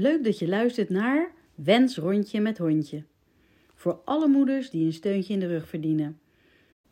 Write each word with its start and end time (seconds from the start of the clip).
Leuk 0.00 0.24
dat 0.24 0.38
je 0.38 0.48
luistert 0.48 0.88
naar 0.88 1.32
Wens 1.54 1.96
Rondje 1.96 2.40
met 2.40 2.58
Hondje. 2.58 3.04
Voor 3.74 4.00
alle 4.04 4.28
moeders 4.28 4.70
die 4.70 4.86
een 4.86 4.92
steuntje 4.92 5.32
in 5.32 5.40
de 5.40 5.46
rug 5.46 5.68
verdienen. 5.68 6.20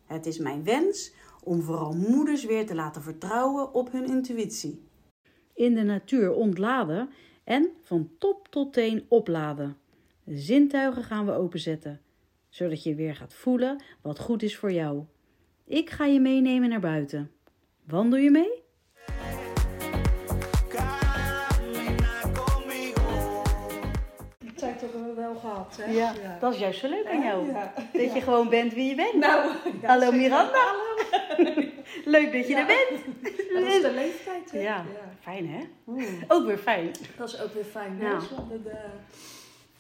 Het 0.05 0.27
is 0.27 0.39
mijn 0.39 0.65
wens 0.65 1.13
om 1.45 1.63
vooral 1.63 1.93
moeders 1.93 2.45
weer 2.45 2.67
te 2.67 2.75
laten 2.75 3.03
vertrouwen 3.03 3.75
op 3.75 3.93
hun 3.93 4.07
intuïtie. 4.07 4.83
In 5.55 5.75
de 5.75 5.83
natuur 5.83 6.33
ontladen 6.33 7.09
en 7.45 7.71
van 7.83 8.11
top 8.19 8.49
tot 8.49 8.73
teen 8.73 9.05
opladen. 9.09 9.77
De 10.25 10.39
zintuigen 10.39 11.03
gaan 11.03 11.27
we 11.27 11.33
openzetten, 11.33 12.01
zodat 12.49 12.83
je 12.83 12.95
weer 12.95 13.15
gaat 13.15 13.35
voelen 13.35 13.83
wat 14.03 14.19
goed 14.19 14.43
is 14.43 14.57
voor 14.57 14.73
jou. 14.73 15.05
Ik 15.65 15.91
ga 15.91 16.05
je 16.05 16.21
meenemen 16.21 16.69
naar 16.69 16.81
buiten. 16.81 17.31
Wandel 17.85 18.19
je 18.19 18.31
mee? 18.31 18.66
Gehad, 25.75 25.87
hè? 25.87 25.93
Ja, 25.93 26.39
dat 26.41 26.53
is 26.53 26.59
juist 26.59 26.81
zo 26.81 26.89
leuk 26.89 27.07
aan 27.07 27.23
jou. 27.23 27.53
Dat 27.93 28.13
je 28.15 28.21
gewoon 28.21 28.49
bent 28.49 28.73
wie 28.75 28.89
je 28.89 28.95
bent. 28.95 29.15
Nou, 29.15 29.51
Hallo. 29.83 30.13
Miranda. 30.13 30.75
Leuk 32.05 32.33
dat 32.33 32.49
je 32.49 32.55
er 32.57 32.67
bent. 32.67 33.05
Dat 33.55 33.65
is 33.65 33.83
de 33.83 33.93
leeftijd, 33.95 34.51
hè? 34.51 34.61
Ja, 34.61 34.85
fijn 35.21 35.49
hè? 35.49 35.61
Mm. 35.85 36.05
Ook 36.29 36.47
weer 36.47 36.59
fijn. 36.59 36.91
Dat 37.17 37.29
is 37.29 37.41
ook 37.41 37.55
weer 37.55 37.65
fijn. 37.65 38.01
Zonder 38.29 38.63
de, 38.63 38.79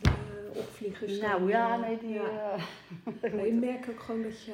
de 0.00 0.50
opvliegers. 0.52 1.20
Nou 1.20 1.48
ja, 1.48 1.72
eh, 1.74 1.80
nee, 1.80 1.98
die... 1.98 2.20
Maar 3.34 3.46
je 3.46 3.52
merkt 3.52 3.90
ook 3.90 4.00
gewoon 4.00 4.22
dat 4.22 4.44
je 4.44 4.52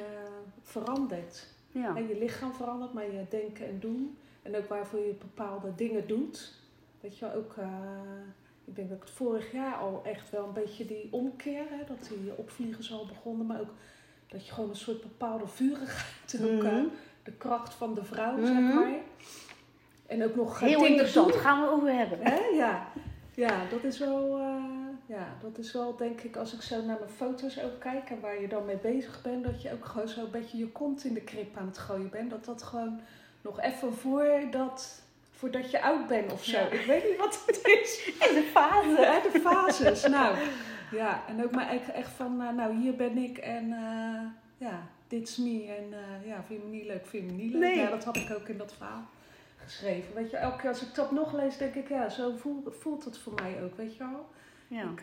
verandert. 0.61 1.47
ja. 1.71 1.95
En 1.95 2.07
je 2.07 2.17
lichaam 2.17 2.53
verandert, 2.53 2.93
maar 2.93 3.03
je 3.03 3.25
denken 3.29 3.67
en 3.67 3.79
doen. 3.79 4.17
En 4.41 4.57
ook 4.57 4.67
waarvoor 4.67 4.99
je 4.99 5.13
bepaalde 5.19 5.75
dingen 5.75 6.07
doet. 6.07 6.53
Weet 7.01 7.17
je 7.17 7.35
ook... 7.35 7.53
eh, 7.57 7.67
ik 8.65 8.75
denk 8.75 8.89
dat 8.89 8.97
ik 8.97 9.03
het 9.03 9.13
vorig 9.13 9.51
jaar 9.51 9.75
al 9.75 10.01
echt 10.05 10.29
wel 10.29 10.45
een 10.47 10.53
beetje 10.53 10.85
die 10.85 11.07
omkeer, 11.11 11.63
hè, 11.69 11.85
dat 11.87 12.07
die 12.09 12.31
opvliegers 12.35 12.91
al 12.91 13.05
begonnen, 13.05 13.45
maar 13.45 13.59
ook 13.59 13.73
dat 14.27 14.47
je 14.47 14.53
gewoon 14.53 14.69
een 14.69 14.75
soort 14.75 15.01
bepaalde 15.01 15.47
vurigheid, 15.47 16.41
ook 16.43 16.63
eh, 16.63 16.71
Mhm. 16.71 16.85
de 17.23 17.31
kracht 17.31 17.73
van 17.73 17.93
de 17.93 18.03
vrouw, 18.03 18.37
Mhm. 18.37 18.45
zeg 18.45 18.73
maar. 18.73 18.93
En 20.07 20.23
ook 20.23 20.35
nog 20.35 20.59
Heel 20.59 20.85
interessant, 20.85 21.31
doen. 21.31 21.41
gaan 21.41 21.61
we 21.61 21.69
over 21.69 21.93
hebben. 21.95 22.19
Hè? 22.21 22.35
Ja. 22.55 22.87
ja, 23.33 23.65
dat 23.69 23.83
is 23.83 23.99
wel, 23.99 24.37
eh, 24.37 24.63
ja, 25.05 25.27
dat 25.41 25.57
is 25.57 25.71
wel 25.73 25.95
denk 25.95 26.21
ik, 26.21 26.35
als 26.35 26.53
ik 26.53 26.61
zo 26.61 26.75
naar 26.85 26.97
mijn 26.99 27.11
foto's 27.11 27.59
ook 27.63 27.79
kijk 27.79 28.09
en 28.09 28.19
waar 28.19 28.41
je 28.41 28.47
dan 28.47 28.65
mee 28.65 28.77
bezig 28.77 29.21
bent, 29.21 29.43
dat 29.43 29.61
je 29.61 29.71
ook 29.73 29.85
gewoon 29.85 30.07
zo 30.07 30.23
een 30.23 30.31
beetje 30.31 30.57
je 30.57 30.71
kont 30.71 31.03
in 31.03 31.13
de 31.13 31.21
krip 31.21 31.57
aan 31.57 31.65
het 31.67 31.77
gooien 31.77 32.09
bent. 32.09 32.29
Dat 32.29 32.45
dat 32.45 32.63
gewoon 32.63 32.99
nog 33.41 33.59
even 33.61 33.93
voordat, 33.93 35.02
voordat 35.43 35.71
je 35.71 35.81
oud 35.81 36.07
bent 36.07 36.31
of 36.31 36.43
zo. 36.43 36.57
Ja. 36.57 36.65
Ik 36.65 36.85
weet 36.85 37.03
niet 37.03 37.17
wat 37.17 37.43
het 37.45 37.59
is. 37.81 38.05
In 38.05 38.33
de 38.35 38.49
fase. 38.51 39.29
De 39.31 39.39
fases. 39.39 40.07
Nou, 40.07 40.35
ja, 40.91 41.23
en 41.27 41.43
ook 41.43 41.51
maar 41.51 41.69
echt, 41.69 41.91
echt 41.91 42.11
van, 42.11 42.41
eh, 42.41 42.53
nou 42.53 42.77
hier 42.77 42.95
ben 42.95 43.17
ik 43.17 43.37
en 43.37 43.71
eh, 43.71 44.21
ja, 44.57 44.87
dit 45.07 45.27
is 45.27 45.37
me. 45.37 45.75
En 45.77 45.93
eh, 45.93 46.27
ja, 46.27 46.43
vind 46.47 46.61
je 46.61 46.67
me 46.67 46.75
niet 46.75 46.85
leuk, 46.85 47.07
vind 47.07 47.25
je 47.25 47.31
me 47.35 47.41
niet 47.41 47.51
leuk. 47.51 47.61
Nee. 47.61 47.77
Ja, 47.77 47.89
dat 47.89 48.03
had 48.03 48.15
ik 48.15 48.31
ook 48.31 48.47
in 48.47 48.57
dat 48.57 48.73
verhaal 48.73 49.03
geschreven. 49.57 50.13
Weet 50.15 50.29
je, 50.29 50.37
elke 50.37 50.57
keer 50.57 50.69
als 50.69 50.81
ik 50.81 50.95
dat 50.95 51.11
nog 51.11 51.33
lees, 51.33 51.57
denk 51.57 51.75
ik, 51.75 51.89
ja, 51.89 52.09
zo 52.09 52.35
voelt, 52.37 52.75
voelt 52.79 53.05
het 53.05 53.17
voor 53.17 53.33
mij 53.33 53.63
ook, 53.63 53.77
weet 53.77 53.95
je 53.95 53.99
wel. 53.99 54.25
Ja. 54.67 54.83
Ik, 54.83 55.01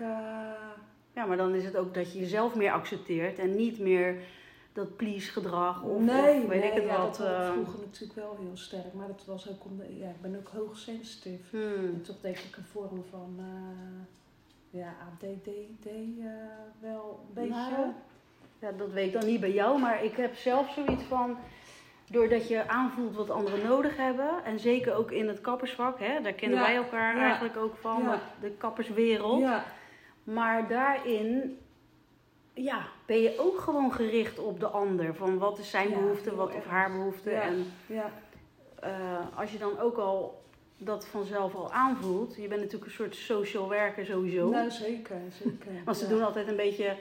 ja, 1.15 1.25
maar 1.27 1.37
dan 1.37 1.55
is 1.55 1.65
het 1.65 1.77
ook 1.77 1.95
dat 1.95 2.13
je 2.13 2.19
jezelf 2.19 2.55
meer 2.55 2.73
accepteert 2.73 3.39
en 3.39 3.57
niet 3.57 3.79
meer 3.79 4.17
dat 4.73 4.97
please 4.97 5.31
gedrag 5.31 5.83
of, 5.83 6.01
nee, 6.01 6.43
of 6.43 6.49
weet 6.49 6.61
nee, 6.61 6.71
ik 6.71 6.75
het 6.75 6.85
ja, 6.85 6.99
wat. 6.99 7.17
dat 7.17 7.27
eh, 7.27 7.53
vroeger 7.53 7.81
natuurlijk 7.81 8.15
wel 8.15 8.37
heel 8.41 8.57
sterk. 8.57 8.93
Maar 8.95 9.07
dat 9.07 9.25
was 9.27 9.51
ook 9.51 9.65
omdat, 9.65 9.87
ja, 9.99 10.09
ik 10.09 10.21
ben 10.21 10.37
ook 10.37 10.49
hoogsensitief. 10.49 11.51
hmm. 11.51 11.75
En 11.75 12.03
toch 12.03 12.21
denk 12.21 12.39
ik 12.39 12.57
een 12.57 12.65
vorm 12.65 13.05
van, 13.11 13.35
eh, 13.39 14.81
ja, 14.81 14.95
ADD 15.13 15.49
eh, 15.87 15.95
wel 16.81 17.21
een 17.29 17.35
beetje. 17.35 17.71
Nou, 17.71 17.93
Ja, 18.59 18.73
dat 18.73 18.93
weet 18.93 19.07
ik 19.07 19.21
dan 19.21 19.27
niet 19.27 19.41
bij 19.41 19.53
jou, 19.53 19.81
maar 19.81 20.05
ik 20.05 20.17
heb 20.17 20.35
zelf 20.35 20.73
zoiets 20.73 21.05
van. 21.05 21.37
Doordat 22.11 22.49
je 22.49 22.69
aanvoelt 22.69 23.17
wat 23.17 23.31
anderen 23.31 23.67
nodig 23.67 23.97
hebben, 23.97 24.45
en 24.45 24.59
zeker 24.59 24.95
ook 24.95 25.11
in 25.11 25.29
het 25.29 25.41
kappersvak, 25.41 25.99
hè, 25.99 26.21
daar 26.23 26.33
kennen 26.33 26.59
Ja, 26.59 26.65
wij 26.65 26.77
elkaar 26.77 27.17
ja, 27.17 27.23
eigenlijk 27.23 27.57
ook 27.57 27.77
van, 27.77 28.03
ja. 28.03 28.11
de, 28.13 28.21
de 28.41 28.51
kapperswereld. 28.51 29.41
ja, 29.41 29.65
Maar 30.25 30.69
daarin 30.69 31.59
ja, 32.55 32.87
ben 33.07 33.21
je 33.21 33.35
ook 33.39 33.59
gewoon 33.61 33.93
gericht 33.93 34.39
op 34.39 34.61
de 34.61 34.67
ander. 34.67 35.15
Van 35.15 35.39
wat 35.39 35.59
is 35.59 35.71
zijn 35.71 35.89
Ja, 35.91 35.95
behoefte, 35.99 36.35
wat 36.35 36.49
of 36.49 36.55
erg. 36.55 36.65
haar 36.65 36.91
behoefte. 36.93 37.31
Ja. 37.31 37.43
En 37.43 37.67
ja. 37.87 38.11
eh, 38.81 39.39
als 39.39 39.53
je 39.53 39.59
dan 39.59 39.79
ook 39.79 39.97
al 39.97 40.39
dat 40.83 41.07
vanzelf 41.07 41.55
al 41.55 41.73
aanvoelt. 41.73 42.35
Je 42.37 42.49
bent 42.49 42.61
natuurlijk 42.61 42.85
een 42.91 42.97
soort 42.97 43.15
social 43.17 43.69
werker 43.69 44.05
sowieso. 44.07 44.49
Nou, 44.49 44.71
zeker, 44.71 45.17
zeker. 45.43 45.71
Want 45.85 45.97
ze 45.97 46.09
doen 46.09 46.23
altijd 46.23 46.49
een 46.49 46.57
beetje, 46.57 46.97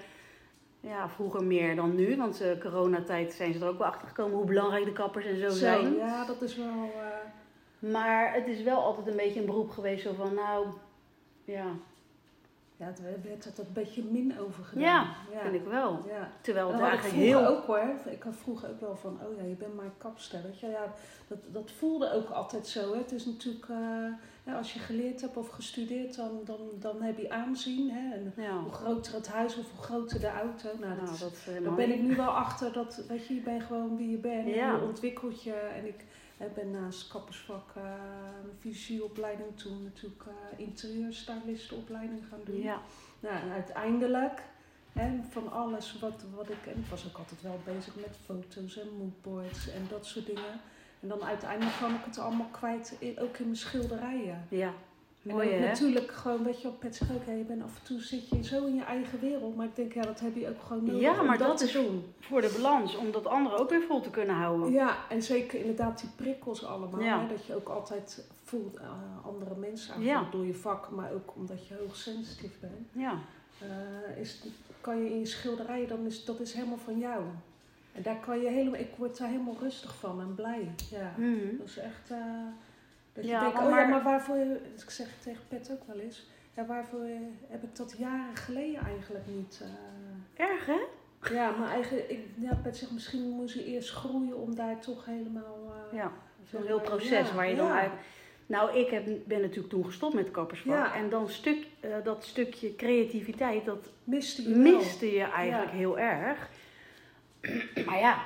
ja, 0.80 1.10
vroeger 1.10 1.44
meer 1.44 1.76
dan 1.76 1.96
nu. 1.96 2.18
Want 2.18 2.42
eh 2.42 2.60
coronatijd 2.62 3.34
zijn 3.34 3.54
ze 3.54 3.60
er 3.60 3.68
ook 3.68 3.78
wel 3.78 3.88
achter 3.88 4.08
gekomen 4.08 4.38
hoe 4.38 4.46
belangrijk 4.46 4.86
de 4.86 4.92
kappers 4.92 5.26
en 5.26 5.40
zo, 5.40 5.50
zijn. 5.50 5.96
Ja, 5.96 6.26
dat 6.26 6.42
is 6.42 6.56
wel. 6.56 6.92
eh, 6.96 7.90
Maar 7.92 8.34
het 8.34 8.48
is 8.48 8.62
wel 8.64 8.84
altijd 8.84 9.08
een 9.08 9.16
beetje 9.16 9.40
een 9.40 9.46
beroep 9.46 9.70
geweest 9.70 10.04
zo 10.04 10.14
van, 10.14 10.34
nou, 10.34 10.66
ja, 11.44 11.66
ja, 12.80 12.86
het 12.86 13.02
werd 13.24 13.46
er 13.46 13.52
een 13.58 13.74
beetje 13.74 14.04
min 14.04 14.40
over 14.40 14.64
gedaan. 14.64 14.84
Ja, 14.84 15.16
ja. 15.32 15.42
vind 15.42 15.54
ik 15.54 15.66
wel. 15.66 16.06
Ja. 16.08 16.32
Terwijl 16.42 16.68
Dat 16.68 16.80
het 16.80 16.90
eigenlijk 16.90 17.20
heel... 17.20 17.48
ook 17.48 17.66
hoor. 17.66 17.96
Ik 18.06 18.24
had 18.24 18.36
vroeger 18.36 18.70
ook 18.70 18.80
wel 18.80 18.96
van, 18.96 19.20
oh 19.24 19.38
ja, 19.38 19.44
je 19.44 19.56
bent 19.56 19.76
maar 19.76 19.92
kapster. 19.98 20.42
Weet 20.44 20.60
je, 20.60 20.68
ja, 20.68 20.94
dat, 21.28 21.38
dat 21.52 21.72
voelde 21.72 22.14
ook 22.14 22.30
altijd 22.30 22.68
zo. 22.68 22.92
Hè. 22.92 22.98
Het 22.98 23.12
is 23.12 23.26
natuurlijk, 23.26 23.70
eh, 23.70 23.78
ja, 24.44 24.58
als 24.58 24.74
je 24.74 24.80
geleerd 24.80 25.22
hebt 25.22 25.38
of 25.38 25.50
gestudeerd, 25.50 26.16
dan, 26.16 26.42
dan, 26.46 26.60
dan 26.80 27.02
heb 27.02 27.18
je 27.18 27.30
aanzien. 27.30 27.90
Hè. 27.92 28.14
En 28.14 28.34
hoe 28.64 28.72
groter 28.72 29.14
het 29.14 29.28
huis 29.28 29.58
of 29.58 29.72
hoe 29.72 29.84
groter 29.84 30.20
de 30.20 30.32
auto. 30.32 30.70
Nou, 30.80 30.96
nou, 30.96 31.08
dat, 31.08 31.20
dat 31.20 31.32
daar 31.46 31.54
helemaal 31.54 31.76
ben 31.76 31.94
ik 31.94 32.02
nu 32.02 32.16
wel 32.16 32.30
achter 32.30 32.74
dat, 32.74 33.02
weet 33.08 33.28
je, 33.28 33.34
je 33.36 33.42
bent 33.42 33.64
gewoon 33.64 33.98
wie 33.98 34.10
je 34.10 34.18
bent. 34.18 34.46
En 34.46 34.54
je 34.54 34.82
ontwikkelt 34.84 35.44
je. 35.44 35.54
En 35.54 35.88
ik 35.88 36.06
hè, 36.40 36.48
ben 36.56 36.72
naast 36.72 37.08
kappersvak 37.08 37.74
uh, 37.78 37.84
visieopleiding 38.60 39.58
toen 39.58 39.84
natuurlijk 39.84 40.24
eh 40.28 40.60
interieurstylistenopleiding 40.60 42.22
gaan 42.30 42.42
doen. 42.44 42.62
Ja, 42.62 42.82
Nou, 43.20 43.36
en 43.36 43.52
uiteindelijk, 43.52 44.42
hè, 44.94 45.20
van 45.30 45.52
alles 45.52 46.00
wat, 46.00 46.24
wat 46.36 46.50
ik... 46.50 46.66
En 46.66 46.80
ik 46.80 46.86
was 46.90 47.08
ook 47.08 47.18
altijd 47.18 47.42
wel 47.42 47.60
bezig 47.66 47.96
met 47.96 48.18
foto's 48.26 48.78
en 48.78 48.98
moodboards 48.98 49.70
en 49.70 49.86
dat 49.90 50.06
soort 50.06 50.26
dingen. 50.26 50.62
En 51.00 51.08
dan 51.08 51.24
uiteindelijk 51.24 51.76
kwam 51.76 51.96
ik 51.96 52.06
het 52.06 52.18
allemaal 52.18 52.50
kwijt, 52.52 52.98
ook 53.18 53.38
in 53.38 53.46
mijn 53.46 53.56
schilderijen. 53.56 54.46
ja. 54.50 54.74
En 55.24 55.32
Mooi 55.36 55.60
natuurlijk 55.60 56.12
gewoon, 56.12 56.44
weet 56.44 56.62
je, 56.62 56.68
op 56.68 56.80
Pet 56.80 57.02
ook, 57.16 57.26
hè, 57.26 57.34
je 57.34 57.44
bent 57.44 57.64
af 57.64 57.76
en 57.80 57.84
toe 57.84 58.02
zit 58.02 58.30
je 58.30 58.44
zo 58.44 58.66
in 58.66 58.76
je 58.76 58.84
eigen 58.84 59.20
wereld. 59.20 59.56
Maar 59.56 59.66
ik 59.66 59.76
denk, 59.76 59.94
ja, 59.94 60.02
dat 60.02 60.20
heb 60.20 60.36
je 60.36 60.50
ook 60.50 60.62
gewoon 60.68 60.86
nodig 60.86 61.02
Ja, 61.02 61.22
maar 61.22 61.38
dat, 61.38 61.62
is- 61.62 61.72
doen. 61.72 62.04
Voor 62.20 62.42
de 62.42 62.54
balans, 62.62 62.96
om 62.96 63.12
dat 63.12 63.28
andere 63.28 63.58
ook 63.58 63.70
weer 63.70 63.82
vol 63.82 64.02
te 64.02 64.10
kunnen 64.10 64.36
houden. 64.36 64.72
Ja, 64.72 64.98
en 65.10 65.24
zeker 65.24 65.60
inderdaad 65.60 66.00
die 66.00 66.10
prikkels 66.16 66.66
allemaal. 66.66 67.02
Ja. 67.02 67.22
Hè, 67.22 67.28
dat 67.28 67.46
je 67.46 67.56
ook 67.56 67.68
altijd 67.70 68.26
voelt 68.44 68.76
uh, 68.76 69.26
andere 69.26 69.56
mensen 69.56 69.94
aan 69.94 70.02
Ja. 70.02 70.28
door 70.32 70.46
je 70.46 70.56
vak, 70.56 70.90
maar 70.90 71.12
ook 71.12 71.34
omdat 71.36 71.68
je 71.68 71.76
hoogsensitief 71.86 72.60
bent. 72.60 72.88
Ja, 72.92 73.14
eh, 73.62 74.18
is, 74.22 74.44
kan 74.82 75.04
je 75.04 75.10
in 75.10 75.20
je 75.20 75.26
schilderijen, 75.26 75.88
dan 75.88 76.06
is 76.06 76.26
dat 76.26 76.40
is 76.40 76.54
helemaal 76.54 76.78
van 76.78 76.98
jou. 77.00 77.24
En 77.94 78.02
daar 78.02 78.20
kan 78.26 78.40
je 78.42 78.50
helemaal, 78.50 78.80
ik 78.80 78.90
word 78.98 79.18
daar 79.18 79.28
helemaal 79.30 79.58
rustig 79.60 79.96
van 79.96 80.22
en 80.22 80.36
blij. 80.36 80.72
Ja, 80.92 81.14
Mhm. 81.18 81.58
dat 81.58 81.68
is 81.68 81.78
echt, 81.78 82.10
eh, 82.12 82.18
dat 83.14 83.24
je 83.24 83.30
Ja, 83.30 83.40
denkt, 83.40 83.56
maar- 83.56 83.64
oh 83.64 83.70
ja, 83.70 83.76
maar- 83.76 83.90
maar 83.90 84.04
waarvoor, 84.04 84.38
dus 84.74 84.84
ik 84.84 84.90
zeg 84.90 85.08
het 85.08 85.22
tegen 85.24 85.48
Pet 85.48 85.72
ook 85.72 85.88
wel 85.88 86.00
eens, 86.00 86.28
ja, 86.56 86.66
waarvoor 86.66 87.06
heb 87.50 87.64
ik 87.64 87.76
dat 87.76 87.96
jaren 87.98 88.36
geleden 88.36 88.82
eigenlijk 88.86 89.26
niet... 89.28 89.62
eh, 90.36 90.46
erg 90.46 90.66
hè? 90.66 90.80
ja, 91.34 91.52
maar 91.52 91.70
eigenlijk, 91.70 92.10
ik, 92.10 92.20
ja, 92.40 92.56
Pet 92.64 92.78
zegt 92.78 92.92
misschien 92.92 93.30
moest 93.30 93.54
je 93.54 93.66
eerst 93.66 93.90
groeien 93.92 94.38
om 94.38 94.56
daar 94.56 94.80
toch 94.80 95.06
helemaal... 95.06 95.74
eh, 95.92 95.98
Ja, 95.98 96.12
zo'n 96.50 96.66
heel 96.66 96.80
proces 96.82 97.28
ja, 97.30 97.36
waar 97.36 97.50
je 97.50 97.56
dan 97.56 97.72
uit... 97.72 97.92
Nou, 98.46 98.78
ik 98.78 98.90
heb, 98.90 99.06
ben 99.26 99.42
natuurlijk 99.42 99.70
toen 99.70 99.86
gestopt 99.86 100.14
met 100.14 100.32
kappersvak. 100.32 100.74
Ja. 100.76 100.96
En 100.96 101.10
dan 101.10 101.30
stuk, 101.30 101.68
eh, 101.80 101.90
dat 102.04 102.24
stukje 102.26 102.76
creativiteit, 102.76 103.66
dat 103.66 103.90
Miste 104.04 104.50
je 104.50 104.56
miste 104.56 105.12
je 105.14 105.24
eigenlijk 105.24 105.72
heel 105.72 106.00
erg. 106.00 106.50
Maar 107.86 108.00
ja, 108.00 108.24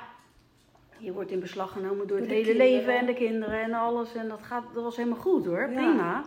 je 1.04 1.12
wordt 1.12 1.30
in 1.30 1.40
beslag 1.40 1.72
genomen 1.72 2.06
door 2.06 2.18
het 2.18 2.26
hele 2.26 2.42
kinderen. 2.44 2.70
leven 2.72 2.98
en 2.98 3.06
de 3.06 3.14
kinderen 3.14 3.60
en 3.62 3.72
alles. 3.72 4.14
En 4.14 4.28
dat, 4.28 4.42
gaat, 4.42 4.64
dat 4.74 4.82
was 4.82 4.96
helemaal 4.96 5.18
goed 5.18 5.46
hoor, 5.46 5.68
prima. 5.72 6.24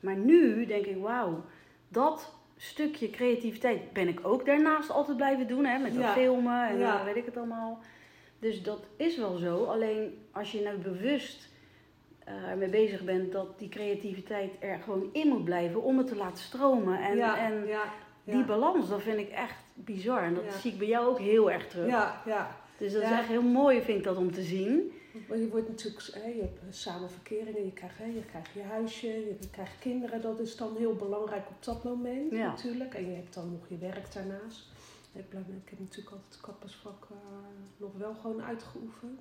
Maar 0.00 0.16
nu 0.16 0.66
denk 0.66 0.84
ik, 0.84 0.96
wauw, 1.02 1.44
dat 1.88 2.34
stukje 2.56 3.10
creativiteit 3.10 3.92
ben 3.92 4.08
ik 4.08 4.20
ook 4.22 4.46
daarnaast 4.46 4.90
altijd 4.90 5.16
blijven 5.16 5.46
doen. 5.46 5.64
Hè, 5.64 5.78
met 5.78 5.94
dat 5.94 6.04
filmen 6.12 6.68
en 6.68 6.78
Ja. 6.78 6.98
eh, 6.98 7.04
weet 7.04 7.16
ik 7.16 7.24
het 7.24 7.36
allemaal. 7.36 7.78
Dus 8.38 8.62
dat 8.62 8.84
is 8.96 9.16
wel 9.16 9.36
zo. 9.36 9.64
Alleen 9.64 10.18
als 10.32 10.52
je 10.52 10.60
nou 10.62 10.76
bewust 10.76 11.48
eh, 12.24 12.34
ermee 12.50 12.68
bezig 12.68 13.02
bent 13.04 13.32
dat 13.32 13.58
die 13.58 13.68
creativiteit 13.68 14.52
er 14.60 14.78
gewoon 14.78 15.08
in 15.12 15.28
moet 15.28 15.44
blijven 15.44 15.82
om 15.82 15.98
het 15.98 16.06
te 16.06 16.16
laten 16.16 16.44
stromen. 16.44 16.98
En, 16.98 17.16
ja, 17.16 17.38
en 17.38 17.66
ja, 17.66 17.82
die 18.24 18.44
balans, 18.44 18.88
dat 18.88 19.02
vind 19.02 19.18
ik 19.18 19.28
echt 19.30 19.56
bizar. 19.74 20.22
En 20.22 20.34
dat 20.34 20.44
zie 20.52 20.72
ik 20.72 20.78
bij 20.78 20.86
jou 20.88 21.06
ook 21.06 21.18
heel 21.18 21.50
erg 21.50 21.66
terug. 21.68 21.88
Ja, 21.88 22.22
ja. 22.26 22.56
Dus 22.78 22.92
dat 22.92 23.02
is 23.02 23.10
echt 23.10 23.28
heel 23.28 23.42
mooi, 23.42 23.82
vind 23.82 23.98
ik 23.98 24.04
dat 24.04 24.16
om 24.16 24.32
te 24.32 24.42
zien. 24.42 24.92
Maar 25.28 25.38
je 25.38 25.48
wordt 25.48 25.68
natuurlijk, 25.68 26.08
hè, 26.12 26.28
je 26.28 26.40
hebt 26.40 26.76
samenverkeringen, 26.76 27.64
je 27.64 27.72
krijgt, 27.72 27.98
hè, 27.98 28.04
je 28.04 28.24
krijgt 28.28 28.50
je 28.52 28.62
huisje, 28.62 29.06
je 29.06 29.48
krijgt 29.50 29.78
kinderen. 29.78 30.20
Dat 30.22 30.38
is 30.40 30.56
dan 30.56 30.76
heel 30.76 30.94
belangrijk 30.94 31.48
op 31.48 31.64
dat 31.64 31.84
moment 31.84 32.30
Ja. 32.32 32.46
natuurlijk. 32.46 32.94
En 32.94 33.08
je 33.10 33.14
hebt 33.16 33.34
dan 33.34 33.50
nog 33.52 33.68
je 33.68 33.78
werk 33.78 34.12
daarnaast. 34.12 34.66
Ik, 35.12 35.28
blijf, 35.28 35.44
ik 35.46 35.68
heb 35.70 35.78
natuurlijk 35.78 36.10
altijd 36.14 36.32
het 36.32 36.40
kappersvak 36.42 37.06
eh, 37.10 37.16
nog 37.76 37.90
wel 37.98 38.14
gewoon 38.14 38.42
uitgeoefend. 38.42 39.20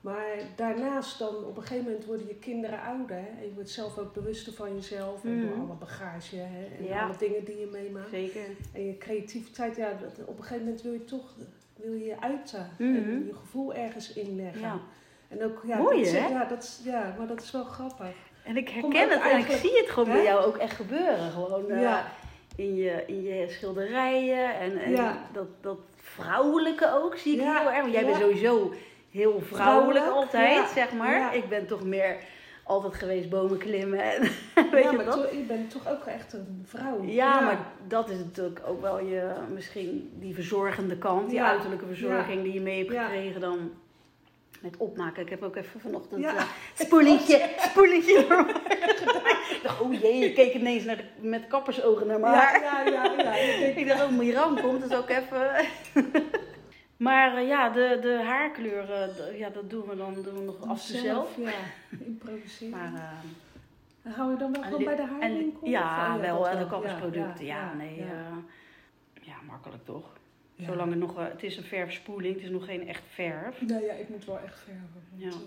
Maar 0.00 0.36
daarnaast 0.56 1.18
dan, 1.18 1.44
op 1.44 1.56
een 1.56 1.62
gegeven 1.62 1.84
moment 1.84 2.04
worden 2.04 2.26
je 2.26 2.34
kinderen 2.34 2.80
ouder. 2.82 3.16
Hè, 3.16 3.26
en 3.40 3.44
je 3.46 3.54
wordt 3.54 3.70
zelf 3.70 3.98
ook 3.98 4.12
bewuster 4.14 4.52
van 4.52 4.74
jezelf. 4.74 5.24
En 5.24 5.40
door 5.40 5.50
Mhm. 5.50 5.60
alle 5.60 5.74
bagage 5.78 6.36
hè, 6.36 6.64
en 6.78 6.84
Ja. 6.84 7.04
alle 7.04 7.16
dingen 7.18 7.44
die 7.44 7.58
je 7.58 7.66
meemaakt. 7.66 8.10
Zeker. 8.10 8.40
En 8.72 8.86
je 8.86 8.98
creativiteit, 8.98 9.76
ja, 9.76 9.98
op 10.26 10.36
een 10.38 10.42
gegeven 10.44 10.64
moment 10.64 10.82
wil 10.82 10.92
je 10.92 11.04
toch 11.04 11.34
wil 11.82 11.92
je 11.92 12.04
je 12.04 12.20
uiten. 12.20 12.70
Mhm. 12.78 12.94
En 12.94 13.24
je 13.26 13.34
gevoel 13.34 13.74
ergens 13.74 14.12
inleggen. 14.12 14.60
Ja. 14.60 14.78
En 15.28 15.44
ook, 15.44 15.62
ja, 15.66 15.76
Mooi, 15.76 16.02
dat, 16.04 16.12
hè? 16.12 16.26
Ja, 16.28 16.44
dat, 16.44 16.62
is- 16.62 16.80
ja, 16.84 17.14
maar 17.18 17.26
dat 17.26 17.42
is 17.42 17.50
wel 17.50 17.64
grappig. 17.64 18.06
En 18.44 18.56
ik 18.56 18.68
herken 18.68 19.08
het 19.08 19.22
en 19.22 19.38
ik 19.38 19.50
zie 19.50 19.76
het 19.76 19.90
gewoon 19.90 20.12
bij 20.12 20.22
jou 20.22 20.44
ook 20.44 20.56
echt 20.56 20.76
gebeuren. 20.76 21.30
Gewoon 21.30 21.70
eh, 21.70 21.80
Ja. 21.80 22.06
in, 22.56 22.74
je, 22.74 23.04
in 23.06 23.22
je 23.22 23.46
schilderijen 23.48 24.54
en, 24.60 24.78
en 24.78 24.90
Ja. 24.90 25.18
dat, 25.32 25.46
dat 25.60 25.78
vrouwelijke 25.96 26.92
ook 26.94 27.16
zie 27.16 27.34
ik 27.34 27.40
heel 27.40 27.70
erg. 27.70 27.80
Want 27.80 27.92
jij 27.92 28.04
bent 28.04 28.16
sowieso 28.16 28.72
heel 29.10 29.40
vrouwelijk, 29.40 30.04
Vrouwelijk, 30.04 30.06
altijd, 30.06 30.68
zeg 30.68 30.92
maar. 30.92 31.36
Ik 31.36 31.48
ben 31.48 31.66
toch 31.66 31.84
meer 31.84 32.16
altijd 32.70 32.94
geweest 32.94 33.28
bomen 33.30 33.58
klimmen 33.58 34.02
en 34.02 34.20
weet 34.72 34.82
ja, 34.84 34.90
je 34.90 34.96
maar 34.96 35.04
dat? 35.04 35.14
toch- 35.14 35.30
je 35.30 35.44
bent 35.48 35.70
toch 35.70 35.88
ook 35.88 36.04
echt 36.04 36.32
een 36.32 36.64
vrouw. 36.66 37.02
Ja, 37.04 37.40
maar 37.40 37.58
dat 37.88 38.10
is 38.10 38.18
natuurlijk 38.18 38.60
ook 38.66 38.80
wel 38.80 39.00
je, 39.00 39.30
misschien 39.54 40.10
die 40.20 40.34
verzorgende 40.34 40.96
kant, 40.98 41.28
die 41.28 41.38
Ja. 41.38 41.48
uiterlijke 41.48 41.86
verzorging 41.86 42.42
die 42.42 42.52
je 42.52 42.60
mee 42.60 42.78
hebt 42.86 42.98
gekregen 43.00 43.40
dan 43.40 43.70
met 44.60 44.76
opmaken. 44.76 45.22
Ik 45.22 45.28
heb 45.30 45.42
ook 45.42 45.56
even 45.56 45.80
vanochtend 45.80 46.20
Ja. 46.22 46.36
eh, 46.36 46.42
spoeletje, 46.74 47.48
spoeletje 47.70 48.26
door 48.28 48.46
Ik 49.56 49.60
dacht, 49.62 49.80
oh 49.80 49.92
jee, 50.00 50.24
ik 50.24 50.34
keek 50.34 50.54
ineens 50.54 50.84
naar 50.84 51.04
met 51.20 51.46
kappersogen 51.48 52.06
naar 52.06 52.20
mijn 52.20 52.34
haar. 52.34 52.60
Ja, 52.62 52.82
ja, 52.84 53.04
ja. 53.18 53.34
Je 53.36 53.72
Ik 53.76 53.88
dacht, 53.88 54.02
oh, 54.02 54.10
Miran 54.10 54.60
komt, 54.60 54.88
dus 54.88 54.98
ook 54.98 55.08
even... 55.08 55.50
maar 57.00 57.36
eh, 57.36 57.46
ja, 57.48 57.68
de, 57.70 57.98
de 58.00 58.22
haarkleuren, 58.24 59.36
ja, 59.38 59.48
dat 59.50 59.70
doen 59.70 59.86
we 59.88 59.96
dan 59.96 60.14
doen 60.14 60.34
we 60.34 60.42
nog 60.42 60.66
af 60.68 60.80
zelf. 60.80 61.36
Ja, 61.36 61.50
improviseren. 62.04 62.70
Maar, 62.78 62.94
eh, 62.94 63.18
En 64.02 64.12
hou 64.12 64.30
je 64.30 64.36
dan 64.38 64.52
wel 64.52 64.62
gewoon 64.62 64.84
bij 64.84 64.96
de 64.96 65.02
en, 65.02 65.08
haarwinkel? 65.08 65.68
ja, 65.68 66.08
Of- 66.10 66.14
oh 66.16 66.20
wel, 66.20 66.58
de 66.58 66.66
kappersproducten. 66.66 67.44
Ja, 67.44 67.56
ja, 67.56 67.74
nee. 67.74 67.96
ja. 67.96 68.04
eh, 68.04 69.22
ja, 69.22 69.34
makkelijk 69.46 69.84
toch? 69.84 70.12
Ja. 70.54 70.64
Zolang 70.66 70.90
het 70.90 70.98
nog, 70.98 71.18
eh, 71.18 71.24
het 71.28 71.42
is 71.42 71.56
een 71.56 71.64
verfspoeling, 71.64 72.34
het 72.34 72.42
is 72.44 72.50
nog 72.50 72.64
geen 72.64 72.88
echt 72.88 73.02
verf. 73.08 73.60
Nee, 73.60 73.84
ja, 73.84 73.92
ik 73.92 74.08
moet 74.08 74.24
wel 74.24 74.38
echt 74.40 74.58
verven. 74.58 74.88
Want, 74.94 75.34
Ja. 75.34 75.38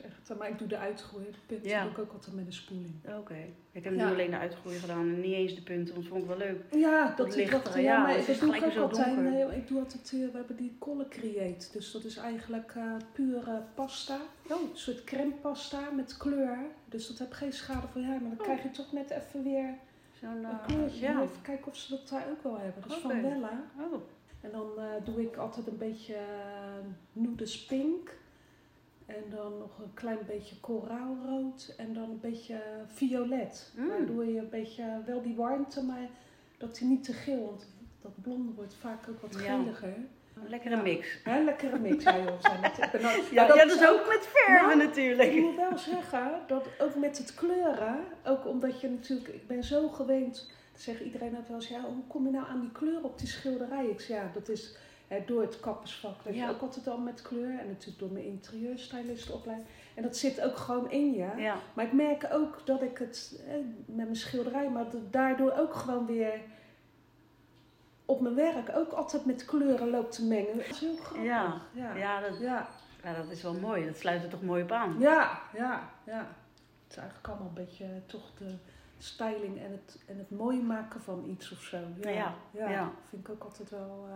Is 0.00 0.06
echt, 0.06 0.38
maar 0.38 0.48
ik 0.48 0.58
doe 0.58 0.68
de 0.68 0.76
uitgooien. 0.78 1.32
De 1.32 1.38
punten 1.46 1.68
Ja. 1.68 1.82
doe 1.82 1.90
ik 1.92 1.98
ook 1.98 2.12
altijd 2.12 2.34
met 2.36 2.46
een 2.46 2.52
spoeling. 2.52 2.94
Oké. 3.18 3.34
Ik 3.72 3.84
heb 3.84 3.94
Ja. 3.94 4.04
nu 4.06 4.12
alleen 4.12 4.30
de 4.30 4.38
uitgroei 4.38 4.78
gedaan 4.78 5.00
en 5.08 5.20
niet 5.20 5.32
eens 5.34 5.54
de 5.54 5.62
punten, 5.62 5.94
want 5.94 6.06
dat 6.08 6.18
vond 6.18 6.22
ik 6.22 6.38
wel 6.38 6.48
leuk. 6.48 6.62
Ja, 6.70 7.14
Dat 7.16 7.36
lichtere, 7.36 7.62
dat, 7.62 7.74
ja, 7.74 7.80
ja, 7.80 8.02
maar 8.02 8.16
het 8.16 8.28
is 8.28 8.38
gelijk 8.38 8.72
zo 8.72 8.82
altijd. 8.82 9.16
Nee, 9.16 9.56
ik 9.56 9.68
doe 9.68 9.78
altijd, 9.78 10.04
eh, 10.12 10.18
we 10.30 10.36
hebben 10.36 10.56
die 10.56 10.76
Color 10.78 11.08
Create. 11.08 11.66
Dus 11.72 11.92
dat 11.92 12.04
is 12.04 12.16
eigenlijk 12.16 12.72
eh, 12.76 12.94
pure 13.12 13.62
pasta. 13.74 14.18
Oh. 14.50 14.60
Een 14.60 14.68
soort 14.76 15.04
crème 15.04 15.32
pasta 15.40 15.90
met 15.90 16.16
kleur. 16.16 16.58
Dus 16.88 17.06
dat 17.08 17.18
heb 17.18 17.32
geen 17.32 17.52
schade 17.52 17.86
voor 17.92 18.00
haar. 18.02 18.20
Maar 18.20 18.30
dan 18.30 18.38
Oh. 18.38 18.44
krijg 18.44 18.62
je 18.62 18.70
toch 18.70 18.92
net 18.92 19.10
even 19.10 19.42
weer 19.42 19.74
Zo'n 20.20 20.28
een 20.30 20.44
eh, 20.44 20.66
kleurtje. 20.66 21.00
ja. 21.00 21.22
Even 21.22 21.42
kijken 21.42 21.66
of 21.66 21.76
ze 21.76 21.90
dat 21.90 22.08
daar 22.08 22.24
ook 22.30 22.42
wel 22.42 22.58
hebben. 22.58 22.82
Dat 22.82 22.90
is 22.96 23.02
van 23.02 23.20
Bella. 23.22 23.64
Oh. 23.78 24.00
En 24.40 24.50
dan 24.50 24.66
doe 25.04 25.20
ik 25.22 25.36
altijd 25.36 25.66
een 25.66 25.78
beetje 25.78 26.14
uh, 26.14 26.86
nudes 27.12 27.64
pink. 27.64 28.18
En 29.16 29.24
dan 29.30 29.58
nog 29.58 29.78
een 29.78 29.94
klein 29.94 30.18
beetje 30.26 30.60
koraalrood. 30.60 31.74
En 31.76 31.92
dan 31.94 32.10
een 32.10 32.20
beetje 32.20 32.60
violet. 32.86 33.72
Mm. 33.76 33.88
Waardoor 33.88 34.24
je 34.24 34.38
een 34.38 34.48
beetje 34.48 34.84
wel 35.06 35.22
die 35.22 35.34
warmte, 35.36 35.84
maar 35.84 36.08
dat 36.58 36.74
die 36.74 36.88
niet 36.88 37.04
te 37.04 37.12
geel. 37.12 37.44
Want 37.44 37.66
dat 38.02 38.12
blonde 38.22 38.52
wordt 38.52 38.74
vaak 38.74 39.08
ook 39.08 39.20
wat 39.20 39.34
Ja. 39.42 39.56
geliger. 39.58 39.94
Een 40.34 40.48
lekkere 40.48 40.76
Ja. 40.76 40.82
mix. 40.82 41.18
Hè, 41.24 41.42
lekkere 41.44 41.78
mix, 41.78 42.04
ja 42.04 42.16
joh. 42.18 42.40
Zijn 42.40 42.62
het, 42.62 42.76
Ja, 42.92 42.98
maar 43.02 43.32
ja, 43.32 43.46
dat 43.46 43.70
is 43.80 43.88
ook 43.88 44.06
met 44.08 44.26
verven 44.32 44.66
Nou, 44.66 44.76
natuurlijk. 44.86 45.32
Ik 45.32 45.42
moet 45.42 45.56
wel 45.56 45.78
zeggen 45.78 46.30
dat 46.46 46.66
ook 46.78 46.94
met 46.94 47.18
het 47.18 47.34
kleuren, 47.34 47.96
ook 48.24 48.46
omdat 48.46 48.80
je 48.80 48.88
natuurlijk, 48.90 49.28
ik 49.28 49.46
ben 49.46 49.64
zo 49.64 49.88
gewend, 49.88 50.50
zegt 50.76 51.00
iedereen 51.00 51.34
dat 51.34 51.46
wel 51.48 51.56
eens, 51.56 51.68
ja, 51.68 51.80
hoe 51.80 52.02
kom 52.06 52.26
je 52.26 52.32
nou 52.32 52.46
aan 52.48 52.60
die 52.60 52.72
kleur 52.72 53.02
op 53.04 53.18
die 53.18 53.28
schilderij? 53.28 53.86
Ik 53.86 54.00
zeg, 54.00 54.16
ja, 54.16 54.30
dat 54.34 54.48
is 54.48 54.76
hè, 55.10 55.22
door 55.26 55.40
het 55.42 55.60
kappersvak, 55.60 56.24
dat 56.24 56.34
Ja. 56.34 56.46
je 56.46 56.50
ook 56.54 56.60
altijd 56.60 56.88
al 56.88 56.98
met 56.98 57.22
kleur 57.22 57.58
en 57.58 57.66
natuurlijk 57.66 57.98
door 57.98 58.10
mijn 58.12 58.24
interieurstylistenopleiding. 58.24 59.68
En 59.94 60.02
dat 60.02 60.16
zit 60.16 60.40
ook 60.40 60.56
gewoon 60.56 60.90
in 60.90 61.12
je. 61.12 61.28
Ja. 61.36 61.56
Maar 61.74 61.84
ik 61.84 61.92
merk 61.92 62.26
ook 62.32 62.60
dat 62.66 62.82
ik 62.82 62.98
het 62.98 63.42
hè, 63.46 63.56
met 63.86 63.96
mijn 64.04 64.16
schilderij, 64.16 64.70
maar 64.70 64.84
daardoor 65.10 65.52
ook 65.52 65.74
gewoon 65.74 66.06
weer 66.06 66.40
op 68.04 68.20
mijn 68.20 68.34
werk 68.34 68.70
ook 68.76 68.92
altijd 68.92 69.24
met 69.24 69.44
kleuren 69.44 69.90
loop 69.90 70.10
te 70.10 70.24
mengen. 70.24 70.56
Dat 70.56 70.66
is 70.66 70.80
heel 70.80 70.96
grappig. 70.96 71.24
Ja. 71.24 71.60
ja. 71.72 71.94
Ja, 71.94 72.20
dat, 72.20 72.38
ja. 72.40 72.68
ja, 73.04 73.14
dat 73.14 73.30
is 73.30 73.42
wel 73.42 73.54
mooi. 73.54 73.86
Dat 73.86 73.96
sluit 73.96 74.22
er 74.22 74.28
toch 74.28 74.42
mooi 74.42 74.62
op 74.62 74.72
aan. 74.72 74.96
Ja, 74.98 75.40
ja, 75.54 75.90
ja. 76.04 76.26
Het 76.84 76.90
is 76.90 76.96
eigenlijk 76.96 77.28
allemaal 77.28 77.48
een 77.48 77.64
beetje 77.64 77.86
toch 78.06 78.30
de 78.38 78.54
styling 78.98 79.58
en 79.58 79.70
het, 79.70 79.98
en 80.06 80.18
het 80.18 80.30
mooi 80.30 80.62
maken 80.62 81.00
van 81.00 81.24
iets 81.28 81.52
of 81.52 81.60
zo. 81.60 81.76
Ja, 82.00 82.10
Ja, 82.10 82.34
ja, 82.50 82.68
ja. 82.70 82.90
vind 83.08 83.28
ik 83.28 83.32
ook 83.34 83.44
altijd 83.44 83.70
wel... 83.70 84.06
eh, 84.08 84.14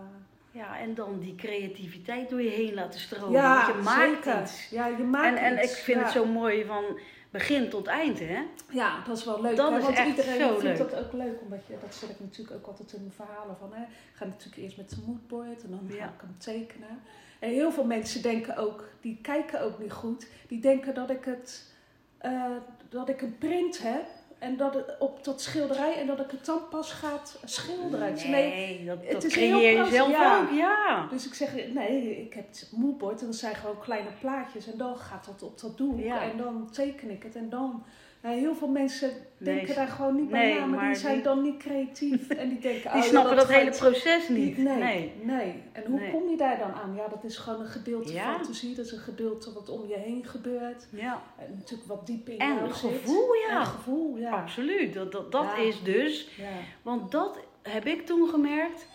Ja, 0.55 0.79
en 0.79 0.93
dan 0.93 1.19
die 1.19 1.35
creativiteit 1.35 2.29
door 2.29 2.41
je 2.41 2.49
heen 2.49 2.73
laten 2.73 2.99
stromen. 2.99 3.31
ja, 3.31 3.65
Want 3.65 3.77
je 3.77 3.83
maakt 3.83 4.23
zeker. 4.23 4.41
iets. 4.41 4.69
Ja, 4.69 4.87
je 4.87 5.03
maakt 5.03 5.37
En, 5.37 5.43
en 5.43 5.57
ik 5.57 5.63
iets, 5.63 5.79
vind 5.79 5.97
ja. 5.97 6.03
het 6.03 6.13
zo 6.13 6.25
mooi 6.25 6.65
van 6.65 6.99
begin 7.31 7.69
tot 7.69 7.87
eind, 7.87 8.19
hè? 8.19 8.41
Ja, 8.69 9.03
dat 9.07 9.17
is 9.17 9.25
wel 9.25 9.41
leuk. 9.41 9.55
Dat 9.55 9.71
hè, 9.71 9.77
is 9.77 9.83
want 9.83 9.97
echt 9.97 10.07
iedereen 10.07 10.39
zo 10.39 10.47
vindt 10.47 10.63
leuk. 10.63 10.77
dat 10.77 10.95
ook 11.05 11.13
leuk. 11.13 11.41
Omdat 11.41 11.65
je, 11.67 11.73
dat 11.81 11.95
zet 11.95 12.09
ik 12.09 12.19
natuurlijk 12.19 12.57
ook 12.57 12.67
altijd 12.67 12.93
in 12.93 12.99
mijn 12.99 13.13
verhalen 13.13 13.57
van. 13.59 13.73
Hè. 13.73 13.81
Ik 13.81 14.13
ga 14.13 14.25
natuurlijk 14.25 14.57
eerst 14.63 14.77
met 14.77 14.89
de 14.89 14.95
moodboard 15.05 15.63
en 15.63 15.69
dan 15.69 15.89
ga 15.97 16.05
ik 16.05 16.21
hem 16.21 16.35
tekenen. 16.37 16.99
En 17.39 17.49
heel 17.49 17.71
veel 17.71 17.85
mensen 17.85 18.21
denken 18.21 18.57
ook, 18.57 18.89
die 19.01 19.19
kijken 19.21 19.61
ook 19.61 19.79
niet 19.79 19.91
goed. 19.91 20.27
Die 20.47 20.59
denken 20.59 20.93
dat 20.93 21.09
ik 21.09 21.25
het, 21.25 21.71
eh, 22.17 22.51
dat 22.89 23.09
ik 23.09 23.21
een 23.21 23.37
print 23.37 23.81
heb. 23.81 24.05
En 24.45 24.57
dat 24.57 24.73
het 24.73 24.95
op 24.99 25.23
dat 25.23 25.41
schilderij 25.41 25.95
en 25.99 26.07
dat 26.07 26.19
ik 26.19 26.31
het 26.31 26.45
dan 26.45 26.59
pas 26.69 26.91
gaat 26.91 27.39
schilderen. 27.43 28.13
Nee, 28.13 28.29
Nee, 28.29 28.85
dat, 28.85 28.97
het 29.01 29.11
dat 29.11 29.23
is 29.23 29.33
creëer 29.33 29.55
heel 29.57 29.85
je 29.85 29.91
zelf 29.91 30.09
ja. 30.09 30.39
ook. 30.39 30.49
Ja. 30.51 31.07
Dus 31.09 31.25
ik 31.27 31.33
zeg, 31.33 31.53
nee, 31.73 32.21
ik 32.25 32.33
heb 32.33 32.47
het 32.47 32.71
moodboard 32.75 33.19
en 33.19 33.25
dat 33.25 33.35
zijn 33.35 33.55
gewoon 33.55 33.79
kleine 33.79 34.09
plaatjes. 34.19 34.71
En 34.71 34.77
dan 34.77 34.97
gaat 34.97 35.25
dat 35.25 35.43
op 35.43 35.59
dat 35.59 35.77
doek 35.77 35.99
Ja. 35.99 36.21
en 36.21 36.37
dan 36.37 36.69
teken 36.71 37.09
ik 37.09 37.23
het. 37.23 37.35
En 37.35 37.49
dan, 37.49 37.83
nou, 38.25 38.37
heel 38.39 38.55
veel 38.55 38.67
mensen 38.67 39.09
denken 39.37 39.65
Nee, 39.65 39.75
daar 39.75 39.87
gewoon 39.87 40.15
niet 40.15 40.29
bij 40.29 40.39
nee, 40.45 40.59
na, 40.59 40.65
maar, 40.65 40.79
maar 40.79 40.87
die 40.91 40.95
zijn 41.01 41.13
die- 41.13 41.23
dan 41.23 41.41
niet 41.41 41.57
creatief. 41.57 42.29
en 42.41 42.49
die 42.49 42.59
denken, 42.59 42.91
Die 42.91 43.01
oh, 43.01 43.07
snappen 43.07 43.35
dat, 43.35 43.47
hele 43.47 43.69
proces 43.71 44.29
niet. 44.29 44.57
Nee, 44.57 44.75
Nee. 44.77 45.11
nee. 45.21 45.63
En 45.71 45.83
hoe 45.91 46.09
kom 46.11 46.29
je 46.29 46.37
daar 46.37 46.57
dan 46.59 46.73
aan? 46.73 46.95
Ja, 46.95 47.07
dat 47.07 47.23
is 47.23 47.37
gewoon 47.37 47.59
een 47.59 47.65
gedeelte 47.67 48.13
Ja. 48.13 48.33
fantasie. 48.35 48.75
Dat 48.75 48.85
is 48.85 48.91
een 48.91 48.99
gedeelte 48.99 49.53
wat 49.53 49.69
om 49.69 49.87
je 49.87 49.95
heen 49.97 50.25
gebeurt. 50.25 50.87
Ja. 50.89 51.21
En 51.37 51.55
natuurlijk 51.57 51.89
wat 51.89 52.07
diep 52.07 52.29
in 52.29 52.39
En 52.39 52.53
jou 52.55 52.67
zit. 52.67 52.77
gevoel, 52.77 53.33
ja. 53.33 53.59
En 53.59 53.65
gevoel, 53.65 54.17
ja. 54.17 54.29
Absoluut. 54.31 54.93
Dat, 54.93 55.11
dat, 55.11 55.31
dat 55.31 55.43
Ja. 55.57 55.63
is 55.63 55.83
dus. 55.83 56.29
ja. 56.37 56.45
Want 56.81 57.11
dat 57.11 57.37
heb 57.61 57.85
ik 57.85 58.05
toen 58.05 58.29
gemerkt. 58.29 58.87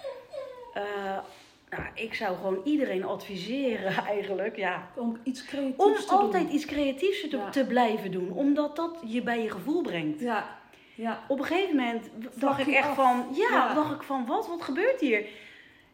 Eh, 0.75 1.19
nou, 1.71 1.83
ik 1.95 2.15
zou 2.15 2.37
gewoon 2.37 2.61
iedereen 2.65 3.05
adviseren 3.05 3.93
eigenlijk. 4.15 4.57
Ja, 4.57 4.91
Om 4.97 5.17
iets 5.23 5.45
creatiefs 5.45 5.85
om 5.85 5.95
te 5.95 6.09
altijd 6.13 6.47
doen. 6.47 6.55
iets 6.55 6.65
creatiefs 6.65 7.29
te, 7.29 7.37
Ja. 7.37 7.51
te 7.51 7.67
blijven 7.67 8.11
doen. 8.11 8.33
Omdat 8.33 8.77
dat 8.77 8.99
je 9.07 9.23
bij 9.23 9.43
je 9.43 9.51
gevoel 9.51 9.83
brengt. 9.83 10.21
Ja, 10.21 10.59
ja. 10.95 11.25
Op 11.29 11.39
een 11.39 11.45
gegeven 11.45 11.77
moment 11.77 12.11
dacht 12.35 12.61
ik 12.61 12.67
echt 12.75 12.89
af. 12.89 12.95
van... 12.95 13.27
Ja, 13.33 13.49
Ja. 13.51 13.75
dacht 13.75 13.95
ik 13.95 14.03
van 14.03 14.27
wat? 14.27 14.49
Wat 14.49 14.63
gebeurt 14.63 15.01
hier? 15.01 15.25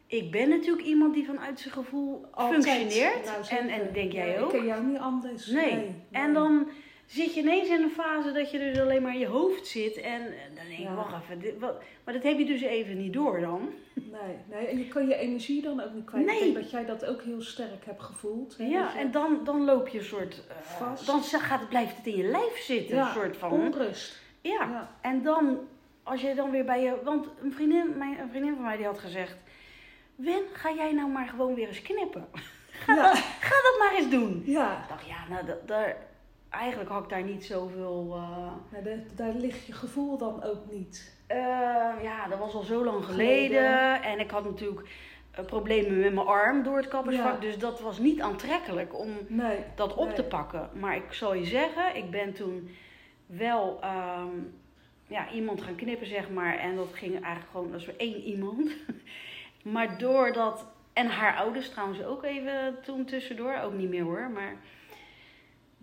Ik 0.07 0.31
ben 0.31 0.49
natuurlijk 0.49 0.87
iemand 0.87 1.15
die 1.15 1.25
vanuit 1.27 1.61
zijn 1.61 1.75
gevoel 1.75 2.27
Altijd. 2.31 2.65
functioneert. 2.65 3.25
Nou, 3.25 3.61
en, 3.61 3.69
en 3.69 3.93
denk 3.93 4.13
jij 4.13 4.41
ook? 4.43 4.53
Ik 4.53 4.59
ken 4.59 4.67
jou 4.67 4.85
niet 4.85 4.99
anders. 4.99 5.47
Nee. 5.47 5.73
nee. 5.73 5.95
En 6.11 6.33
dan 6.33 6.69
zit 7.07 7.35
je 7.35 7.41
ineens 7.41 7.69
in 7.69 7.83
een 7.83 7.91
fase 7.91 8.33
dat 8.33 8.51
je 8.51 8.59
dus 8.59 8.79
alleen 8.79 9.03
maar 9.03 9.13
in 9.13 9.19
je 9.19 9.27
hoofd 9.27 9.67
zit. 9.67 9.97
En 9.97 10.21
eh, 10.27 10.29
dan 10.55 10.65
denk 10.67 10.69
ik, 10.79 10.79
Ja. 10.79 10.95
wacht 10.95 11.23
even. 11.23 11.41
Dit, 11.41 11.59
wat, 11.59 11.83
maar 12.05 12.15
dat 12.15 12.23
heb 12.23 12.39
je 12.39 12.45
dus 12.45 12.61
even 12.61 12.97
niet 12.99 13.13
door 13.13 13.41
dan. 13.41 13.71
Nee, 13.95 14.37
nee, 14.51 14.67
en 14.67 14.79
je 14.79 14.89
kan 14.89 15.09
je 15.09 15.17
energie 15.17 15.63
dan 15.63 15.81
ook 15.83 15.93
niet 15.93 16.05
kwijt. 16.05 16.27
Nee. 16.27 16.37
Ik 16.37 16.43
denk 16.43 16.55
dat 16.55 16.71
jij 16.71 16.85
dat 16.85 17.05
ook 17.05 17.23
heel 17.23 17.43
sterk 17.43 17.85
hebt 17.85 18.03
gevoeld. 18.03 18.57
hè, 18.57 18.65
dat 18.65 18.73
Ja, 18.73 18.91
je 18.93 18.99
en 18.99 19.11
dan, 19.11 19.41
dan 19.45 19.65
loop 19.65 19.89
je 19.89 19.99
een 19.99 20.05
soort... 20.05 20.43
eh, 20.49 20.57
Vast. 20.63 21.07
Dan 21.07 21.23
gaat, 21.23 21.61
het- 21.61 21.69
blijft 21.69 21.97
het 21.97 22.07
in 22.07 22.17
je 22.17 22.25
lijf 22.25 22.59
zitten. 22.59 22.97
Ja, 22.97 23.07
Een 23.07 23.13
soort 23.15 23.37
van... 23.37 23.51
onrust. 23.53 24.21
Ja. 24.41 24.51
Ja. 24.71 24.91
En 25.01 25.23
dan, 25.23 25.59
als 26.03 26.21
je 26.21 26.35
dan 26.35 26.51
weer 26.51 26.65
bij 26.65 26.83
je... 26.83 26.95
Want 27.05 27.27
een 27.43 27.53
vriendin, 27.53 27.93
mijn, 27.99 28.19
een 28.19 28.29
vriendin 28.31 28.55
van 28.55 28.65
mij 28.65 28.77
die 28.77 28.87
had 28.87 28.99
gezegd... 28.99 29.37
Wen, 30.15 30.43
ga 30.53 30.73
jij 30.73 30.93
nou 30.93 31.09
maar 31.11 31.29
gewoon 31.29 31.55
weer 31.55 31.69
eens 31.69 31.83
knippen. 31.83 32.29
Ja. 32.87 33.15
Ga 33.15 33.55
dat 33.63 33.77
maar 33.79 33.95
eens 33.95 34.11
doen. 34.11 34.43
ja. 34.45 34.83
Ik 34.83 34.89
dacht, 34.89 35.07
ja, 35.07 35.17
nou, 35.29 35.47
dat, 35.47 35.69
daar, 35.69 35.97
eigenlijk 36.57 36.91
had 36.91 37.03
ik 37.03 37.09
daar 37.09 37.23
niet 37.23 37.45
zoveel... 37.45 38.17
Nou, 38.71 38.85
daar, 38.85 38.99
daar 39.15 39.33
ligt 39.35 39.67
je 39.67 39.73
gevoel 39.73 40.19
dan 40.19 40.43
ook 40.43 40.71
niet. 40.71 41.15
Eh, 41.27 41.37
ja, 42.03 42.27
dat 42.29 42.39
was 42.39 42.55
al 42.55 42.63
zo 42.63 42.85
lang 42.85 43.05
geleden. 43.05 43.27
Geleden. 43.27 44.03
En 44.03 44.19
ik 44.21 44.31
had 44.31 44.45
natuurlijk 44.45 44.89
eh, 45.31 45.45
problemen 45.45 46.01
met 46.01 46.15
mijn 46.15 46.27
arm 46.27 46.63
door 46.63 46.77
het 46.77 46.89
kappersvak. 46.89 47.35
Ja. 47.35 47.41
Dus 47.41 47.59
dat 47.59 47.81
was 47.81 47.99
niet 47.99 48.21
aantrekkelijk 48.21 48.99
om 48.99 49.11
Nee. 49.29 49.59
dat 49.75 49.95
op 49.95 50.07
Nee. 50.07 50.15
te 50.15 50.25
pakken. 50.25 50.71
Maar 50.73 50.97
ik 50.97 51.13
zal 51.13 51.35
je 51.35 51.45
zeggen, 51.45 51.97
ik 51.97 52.11
ben 52.11 52.33
toen 52.33 52.71
wel 53.27 53.79
ehm, 53.81 54.29
ja, 55.07 55.31
iemand 55.31 55.63
gaan 55.63 55.75
knippen, 55.75 56.07
zeg 56.07 56.31
maar. 56.31 56.59
En 56.59 56.77
dat 56.77 56.89
ging 56.93 57.13
eigenlijk 57.13 57.51
gewoon, 57.51 57.73
was 57.73 57.97
één 57.97 58.21
iemand. 58.23 58.71
maar 59.75 59.99
doordat, 59.99 60.67
en 60.93 61.07
haar 61.07 61.37
ouders 61.37 61.71
trouwens 61.71 62.03
ook 62.05 62.25
even 62.25 62.77
toen 62.83 63.05
tussendoor, 63.05 63.59
ook 63.63 63.73
niet 63.75 63.89
meer 63.89 64.03
hoor, 64.03 64.31
maar 64.31 64.57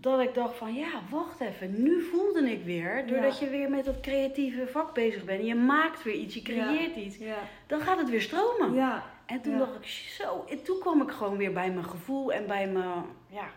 dat 0.03 0.19
ik 0.19 0.33
dacht 0.33 0.55
van 0.55 0.73
ja, 0.73 0.89
wacht 1.09 1.39
even, 1.41 1.83
nu 1.83 2.01
voelde 2.01 2.51
ik 2.51 2.63
weer, 2.63 3.07
doordat 3.07 3.39
je 3.39 3.49
weer 3.49 3.69
met 3.69 3.85
dat 3.85 3.99
creatieve 3.99 4.67
vak 4.67 4.93
bezig 4.93 5.23
bent, 5.25 5.45
je 5.45 5.55
maakt 5.55 6.03
weer 6.03 6.13
iets, 6.15 6.33
je 6.35 6.41
creëert 6.41 6.95
iets, 6.95 7.17
Ja. 7.17 7.37
dan 7.67 7.79
gaat 7.81 7.97
het 7.97 8.09
weer 8.09 8.21
stromen. 8.21 8.73
Ja. 8.73 9.03
En 9.25 9.41
toen 9.41 9.57
dacht 9.57 9.75
ik 9.75 9.85
zo, 9.85 10.45
en 10.49 10.63
toen 10.63 10.79
kwam 10.79 11.01
ik 11.01 11.11
gewoon 11.11 11.37
weer 11.37 11.53
bij 11.53 11.71
mijn 11.71 11.85
gevoel 11.85 12.33
en 12.33 12.47
bij 12.47 12.67
mijn, 12.67 13.05
ja, 13.29 13.47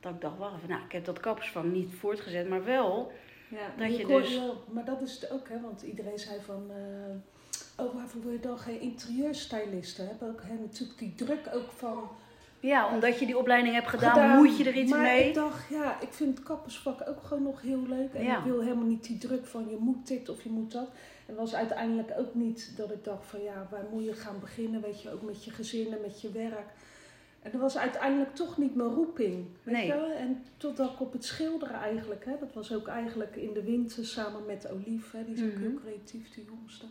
dat 0.00 0.12
ik 0.14 0.20
dacht, 0.20 0.38
wacht 0.38 0.56
even, 0.56 0.68
nou, 0.68 0.84
ik 0.84 0.92
heb 0.92 1.04
dat 1.04 1.20
kappersvang 1.20 1.72
niet 1.72 1.94
voortgezet, 1.94 2.48
maar 2.48 2.64
wel, 2.64 3.12
Ja, 3.50 3.84
Dat 3.84 3.96
je 3.96 4.06
dus- 4.06 4.36
wel- 4.38 4.64
maar 4.70 4.84
dat 4.84 5.00
is 5.00 5.12
het 5.20 5.30
ook, 5.30 5.48
hè, 5.48 5.60
want 5.60 5.82
iedereen 5.82 6.18
zei 6.18 6.40
van, 6.44 6.70
eh, 6.70 7.84
oh 7.86 7.94
waarvoor 7.94 8.22
wil 8.22 8.32
je 8.32 8.40
dan 8.40 8.58
geen 8.58 8.80
interieurstylisten? 8.80 10.06
Heb 10.08 10.22
ook 10.22 10.40
hè, 10.42 10.54
natuurlijk 10.54 10.98
die 10.98 11.14
druk 11.14 11.48
ook 11.54 11.70
van 11.76 12.08
ja, 12.60 12.92
omdat 12.94 13.18
je 13.18 13.26
die 13.26 13.38
opleiding 13.38 13.74
hebt 13.74 13.88
gedaan, 13.88 14.12
gedaan. 14.12 14.36
moet 14.36 14.56
je 14.58 14.64
er 14.64 14.76
iets 14.76 14.90
maar 14.90 15.00
mee. 15.00 15.28
ik 15.28 15.34
dacht, 15.34 15.68
ja, 15.68 16.00
ik 16.00 16.12
vind 16.12 16.38
het 16.38 16.46
kappersvak 16.46 17.08
ook 17.08 17.22
gewoon 17.22 17.42
nog 17.42 17.62
heel 17.62 17.82
leuk. 17.88 18.12
En 18.14 18.24
Ja. 18.24 18.38
ik 18.38 18.44
wil 18.44 18.60
helemaal 18.60 18.86
niet 18.86 19.04
die 19.04 19.18
druk 19.18 19.46
van 19.46 19.68
je 19.68 19.76
moet 19.80 20.06
dit 20.06 20.28
of 20.28 20.42
je 20.42 20.50
moet 20.50 20.72
dat. 20.72 20.88
En 21.26 21.34
was 21.34 21.54
uiteindelijk 21.54 22.10
ook 22.18 22.34
niet 22.34 22.72
dat 22.76 22.90
ik 22.90 23.04
dacht 23.04 23.26
van 23.26 23.42
ja, 23.42 23.66
waar 23.70 23.84
moet 23.92 24.04
je 24.04 24.12
gaan 24.12 24.40
beginnen? 24.40 24.80
Weet 24.80 25.02
je, 25.02 25.12
ook 25.12 25.22
met 25.22 25.44
je 25.44 25.50
gezin 25.50 25.92
en 25.92 25.98
met 26.02 26.20
je 26.20 26.30
werk. 26.32 26.68
En 27.42 27.50
dat 27.50 27.60
was 27.60 27.78
uiteindelijk 27.78 28.34
toch 28.34 28.58
niet 28.58 28.74
mijn 28.74 28.88
roeping. 28.88 29.46
Weet 29.62 29.74
Nee. 29.74 29.86
je? 29.86 29.92
En 30.18 30.42
totdat 30.56 30.90
ik 30.92 31.00
op 31.00 31.12
het 31.12 31.24
schilderen 31.24 31.74
eigenlijk, 31.76 32.24
hè, 32.24 32.32
dat 32.40 32.52
was 32.52 32.74
ook 32.74 32.86
eigenlijk 32.88 33.36
in 33.36 33.52
de 33.52 33.62
winter 33.62 34.06
samen 34.06 34.46
met 34.46 34.70
Olive, 34.70 35.16
hè, 35.16 35.24
die 35.24 35.34
is 35.34 35.42
ook 35.42 35.52
Mhm. 35.54 35.60
heel 35.60 35.74
creatief, 35.84 36.30
de 36.34 36.44
jongste. 36.44 36.84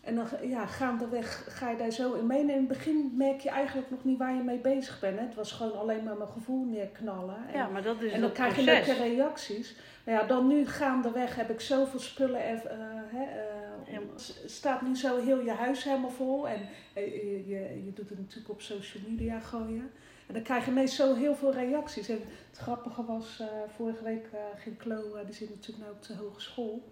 En 0.00 0.14
dan 0.14 0.26
ja, 0.42 0.66
gaandeweg 0.66 1.44
ga 1.48 1.70
je 1.70 1.76
daar 1.76 1.90
zo 1.90 2.12
in 2.12 2.26
mee. 2.26 2.40
En 2.40 2.50
in 2.50 2.56
het 2.56 2.68
begin 2.68 3.12
merk 3.14 3.40
je 3.40 3.48
eigenlijk 3.50 3.90
nog 3.90 4.04
niet 4.04 4.18
waar 4.18 4.34
je 4.34 4.42
mee 4.42 4.58
bezig 4.58 5.00
bent. 5.00 5.18
Hè. 5.18 5.24
Het 5.24 5.34
was 5.34 5.52
gewoon 5.52 5.78
alleen 5.78 6.04
maar 6.04 6.16
mijn 6.16 6.28
gevoel 6.30 6.64
neerknallen. 6.64 7.36
En, 7.48 7.58
Ja, 7.58 7.68
maar 7.68 7.82
dat 7.82 8.00
is 8.02 8.12
en 8.12 8.20
dan 8.20 8.32
krijg 8.32 8.56
je 8.56 8.62
leuke 8.62 8.92
reacties. 8.92 9.76
Maar 10.04 10.14
ja, 10.14 10.22
dan 10.26 10.46
nu 10.46 10.66
gaandeweg 10.66 11.34
heb 11.36 11.50
ik 11.50 11.60
zoveel 11.60 12.00
spullen. 12.00 12.44
er- 12.44 12.66
eh, 12.66 12.76
hè, 13.12 13.22
eh, 13.22 13.98
staat 14.46 14.82
nu 14.82 14.96
zo 14.96 15.20
heel 15.22 15.40
je 15.40 15.50
huis 15.52 15.84
helemaal 15.84 16.10
vol. 16.10 16.48
En 16.48 16.60
eh, 16.92 17.06
je, 17.06 17.48
je, 17.48 17.84
je 17.84 17.92
doet 17.94 18.08
het 18.08 18.18
natuurlijk 18.18 18.48
op 18.50 18.60
social 18.60 19.02
media 19.08 19.40
gooien. 19.40 19.90
En 20.26 20.34
dan 20.34 20.42
krijg 20.42 20.64
je 20.64 20.70
ineens 20.70 20.96
zo 20.96 21.14
heel 21.14 21.34
veel 21.34 21.52
reacties. 21.52 22.08
En 22.08 22.20
het 22.50 22.58
grappige 22.58 23.04
was, 23.04 23.42
vorige 23.76 24.04
week 24.04 24.26
ging 24.56 24.76
eh, 25.16 25.24
die 25.26 25.34
zit 25.34 25.50
natuurlijk 25.50 25.86
nu 25.88 25.90
op 25.90 26.02
de 26.06 26.14
hogeschool. 26.14 26.82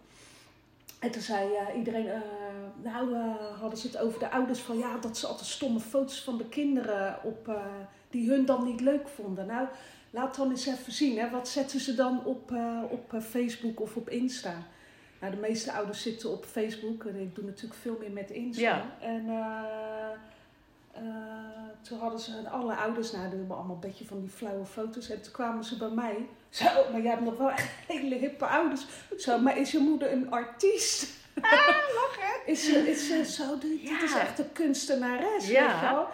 En 0.99 1.11
toen 1.11 1.23
zei 1.23 1.55
eh, 1.55 1.76
iedereen, 1.76 2.09
eh, 2.09 2.21
nou 2.83 3.14
eh, 3.14 3.61
hadden 3.61 3.78
ze 3.78 3.87
het 3.87 3.99
over 3.99 4.19
de 4.19 4.31
ouders 4.31 4.59
van 4.59 4.78
ja, 4.78 4.97
dat 4.97 5.19
ze 5.19 5.26
altijd 5.26 5.49
stomme 5.49 5.81
foto's 5.81 6.23
van 6.23 6.38
de 6.38 6.49
kinderen 6.49 7.19
op, 7.23 7.61
die 8.11 8.31
hun 8.31 8.47
dan 8.47 8.64
niet 8.64 8.81
leuk 8.81 9.09
vonden. 9.09 9.47
Nou, 9.47 9.69
laat 10.11 10.37
dan 10.37 10.50
eens 10.50 10.67
even 10.67 10.93
zien, 10.93 11.19
hè, 11.19 11.31
wat 11.31 11.49
zetten 11.49 11.81
ze 11.81 11.95
dan 11.95 12.25
op, 12.25 12.52
op 12.90 13.23
Facebook 13.23 13.81
of 13.81 13.97
op 13.97 14.09
Insta? 14.09 14.67
Nou, 15.21 15.35
de 15.35 15.40
meeste 15.40 15.73
ouders 15.73 16.02
zitten 16.02 16.31
op 16.31 16.45
Facebook 16.45 17.05
en 17.05 17.21
ik 17.21 17.35
doe 17.35 17.45
natuurlijk 17.45 17.81
veel 17.81 17.97
meer 18.00 18.11
met 18.11 18.31
Insta. 18.31 18.62
Ja. 18.62 18.97
En 19.00 19.26
eh, 21.00 21.83
toen 21.83 21.99
hadden 21.99 22.21
ze 22.21 22.49
alle 22.50 22.75
ouders, 22.75 23.12
nou, 23.12 23.28
die 23.28 23.38
hebben 23.38 23.57
allemaal 23.57 23.75
een 23.75 23.81
beetje 23.88 24.05
van 24.07 24.21
die 24.21 24.28
flauwe 24.31 24.64
foto's. 24.67 25.11
En 25.11 25.23
toen 25.23 25.33
kwamen 25.33 25.64
ze 25.64 25.76
bij 25.76 25.88
mij. 25.90 26.26
Zo, 26.50 26.64
maar 26.93 27.00
jij 27.00 27.11
hebt 27.11 27.25
nog 27.25 27.37
wel 27.37 27.50
echt 27.50 27.69
hele 27.87 28.14
hippe 28.14 28.47
ouders. 28.47 28.87
Zo, 29.19 29.38
maar 29.38 29.59
is 29.59 29.71
je 29.73 29.78
moeder 29.78 30.12
een 30.12 30.31
artiest? 30.31 31.17
Is 32.47 32.64
ze, 32.64 32.90
is 32.90 33.07
ze 33.09 33.25
zo, 33.25 33.59
dit, 33.59 34.02
is 34.02 34.14
echt 34.14 34.38
een 34.38 34.52
kunstenares, 34.52 35.49
Ja. 35.49 35.67
weet 35.67 35.81
je 35.81 35.95
wel? 35.95 36.07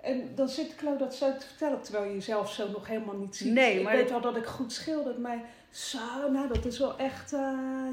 En 0.00 0.34
dan 0.34 0.48
zit 0.48 0.74
Chloe 0.76 0.96
dat 0.96 1.14
zo 1.14 1.36
te 1.38 1.46
vertellen, 1.46 1.80
terwijl 1.82 2.04
je 2.04 2.12
jezelf 2.12 2.52
zo 2.52 2.68
nog 2.70 2.86
helemaal 2.86 3.14
niet 3.16 3.36
ziet. 3.36 3.52
Nee, 3.52 3.76
ik 3.78 3.82
maar 3.84 3.92
weet 3.92 4.08
dat- 4.08 4.22
wel 4.22 4.32
dat 4.32 4.42
ik 4.42 4.46
goed 4.48 4.72
schilder, 4.72 5.20
maar 5.20 5.38
zo, 5.70 5.98
nou 6.30 6.48
dat 6.48 6.64
is 6.64 6.78
wel 6.78 6.98
echt, 6.98 7.32
eh, 7.32 7.40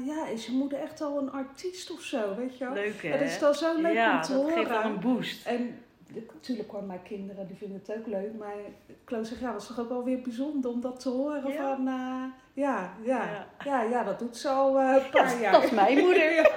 ja, 0.06 0.26
is 0.26 0.46
je 0.46 0.52
moeder 0.52 0.78
echt 0.80 1.00
al 1.00 1.18
een 1.18 1.30
artiest 1.32 1.90
of 1.92 2.00
zo, 2.00 2.34
weet 2.36 2.58
je 2.58 2.64
wel? 2.64 2.72
Leuk 2.74 3.02
hè? 3.02 3.10
Dat 3.10 3.20
is 3.20 3.38
dan 3.38 3.54
zo 3.54 3.80
leuk 3.80 3.92
ja, 3.94 4.16
om 4.16 4.22
te 4.22 4.32
dat 4.32 4.40
horen. 4.40 4.56
geeft 4.56 4.68
wel 4.68 4.82
een 4.84 5.00
boost. 5.00 5.46
En 5.46 5.82
natuurlijk 6.32 6.70
hoor, 6.70 6.82
mijn 6.84 7.02
kinderen 7.02 7.46
die 7.46 7.56
vinden 7.56 7.80
het 7.86 7.96
ook 7.98 8.06
leuk, 8.06 8.34
maar 8.38 8.54
Chloe 9.04 9.24
zegt, 9.24 9.40
ja, 9.40 9.52
dat 9.52 9.60
is 9.60 9.66
toch 9.66 9.80
ook 9.80 9.88
wel 9.88 10.04
weer 10.04 10.20
bijzonder 10.20 10.70
om 10.70 10.80
dat 10.80 11.00
te 11.00 11.08
horen 11.08 11.52
Ja. 11.52 11.74
van, 11.76 11.86
eh, 11.88 12.24
ja, 12.52 12.90
ja, 13.02 13.24
Ja. 13.28 13.46
ja, 13.64 13.82
ja, 13.82 14.04
dat 14.04 14.18
doet 14.18 14.36
ze 14.36 14.48
al 14.48 14.78
eh, 14.78 14.94
een 15.04 15.10
paar 15.10 15.34
Ja, 15.34 15.40
jaar. 15.40 15.52
dat 15.52 15.62
is 15.64 15.70
mijn 15.70 15.98
moeder. 15.98 16.32
ja, 16.36 16.48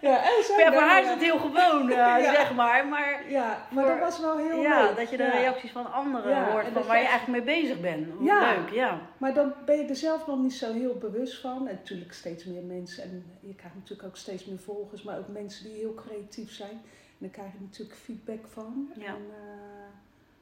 ja, 0.00 0.16
en 0.22 0.44
zij 0.44 0.58
Ja, 0.64 0.72
voor 0.72 0.80
haar 0.82 1.00
is 1.00 1.06
ja. 1.06 1.12
het 1.12 1.22
heel 1.22 1.38
gewoon, 1.38 1.88
eh, 1.90 1.96
Ja. 2.24 2.32
zeg 2.32 2.54
maar. 2.54 2.86
Maar 2.86 3.30
Ja, 3.30 3.58
maar 3.70 3.84
voor- 3.84 3.92
dat 3.94 4.02
was 4.02 4.20
wel 4.20 4.36
heel 4.38 4.60
ja, 4.60 4.82
leuk. 4.82 4.96
dat 4.96 5.10
je 5.10 5.16
de 5.16 5.22
Ja. 5.22 5.30
reacties 5.30 5.70
van 5.72 5.92
anderen 5.92 6.30
Ja, 6.30 6.50
hoort 6.50 6.66
van 6.72 6.82
waar 6.86 7.00
je 7.00 7.06
eigenlijk 7.08 7.44
mee 7.44 7.60
bezig 7.62 7.80
bent. 7.80 8.06
Leuk, 8.20 8.70
ja. 8.72 9.00
Maar 9.18 9.34
dan 9.34 9.52
ben 9.64 9.76
je 9.78 9.84
er 9.84 9.96
zelf 9.96 10.26
nog 10.26 10.38
niet 10.38 10.54
zo 10.54 10.72
heel 10.72 10.94
bewust 10.98 11.40
van. 11.40 11.68
En 11.68 11.74
natuurlijk 11.74 12.12
steeds 12.12 12.44
meer 12.44 12.62
mensen. 12.62 13.02
En 13.04 13.24
je 13.40 13.54
krijgt 13.54 13.76
natuurlijk 13.76 14.08
ook 14.08 14.16
steeds 14.16 14.44
meer 14.44 14.58
volgers. 14.58 15.02
Maar 15.02 15.18
ook 15.18 15.28
mensen 15.28 15.64
die 15.64 15.74
heel 15.74 15.94
creatief 15.94 16.52
zijn. 16.52 16.80
En 17.18 17.26
daar 17.26 17.30
krijg 17.30 17.52
je 17.52 17.58
natuurlijk 17.60 17.98
feedback 17.98 18.46
van. 18.46 18.88
Ja. 18.98 19.06
En 19.06 19.22
eh, 19.30 19.84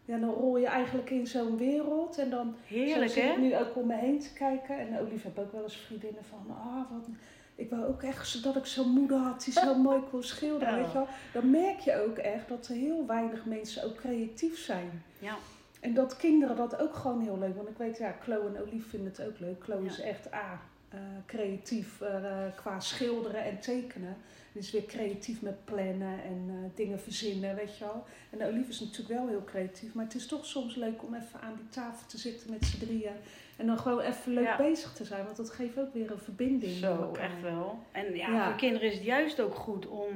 ja, 0.04 0.18
dan 0.18 0.30
rol 0.30 0.56
je 0.56 0.66
eigenlijk 0.66 1.10
in 1.10 1.26
zo'n 1.26 1.56
wereld. 1.56 2.18
En 2.18 2.30
dan 2.30 2.54
Heerlijk 2.66 3.10
zo 3.10 3.14
zit 3.14 3.24
hè? 3.24 3.30
ik 3.30 3.38
nu 3.38 3.56
ook 3.56 3.76
om 3.76 3.86
me 3.86 3.96
heen 3.96 4.20
te 4.20 4.32
kijken. 4.32 4.78
En 4.78 4.98
Olive 4.98 5.26
heb 5.26 5.38
ook 5.38 5.52
wel 5.52 5.62
eens 5.62 5.76
vriendinnen 5.76 6.24
van... 6.24 6.56
Ah, 6.56 6.90
wat, 6.90 7.08
ik 7.54 7.70
wou 7.70 7.86
ook 7.86 8.02
echt 8.02 8.42
dat 8.42 8.56
ik 8.56 8.66
zo'n 8.66 8.90
moeder 8.90 9.18
had 9.18 9.44
die 9.44 9.52
zo 9.52 9.74
mooi 9.88 10.02
kon 10.10 10.22
schilderen. 10.22 10.74
Ja. 10.74 10.80
Weet 10.82 10.92
je 10.92 10.98
wel? 10.98 11.08
Dan 11.32 11.50
merk 11.50 11.78
je 11.78 12.02
ook 12.02 12.16
echt 12.16 12.48
dat 12.48 12.66
er 12.66 12.74
heel 12.74 13.06
weinig 13.06 13.44
mensen 13.44 13.84
ook 13.84 13.96
creatief 13.96 14.58
zijn. 14.58 15.02
Ja. 15.18 15.36
En 15.80 15.94
dat 15.94 16.16
kinderen 16.16 16.56
dat 16.56 16.80
ook 16.80 16.94
gewoon 16.94 17.20
heel 17.20 17.38
leuk. 17.38 17.56
Want 17.56 17.68
ik 17.68 17.76
weet, 17.76 17.98
ja, 17.98 18.14
Chloe 18.20 18.46
en 18.46 18.60
Olive 18.60 18.88
vinden 18.88 19.12
het 19.12 19.26
ook 19.26 19.38
leuk. 19.38 19.62
Chloe 19.62 19.82
Ja. 19.82 19.90
is 19.90 20.00
echt 20.00 20.32
A, 20.34 20.60
eh, 20.88 20.98
creatief 21.26 22.00
eh, 22.00 22.44
qua 22.56 22.80
schilderen 22.80 23.44
en 23.44 23.60
tekenen. 23.60 24.16
Dus 24.52 24.70
weer 24.70 24.84
creatief 24.84 25.42
met 25.42 25.64
plannen 25.64 26.22
en 26.24 26.44
eh, 26.48 26.54
dingen 26.76 27.00
verzinnen, 27.00 27.54
weet 27.54 27.78
je 27.78 27.84
wel. 27.84 28.04
En 28.30 28.46
Olive 28.46 28.70
is 28.70 28.80
natuurlijk 28.80 29.18
wel 29.18 29.28
heel 29.28 29.44
creatief. 29.44 29.94
Maar 29.94 30.04
het 30.04 30.14
is 30.14 30.26
toch 30.26 30.46
soms 30.46 30.74
leuk 30.74 31.02
om 31.02 31.14
even 31.14 31.40
aan 31.40 31.54
die 31.56 31.68
tafel 31.68 32.06
te 32.06 32.18
zitten 32.18 32.50
met 32.50 32.64
z'n 32.64 32.78
drieën. 32.78 33.12
En 33.56 33.66
dan 33.66 33.78
gewoon 33.78 34.00
even 34.00 34.32
leuk 34.32 34.44
Ja. 34.44 34.56
bezig 34.56 34.92
te 34.92 35.04
zijn. 35.04 35.24
Want 35.24 35.36
dat 35.36 35.50
geeft 35.50 35.78
ook 35.78 35.92
weer 35.94 36.10
een 36.10 36.18
verbinding. 36.18 36.72
Zo, 36.72 37.12
echt 37.20 37.40
wel. 37.42 37.78
En 37.92 38.14
ja, 38.16 38.28
Ja. 38.30 38.46
voor 38.48 38.56
kinderen 38.58 38.88
is 38.88 38.94
het 38.94 39.04
juist 39.04 39.40
ook 39.40 39.54
goed 39.54 39.86
om 39.86 40.08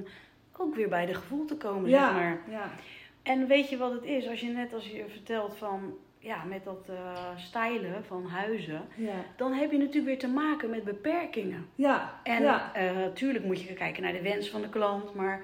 ook 0.56 0.74
weer 0.74 0.88
bij 0.88 1.06
de 1.06 1.14
gevoel 1.14 1.44
te 1.44 1.56
komen, 1.56 1.90
Ja, 1.90 2.06
zeg 2.06 2.14
maar. 2.14 2.40
ja, 2.50 2.70
En 3.22 3.46
weet 3.46 3.68
je 3.68 3.76
wat 3.76 3.92
het 3.92 4.04
is? 4.04 4.28
Als 4.28 4.40
je 4.40 4.48
net 4.48 4.72
als 4.74 4.86
je 4.88 5.04
vertelt 5.08 5.54
van, 5.56 5.96
ja, 6.26 6.44
met 6.44 6.64
dat 6.64 6.88
eh 6.88 7.36
stylen 7.36 8.04
van 8.04 8.26
huizen, 8.26 8.82
ja, 8.96 9.24
dan 9.36 9.52
heb 9.52 9.70
je 9.70 9.78
natuurlijk 9.78 10.06
weer 10.06 10.18
te 10.18 10.28
maken 10.28 10.70
met 10.70 10.84
beperkingen. 10.84 11.66
ja. 11.74 12.20
En 12.22 12.42
ja. 12.42 12.72
natuurlijk 12.94 13.44
moet 13.44 13.60
je 13.60 13.74
kijken 13.74 14.02
naar 14.02 14.12
de 14.12 14.22
wens 14.22 14.50
van 14.50 14.60
de 14.60 14.68
klant, 14.68 15.14
maar 15.14 15.42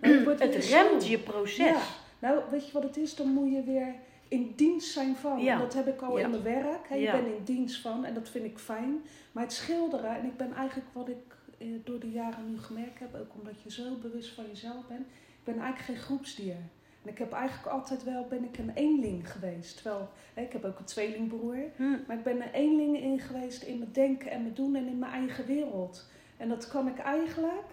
het 0.00 0.24
wordt 0.24 0.40
het 0.44 0.68
weer 0.68 0.82
remt 0.82 1.06
je 1.06 1.18
proces. 1.18 1.56
Ja. 1.56 1.80
Nou, 2.18 2.40
weet 2.50 2.66
je 2.66 2.72
wat 2.72 2.82
het 2.82 2.96
is? 2.96 3.14
Dan 3.14 3.28
moet 3.28 3.52
je 3.52 3.62
weer 3.62 3.94
in 4.28 4.52
dienst 4.56 4.92
zijn 4.92 5.16
van. 5.16 5.46
En 5.46 5.58
dat 5.58 5.74
heb 5.74 5.86
ik 5.86 6.02
al 6.02 6.16
in 6.16 6.30
mijn 6.30 6.42
werk. 6.42 6.88
Hè. 6.88 6.94
Je 6.94 7.10
bent 7.10 7.26
in 7.26 7.44
dienst 7.44 7.80
van 7.80 8.04
en 8.04 8.14
dat 8.14 8.28
vind 8.28 8.44
ik 8.44 8.58
fijn. 8.58 9.02
Maar 9.32 9.42
het 9.42 9.52
schilderen, 9.52 10.16
en 10.16 10.24
ik 10.24 10.36
ben 10.36 10.54
eigenlijk 10.54 10.88
wat 10.92 11.08
ik 11.08 11.36
eh, 11.58 11.66
door 11.84 12.00
de 12.00 12.10
jaren 12.10 12.50
nu 12.50 12.58
gemerkt 12.58 12.98
heb, 12.98 13.14
ook 13.14 13.34
omdat 13.34 13.62
je 13.62 13.70
zo 13.70 13.82
bewust 14.02 14.34
van 14.34 14.44
jezelf 14.46 14.86
bent, 14.88 15.06
ik 15.38 15.44
ben 15.44 15.58
eigenlijk 15.58 15.84
geen 15.84 15.96
groepsdier. 15.96 16.56
En 17.04 17.10
ik 17.10 17.18
heb 17.18 17.32
eigenlijk 17.32 17.66
altijd 17.74 18.04
wel, 18.04 18.26
ben 18.28 18.44
ik 18.44 18.58
een 18.58 18.70
eenling 18.74 19.32
geweest. 19.32 19.74
Terwijl, 19.74 20.08
hè, 20.34 20.42
ik 20.42 20.52
heb 20.52 20.64
ook 20.64 20.78
een 20.78 20.84
tweelingbroer. 20.84 21.56
Hm. 21.76 21.96
Maar 22.06 22.16
ik 22.16 22.22
ben 22.22 22.42
een 22.42 22.52
eenling 22.52 23.00
in 23.00 23.18
geweest 23.20 23.62
in 23.62 23.78
mijn 23.78 23.92
denken 23.92 24.30
en 24.30 24.42
mijn 24.42 24.54
doen 24.54 24.74
en 24.76 24.86
in 24.86 24.98
mijn 24.98 25.12
eigen 25.12 25.46
wereld. 25.46 26.06
En 26.36 26.48
dat 26.48 26.68
kan 26.68 26.88
ik 26.88 26.98
eigenlijk, 26.98 27.64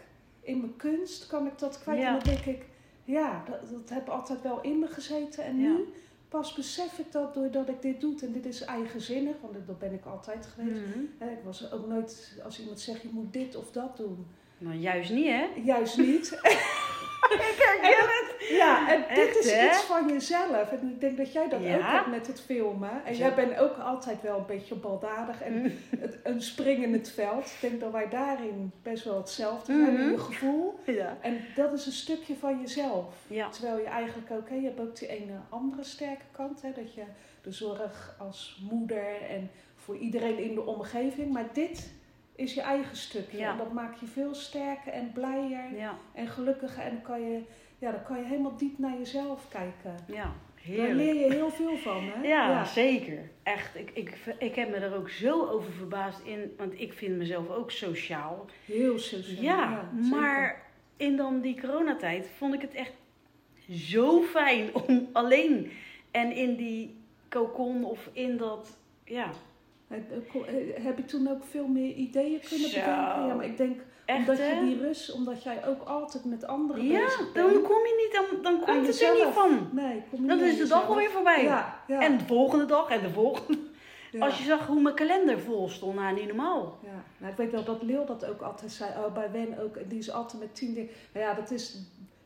in 0.42 0.60
mijn 0.60 0.76
kunst, 0.76 1.28
kan 1.28 1.48
ik 1.48 1.60
dat 1.60 1.80
kwijt. 1.82 2.00
Ja. 2.00 2.08
En 2.08 2.14
dan 2.14 2.34
denk 2.34 2.46
ik, 2.46 2.66
ja, 3.04 3.44
dat, 3.50 3.70
dat 3.70 3.90
heb 3.90 4.10
altijd 4.10 4.42
wel 4.42 4.62
in 4.62 4.80
me 4.80 4.88
gezeten. 4.88 5.44
En 5.44 5.60
Ja. 5.60 5.68
nu 5.70 5.88
pas 6.30 6.54
besef 6.54 7.00
ik 7.00 7.12
dat 7.12 7.34
doordat 7.34 7.70
ik 7.70 7.82
dit 7.82 8.02
doe. 8.02 8.16
En 8.22 8.32
dit 8.32 8.46
is 8.46 8.62
eigenzinnig, 8.62 9.36
want 9.42 9.54
dat 9.68 9.80
ben 9.80 9.94
ik 9.94 10.06
altijd 10.06 10.46
geweest. 10.46 10.82
Hè, 11.18 11.30
Ik 11.32 11.44
was 11.44 11.72
ook 11.72 11.88
nooit, 11.88 12.40
als 12.44 12.60
iemand 12.60 12.80
zegt, 12.80 13.02
je 13.02 13.10
moet 13.12 13.34
dit 13.34 13.56
of 13.56 13.72
dat 13.72 13.98
doen. 13.98 14.26
Nou, 14.58 14.76
juist 14.76 15.12
niet, 15.12 15.28
hè? 15.28 15.48
Juist 15.64 15.98
niet. 15.98 16.40
ik 17.34 17.56
herken 17.58 18.06
het. 18.08 18.48
Ja, 18.50 18.90
en 18.94 19.04
dit 19.16 19.28
Echt, 19.28 19.38
is 19.38 19.52
hè? 19.52 19.68
iets 19.68 19.82
van 19.82 20.08
jezelf. 20.08 20.72
En 20.72 20.90
ik 20.94 21.00
denk 21.00 21.18
dat 21.18 21.34
jij 21.34 21.50
dat 21.50 21.64
Ja. 21.64 21.76
ook 21.76 21.82
hebt 21.82 22.08
met 22.08 22.28
het 22.28 22.42
filmen. 22.42 23.06
En 23.06 23.16
jij 23.16 23.34
bent 23.34 23.58
ook 23.58 23.78
altijd 23.78 24.22
wel 24.22 24.38
een 24.38 24.46
beetje 24.46 24.76
baldadig 24.76 25.42
en 25.42 25.54
Mm. 25.62 25.72
het, 26.00 26.18
een 26.24 26.42
spring 26.42 26.84
in 26.84 26.94
het 26.94 27.10
veld. 27.12 27.46
Ik 27.46 27.58
denk 27.62 27.80
dat 27.80 27.92
wij 27.92 28.10
daarin 28.10 28.72
best 28.84 29.04
wel 29.04 29.18
hetzelfde 29.18 29.74
zijn 29.74 29.88
in 29.88 29.94
Mhm. 30.04 30.12
je 30.12 30.18
gevoel. 30.20 30.80
Ja. 30.86 31.18
En 31.22 31.42
dat 31.56 31.74
is 31.74 31.86
een 31.86 31.92
stukje 31.92 32.36
van 32.36 32.60
jezelf. 32.62 33.06
Terwijl 33.52 33.78
je 33.78 33.86
eigenlijk 33.88 34.32
ook, 34.32 34.50
hè, 34.50 34.56
je 34.56 34.64
hebt 34.66 34.80
ook 34.80 34.96
die 35.00 35.08
ene 35.08 35.34
andere 35.50 35.84
sterke 35.84 36.26
kant. 36.32 36.62
Hè, 36.62 36.72
dat 36.76 36.94
je 36.94 37.04
de 37.42 37.52
zorg 37.52 38.16
als 38.20 38.62
moeder 38.72 39.22
en 39.30 39.52
voor 39.76 39.98
iedereen 39.98 40.38
in 40.38 40.54
de 40.56 40.66
omgeving. 40.66 41.32
Maar 41.32 41.46
dit 41.54 41.92
is 42.40 42.54
je 42.54 42.62
eigen 42.62 42.96
stukje. 42.98 43.38
Ja. 43.38 43.52
En 43.52 43.58
dat 43.58 43.74
maakt 43.74 44.00
je 44.00 44.06
veel 44.06 44.34
sterker 44.34 44.92
en 44.92 45.12
blijer 45.14 45.76
Ja. 45.76 45.98
en 46.14 46.28
gelukkiger. 46.28 46.84
En 46.84 46.90
dan 46.92 47.02
kan 47.02 47.22
je, 47.22 47.42
ja, 47.78 47.92
dan 47.92 48.04
kan 48.04 48.18
je 48.18 48.24
helemaal 48.24 48.58
diep 48.58 48.78
naar 48.78 48.98
jezelf 48.98 49.48
kijken. 49.50 49.96
Ja. 50.08 50.32
Daar 50.78 50.94
leer 50.94 51.16
je 51.16 51.34
heel 51.34 51.50
veel 51.50 51.78
van, 51.78 52.04
hè? 52.04 52.28
Ja, 52.28 52.66
zeker. 52.66 53.30
Echt. 53.44 53.76
Ik, 53.76 53.92
ik, 53.94 54.18
ik 54.40 54.56
heb 54.56 54.70
me 54.70 54.76
er 54.76 54.96
ook 54.96 55.10
zo 55.10 55.46
over 55.48 55.72
verbaasd 55.72 56.22
in, 56.24 56.54
want 56.58 56.80
ik 56.80 56.94
vind 56.94 57.18
mezelf 57.18 57.50
ook 57.50 57.72
sociaal. 57.72 58.46
Heel 58.66 58.98
sociaal. 59.00 59.44
Ja, 59.44 59.90
maar 60.10 60.62
in 60.98 61.16
dan 61.16 61.42
die 61.42 61.62
coronatijd 61.62 62.28
vond 62.38 62.54
ik 62.54 62.62
het 62.62 62.74
echt 62.74 62.94
zo 63.72 64.22
fijn 64.22 64.70
om 64.76 65.10
alleen 65.14 65.72
en 66.12 66.32
in 66.32 66.56
die 66.56 66.98
cocon 67.30 67.84
of 67.84 68.10
in 68.14 68.38
dat, 68.38 68.78
ja, 69.04 69.30
Heb, 69.90 70.12
eh, 70.12 70.84
heb 70.84 70.98
je 70.98 71.06
toen 71.06 71.28
ook 71.30 71.44
veel 71.44 71.68
meer 71.68 71.94
ideeën 71.94 72.40
kunnen 72.50 72.70
Zo. 72.70 72.80
bedenken? 72.80 73.28
Ja, 73.28 73.34
maar 73.34 73.46
ik 73.46 73.58
denk 73.58 73.82
echt 74.06 74.20
omdat 74.20 74.38
je 74.38 74.60
die 74.64 74.82
rust, 74.82 75.12
omdat 75.14 75.44
jij 75.44 75.68
ook 75.68 75.84
altijd 75.84 76.26
met 76.26 76.48
anderen 76.48 76.86
Ja, 76.86 77.04
bezig 77.06 77.32
dan 77.34 77.52
kom 77.62 77.78
je 77.86 78.10
niet, 78.10 78.14
dan, 78.14 78.42
dan 78.42 78.66
komt 78.66 78.88
het 78.88 79.02
er 79.02 79.14
niet 79.14 79.34
van. 79.34 79.70
Nee, 79.72 80.04
kom 80.10 80.22
je 80.22 80.28
Dan 80.28 80.38
niet 80.38 80.48
is 80.48 80.58
de 80.58 80.68
dag 80.68 80.88
alweer 80.88 81.10
voorbij. 81.10 81.44
Ja, 81.44 81.80
ja. 81.88 82.02
En 82.02 82.18
de 82.18 82.26
volgende 82.26 82.66
dag 82.66 82.90
en 82.90 83.02
de 83.02 83.10
volgende. 83.10 83.60
ja. 84.12 84.26
Als 84.26 84.38
je 84.38 84.44
zag 84.44 84.68
hoe 84.68 84.82
mijn 84.82 84.96
kalender 84.96 85.40
vol 85.40 85.70
stond, 85.70 85.96
nou 85.96 86.14
niet 86.16 86.28
normaal. 86.28 86.80
Ja, 86.84 87.04
nou, 87.18 87.32
ik 87.32 87.38
weet 87.38 87.52
wel 87.52 87.64
dat 87.64 87.82
Leeuw 87.84 88.06
dat 88.06 88.26
ook 88.26 88.42
altijd 88.42 88.72
zei. 88.72 88.92
Oh, 88.98 89.14
bij 89.14 89.32
Wen 89.32 89.60
ook. 89.64 89.90
Die 89.90 90.00
is 90.00 90.12
altijd 90.12 90.42
met 90.42 90.56
tien 90.56 90.74
dingen. 90.74 90.92
Nou 91.14 91.26
ja, 91.26 91.34
dat 91.34 91.52
is 91.52 91.78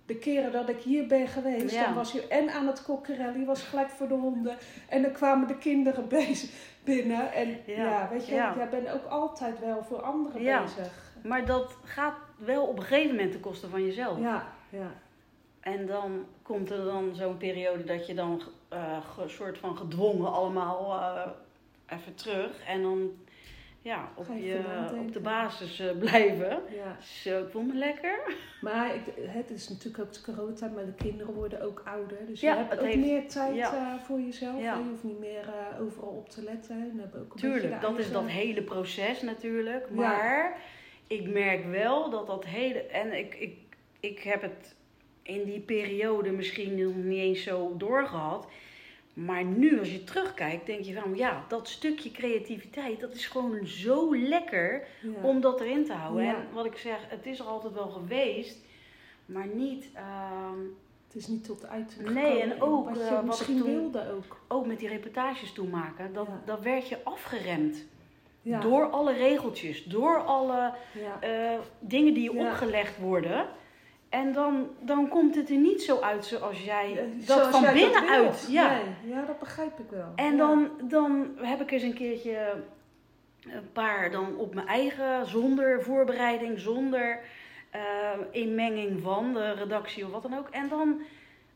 de 0.06 0.16
keren 0.16 0.52
dat 0.52 0.70
ik 0.70 0.80
hier 0.82 1.08
ben 1.08 1.28
geweest. 1.28 1.74
Ja. 1.76 1.84
Dan 1.86 1.94
was 1.94 2.12
je 2.12 2.28
en 2.28 2.50
aan 2.50 2.68
het 2.68 2.84
kokkerellen. 2.84 3.40
Je 3.40 3.46
was 3.46 3.62
gelijk 3.62 3.90
voor 3.90 4.08
de 4.08 4.14
honden. 4.14 4.58
En 4.90 5.02
dan 5.02 5.12
kwamen 5.12 5.48
de 5.48 5.58
kinderen 5.58 6.08
bezig 6.20 6.50
binnen. 6.84 7.32
En 7.34 7.50
ja, 7.66 7.84
Ja, 7.84 8.10
weet 8.12 8.28
je, 8.28 8.34
ja. 8.34 8.54
jij 8.58 8.70
bent 8.70 8.90
ook 8.92 9.06
altijd 9.06 9.60
wel 9.60 9.84
voor 9.84 10.02
anderen 10.02 10.42
bezig. 10.64 11.12
Maar 11.24 11.46
dat 11.46 11.76
gaat 11.84 12.16
wel 12.38 12.64
op 12.66 12.78
een 12.78 12.84
gegeven 12.84 13.16
moment 13.16 13.32
ten 13.32 13.42
koste 13.42 13.70
van 13.70 13.86
jezelf. 13.86 14.20
Ja, 14.20 14.48
ja. 14.70 14.92
En 15.60 15.86
dan 15.86 16.26
komt 16.42 16.72
er 16.72 16.84
dan 16.86 17.16
zo'n 17.16 17.38
periode 17.38 17.84
dat 17.84 18.08
je 18.08 18.14
dan 18.14 18.42
eh, 18.70 18.98
ge- 19.16 19.28
soort 19.28 19.58
van 19.58 19.78
gedwongen 19.78 20.32
allemaal 20.34 21.00
eh, 21.00 21.98
even 21.98 22.16
terug. 22.16 22.64
En 22.68 22.82
dan 22.82 23.12
ja, 23.84 24.12
op, 24.16 24.26
je 24.40 24.60
op 25.00 25.14
de 25.14 25.20
basis 25.20 25.80
eh, 25.80 25.98
blijven. 26.00 26.62
ja. 26.70 26.98
Zo, 27.02 27.44
ik 27.44 27.50
voel 27.50 27.62
me 27.62 27.74
lekker. 27.74 28.20
Maar 28.62 28.96
ik, 28.96 29.02
het 29.22 29.50
is 29.50 29.70
natuurlijk 29.70 30.04
ook 30.04 30.14
de 30.14 30.22
coronatijd, 30.22 30.76
maar 30.76 30.86
de 30.86 30.94
kinderen 30.94 31.34
worden 31.34 31.62
ook 31.62 31.82
ouder. 31.86 32.18
Dus 32.28 32.42
Ja, 32.42 32.52
je 32.54 32.58
hebt 32.58 32.80
ook 32.80 32.86
heeft- 32.86 32.98
meer 32.98 33.28
tijd 33.28 33.56
ja. 33.56 33.74
eh, 33.74 34.04
voor 34.04 34.20
jezelf. 34.20 34.62
Ja. 34.62 34.78
Je 34.78 34.84
hoeft 34.90 35.04
niet 35.04 35.20
meer 35.20 35.42
eh, 35.48 35.82
overal 35.82 36.10
op 36.10 36.30
te 36.30 36.44
letten. 36.44 36.76
En 36.76 37.00
hebben 37.00 37.22
ook 37.22 37.34
een 37.34 37.40
Tuurlijk, 37.40 37.82
dat 37.82 38.00
is 38.00 38.12
dat 38.12 38.28
hele 38.28 38.62
proces 38.62 39.22
natuurlijk. 39.22 39.90
Maar 39.90 40.58
ik 41.08 41.28
merk 41.30 41.66
wel 41.66 42.10
dat 42.10 42.28
dat 42.28 42.46
hele... 42.46 42.80
En 42.86 43.18
ik, 43.18 43.36
ik, 43.36 43.56
ik 44.00 44.20
heb 44.20 44.42
het 44.42 44.76
in 45.22 45.44
die 45.44 45.60
periode 45.60 46.32
misschien 46.32 46.84
nog 46.84 46.96
niet 46.96 47.20
eens 47.20 47.44
zo 47.44 47.78
doorgehad. 47.78 48.48
Maar 49.14 49.44
nu 49.44 49.80
als 49.80 49.92
je 49.92 50.04
terugkijkt, 50.04 50.66
denk 50.66 50.84
je 50.84 50.94
van... 50.94 51.16
Ja, 51.16 51.46
dat 51.48 51.68
stukje 51.68 52.12
creativiteit, 52.12 53.00
dat 53.00 53.14
is 53.14 53.28
gewoon 53.28 53.68
zo 53.68 54.16
lekker 54.18 54.88
Ja. 55.02 55.10
om 55.28 55.42
dat 55.42 55.62
erin 55.62 55.86
te 55.86 55.94
houden. 55.94 56.24
Ja. 56.24 56.36
En 56.36 56.48
wat 56.54 56.66
ik 56.66 56.78
zeg, 56.78 56.98
het 57.08 57.26
is 57.26 57.40
er 57.40 57.46
altijd 57.46 57.74
wel 57.74 57.90
geweest. 57.90 58.58
Maar 59.26 59.48
niet... 59.48 59.90
ehm, 59.94 60.60
Het 61.08 61.22
is 61.22 61.28
niet 61.28 61.44
tot 61.46 61.66
uiting 61.68 62.10
Nee, 62.10 62.42
en 62.42 62.62
ook, 62.62 62.90
wat 62.90 62.98
eh, 63.00 63.08
je 63.08 63.14
wat 63.14 63.24
misschien 63.26 63.58
toen- 63.58 63.66
wilde 63.66 64.12
ook. 64.12 64.40
ook 64.48 64.66
met 64.66 64.80
die 64.80 64.88
reportages 64.88 65.52
toen 65.54 65.70
maken, 65.70 66.14
dat, 66.14 66.28
Ja. 66.28 66.42
dat 66.46 66.62
werd 66.62 66.88
je 66.88 66.98
afgeremd. 67.04 67.86
Door 68.62 68.90
alle 68.90 69.14
regeltjes, 69.14 69.84
door 69.84 70.24
alle 70.24 70.74
eh, 71.20 71.54
dingen 71.80 72.14
die 72.14 72.24
je 72.24 72.38
opgelegd 72.48 72.98
worden. 72.98 73.48
En 74.14 74.34
dan, 74.34 74.68
dan 74.80 75.08
komt 75.08 75.36
het 75.36 75.50
er 75.50 75.58
niet 75.58 75.82
zo 75.84 76.00
uit 76.00 76.26
zoals 76.26 76.64
jij 76.64 76.90
Ja, 76.90 77.02
dat 77.26 77.26
zoals 77.38 77.50
van 77.50 77.62
jij 77.62 77.74
binnenuit. 77.74 78.48
ja. 78.50 78.70
Nee, 78.72 79.14
ja, 79.14 79.26
dat 79.26 79.40
begrijp 79.40 79.80
ik 79.80 79.90
wel. 79.90 80.12
En 80.16 80.32
Ja. 80.32 80.38
dan, 80.38 80.70
dan 80.82 81.28
heb 81.42 81.62
ik 81.62 81.72
eens 81.72 81.84
een 81.84 81.94
keertje 81.94 82.54
een 83.44 83.72
paar 83.74 84.12
dan 84.12 84.36
op 84.38 84.54
mijn 84.54 84.68
eigen, 84.68 85.26
zonder 85.28 85.82
voorbereiding, 85.84 86.60
zonder 86.60 87.20
eh, 87.70 87.82
inmenging 88.32 89.02
van 89.02 89.34
de 89.34 89.52
redactie 89.52 90.06
of 90.06 90.12
wat 90.12 90.22
dan 90.22 90.38
ook. 90.38 90.50
En 90.50 90.70
dan 90.70 91.02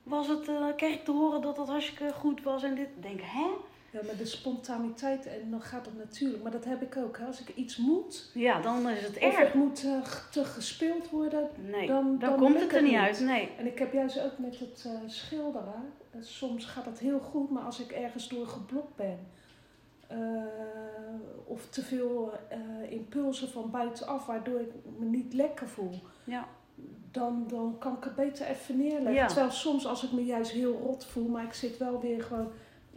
was 0.04 0.28
het, 0.28 0.48
eh, 0.48 0.66
kreeg 0.76 0.94
ik 0.94 1.04
te 1.06 1.12
horen 1.12 1.42
dat 1.42 1.56
dat 1.56 1.68
hartstikke 1.68 2.14
goed 2.14 2.44
was 2.44 2.64
en 2.64 2.76
dit. 2.76 2.88
Ik 2.96 3.04
Denk, 3.04 3.20
hè? 3.24 3.48
Ja, 3.92 4.00
maar 4.06 4.16
de 4.18 4.26
spontaniteit, 4.26 5.26
en 5.26 5.52
dan 5.52 5.62
gaat 5.62 5.86
het 5.86 5.98
natuurlijk. 5.98 6.44
Maar 6.44 6.52
dat 6.52 6.66
heb 6.66 6.82
ik 6.82 6.98
ook. 6.98 7.18
Hè. 7.18 7.26
Als 7.26 7.42
ik 7.42 7.56
iets 7.56 7.78
moet, 7.78 8.32
Ja, 8.34 8.62
dan 8.62 8.90
is 8.90 9.02
het 9.02 9.16
of 9.16 9.22
erg. 9.22 9.38
het 9.38 9.54
moet 9.54 9.84
eh, 9.86 10.02
te 10.32 10.46
gespeeld 10.46 11.10
worden. 11.10 11.48
Nee, 11.72 11.88
dan- 11.88 12.04
dan, 12.20 12.30
dan 12.30 12.40
komt 12.40 12.60
het 12.60 12.74
er 12.74 12.82
niet 12.82 12.96
uit. 12.96 13.20
Nee. 13.20 13.50
En 13.58 13.66
ik 13.66 13.80
heb 13.80 13.94
juist 13.94 14.22
ook 14.22 14.38
met 14.38 14.60
het 14.60 14.84
eh, 14.88 14.92
schilderen. 15.10 15.94
eh, 16.12 16.22
soms 16.22 16.66
gaat 16.66 16.86
het 16.86 17.00
heel 17.00 17.20
goed, 17.20 17.50
maar 17.50 17.64
als 17.64 17.80
ik 17.80 17.92
ergens 17.92 18.28
door 18.30 18.48
geblokt 18.48 18.96
ben. 18.96 19.20
eh, 20.08 20.18
of 21.46 21.70
te 21.70 21.82
veel 21.82 22.32
eh, 22.50 22.58
impulsen 22.92 23.50
van 23.50 23.72
buitenaf, 23.72 24.26
waardoor 24.26 24.60
ik 24.60 24.72
me 25.00 25.06
niet 25.06 25.34
lekker 25.34 25.68
voel. 25.70 26.00
Ja. 26.24 26.48
dan, 27.12 27.46
dan 27.48 27.76
kan 27.80 27.98
ik 27.98 28.04
het 28.04 28.16
beter 28.16 28.46
even 28.48 28.78
neerleggen. 28.78 29.14
Ja. 29.14 29.28
Terwijl 29.28 29.52
soms 29.52 29.86
als 29.86 30.04
ik 30.04 30.12
me 30.12 30.26
juist 30.26 30.52
heel 30.52 30.80
rot 30.84 31.06
voel, 31.06 31.28
maar 31.28 31.44
ik 31.44 31.54
zit 31.54 31.78
wel 31.78 32.00
weer 32.02 32.24
gewoon, 32.24 32.48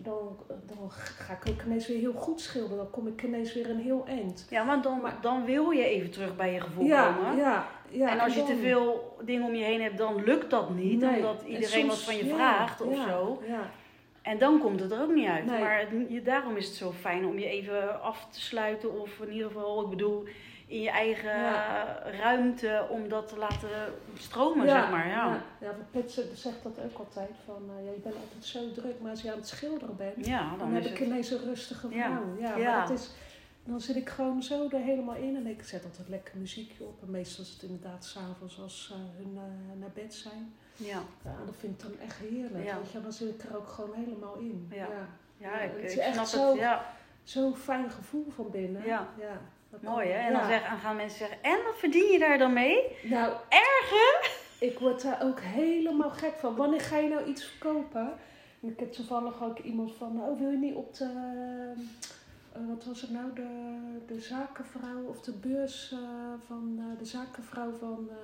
dan, 0.02 0.36
dan 0.66 0.90
ga 0.90 1.32
ik 1.32 1.48
ook 1.48 1.62
ineens 1.66 1.86
weer 1.88 1.98
heel 1.98 2.12
goed 2.12 2.40
schilderen. 2.40 2.76
Dan 2.76 2.90
kom 2.90 3.06
ik 3.06 3.22
ineens 3.22 3.54
weer 3.54 3.70
een 3.70 3.80
heel 3.80 4.04
eind. 4.06 4.46
Ja, 4.50 4.66
want 4.66 4.82
dan, 4.82 5.00
Maar- 5.00 5.18
dan 5.20 5.44
wil 5.44 5.70
je 5.70 5.84
even 5.84 6.10
terug 6.10 6.36
bij 6.36 6.52
je 6.52 6.60
gevoel 6.60 6.84
Ja, 6.84 7.12
komen. 7.12 7.36
ja, 7.36 7.66
ja. 7.90 8.10
en 8.10 8.20
als 8.20 8.32
je 8.34 8.38
dan- 8.38 8.48
te 8.48 8.56
veel 8.56 9.16
dingen 9.24 9.46
om 9.46 9.54
je 9.54 9.64
heen 9.64 9.82
hebt, 9.82 9.98
dan 9.98 10.24
lukt 10.24 10.50
dat 10.50 10.70
niet. 10.74 11.00
Nee. 11.00 11.16
Omdat 11.16 11.42
En 11.42 11.48
iedereen 11.48 11.86
wat 11.86 12.02
van 12.02 12.16
je 12.16 12.24
ja, 12.26 12.34
vraagt 12.34 12.80
of 12.80 12.94
ja, 12.94 13.08
zo. 13.08 13.42
Ja, 13.46 13.70
En 14.22 14.38
dan 14.38 14.58
komt 14.58 14.80
het 14.80 14.92
er 14.92 15.02
ook 15.02 15.14
niet 15.14 15.28
uit. 15.28 15.46
Nee. 15.46 15.60
Maar 15.60 15.78
het, 15.78 15.88
je, 16.08 16.22
daarom 16.22 16.56
is 16.56 16.66
het 16.66 16.74
zo 16.76 16.92
fijn 16.92 17.26
om 17.26 17.38
je 17.38 17.46
even 17.46 18.02
af 18.02 18.26
te 18.30 18.40
sluiten. 18.40 19.00
Of 19.00 19.20
in 19.20 19.32
ieder 19.32 19.46
geval, 19.46 19.82
ik 19.82 19.88
bedoel, 19.90 20.24
in 20.70 20.80
je 20.80 20.90
eigen 20.90 21.38
Ja. 21.40 21.98
ruimte 22.10 22.86
om 22.90 23.08
dat 23.08 23.28
te 23.28 23.36
laten 23.36 23.68
stromen, 24.18 24.66
ja, 24.66 24.80
zeg 24.80 24.90
maar. 24.90 25.08
Ja. 25.08 25.14
ja. 25.26 25.42
ja, 25.60 25.74
Pet 25.90 26.24
zegt 26.34 26.62
dat 26.62 26.78
ook 26.84 26.98
altijd. 26.98 27.30
Van, 27.44 27.62
eh, 27.78 27.84
ja, 27.84 27.90
je 27.90 27.98
bent 28.00 28.14
altijd 28.14 28.44
zo 28.44 28.72
druk, 28.72 29.00
maar 29.00 29.10
als 29.10 29.22
je 29.22 29.30
aan 29.32 29.38
het 29.38 29.48
schilderen 29.48 29.96
bent, 29.96 30.24
dan, 30.24 30.58
dan, 30.58 30.72
heb 30.72 30.84
ik 30.84 30.98
het... 30.98 31.08
ineens 31.08 31.30
een 31.30 31.44
rustige 31.44 31.88
vrouw. 31.88 32.36
Ja. 32.38 32.56
Maar 32.56 32.92
is, 32.92 33.10
dan 33.64 33.80
zit 33.80 33.96
ik 33.96 34.08
gewoon 34.08 34.42
zo 34.42 34.68
er 34.68 34.78
helemaal 34.80 35.14
in 35.14 35.36
en 35.36 35.46
ik 35.46 35.62
zet 35.62 35.84
altijd 35.84 36.08
lekker 36.08 36.36
muziekje 36.38 36.84
op. 36.84 37.02
En 37.02 37.10
meestal 37.10 37.44
is 37.44 37.50
het 37.50 37.62
inderdaad 37.62 38.04
s'avonds 38.04 38.60
als 38.60 38.92
eh, 38.92 38.98
hun 39.24 39.32
eh, 39.36 39.80
naar 39.80 39.90
bed 39.94 40.14
zijn. 40.14 40.54
Ja, 40.76 41.02
dat 41.46 41.54
vind 41.58 41.82
ik 41.82 41.88
dan 41.88 41.98
echt 42.06 42.16
heerlijk. 42.16 42.64
Ja. 42.64 42.76
Weet 42.76 42.90
je, 42.90 43.00
dan 43.02 43.12
zit 43.12 43.28
ik 43.34 43.42
er 43.50 43.56
ook 43.56 43.68
gewoon 43.68 43.94
helemaal 43.94 44.34
in. 44.34 44.66
Ja. 44.70 44.76
Ja. 44.76 44.86
ja, 45.36 45.52
Ja, 45.52 45.60
ik, 45.60 45.70
het 45.76 45.84
is 45.84 45.92
ik 45.92 45.98
echt 45.98 46.14
snap 46.14 46.26
zo- 46.26 46.50
het. 46.50 46.58
Ja, 46.58 46.84
Zo'n 47.22 47.56
fijn 47.56 47.90
gevoel 47.90 48.26
van 48.34 48.50
binnen. 48.50 48.84
Ja. 48.84 49.08
Mooi 49.80 50.08
hè. 50.08 50.18
En 50.18 50.32
ja. 50.32 50.38
dan, 50.38 50.48
zeg, 50.48 50.68
dan 50.68 50.78
gaan 50.78 50.96
mensen 50.96 51.18
zeggen, 51.18 51.38
en 51.42 51.64
wat 51.64 51.78
verdien 51.78 52.12
je 52.12 52.18
daar 52.18 52.38
dan 52.38 52.52
mee? 52.52 52.96
Nou, 53.02 53.32
Erger? 53.48 54.38
ik 54.58 54.78
word 54.78 55.02
daar 55.02 55.22
ook 55.22 55.40
helemaal 55.40 56.10
gek 56.10 56.34
van. 56.34 56.56
Wanneer 56.56 56.80
ga 56.80 56.96
je 56.96 57.08
nou 57.08 57.24
iets 57.24 57.44
verkopen? 57.44 58.12
En 58.62 58.68
ik 58.68 58.80
heb 58.80 58.92
toevallig 58.92 59.42
ook 59.42 59.58
iemand 59.58 59.94
van, 59.94 60.22
oh 60.22 60.38
wil 60.38 60.50
je 60.50 60.56
niet 60.56 60.74
op 60.74 60.94
de, 60.94 61.04
eh, 62.52 62.60
wat 62.68 62.84
was 62.84 63.00
het 63.00 63.10
nou, 63.10 63.32
de, 63.34 63.48
de 64.06 64.20
zakenvrouw 64.20 65.04
of 65.08 65.20
de 65.20 65.32
beurs 65.32 65.92
eh, 65.92 65.98
van 66.46 66.74
eh, 66.78 66.98
de 66.98 67.04
zakenvrouw 67.04 67.72
van 67.72 68.08
eh, 68.10 68.16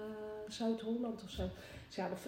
Zuid-Holland 0.49 1.23
of 1.23 1.31
zo. 1.31 1.49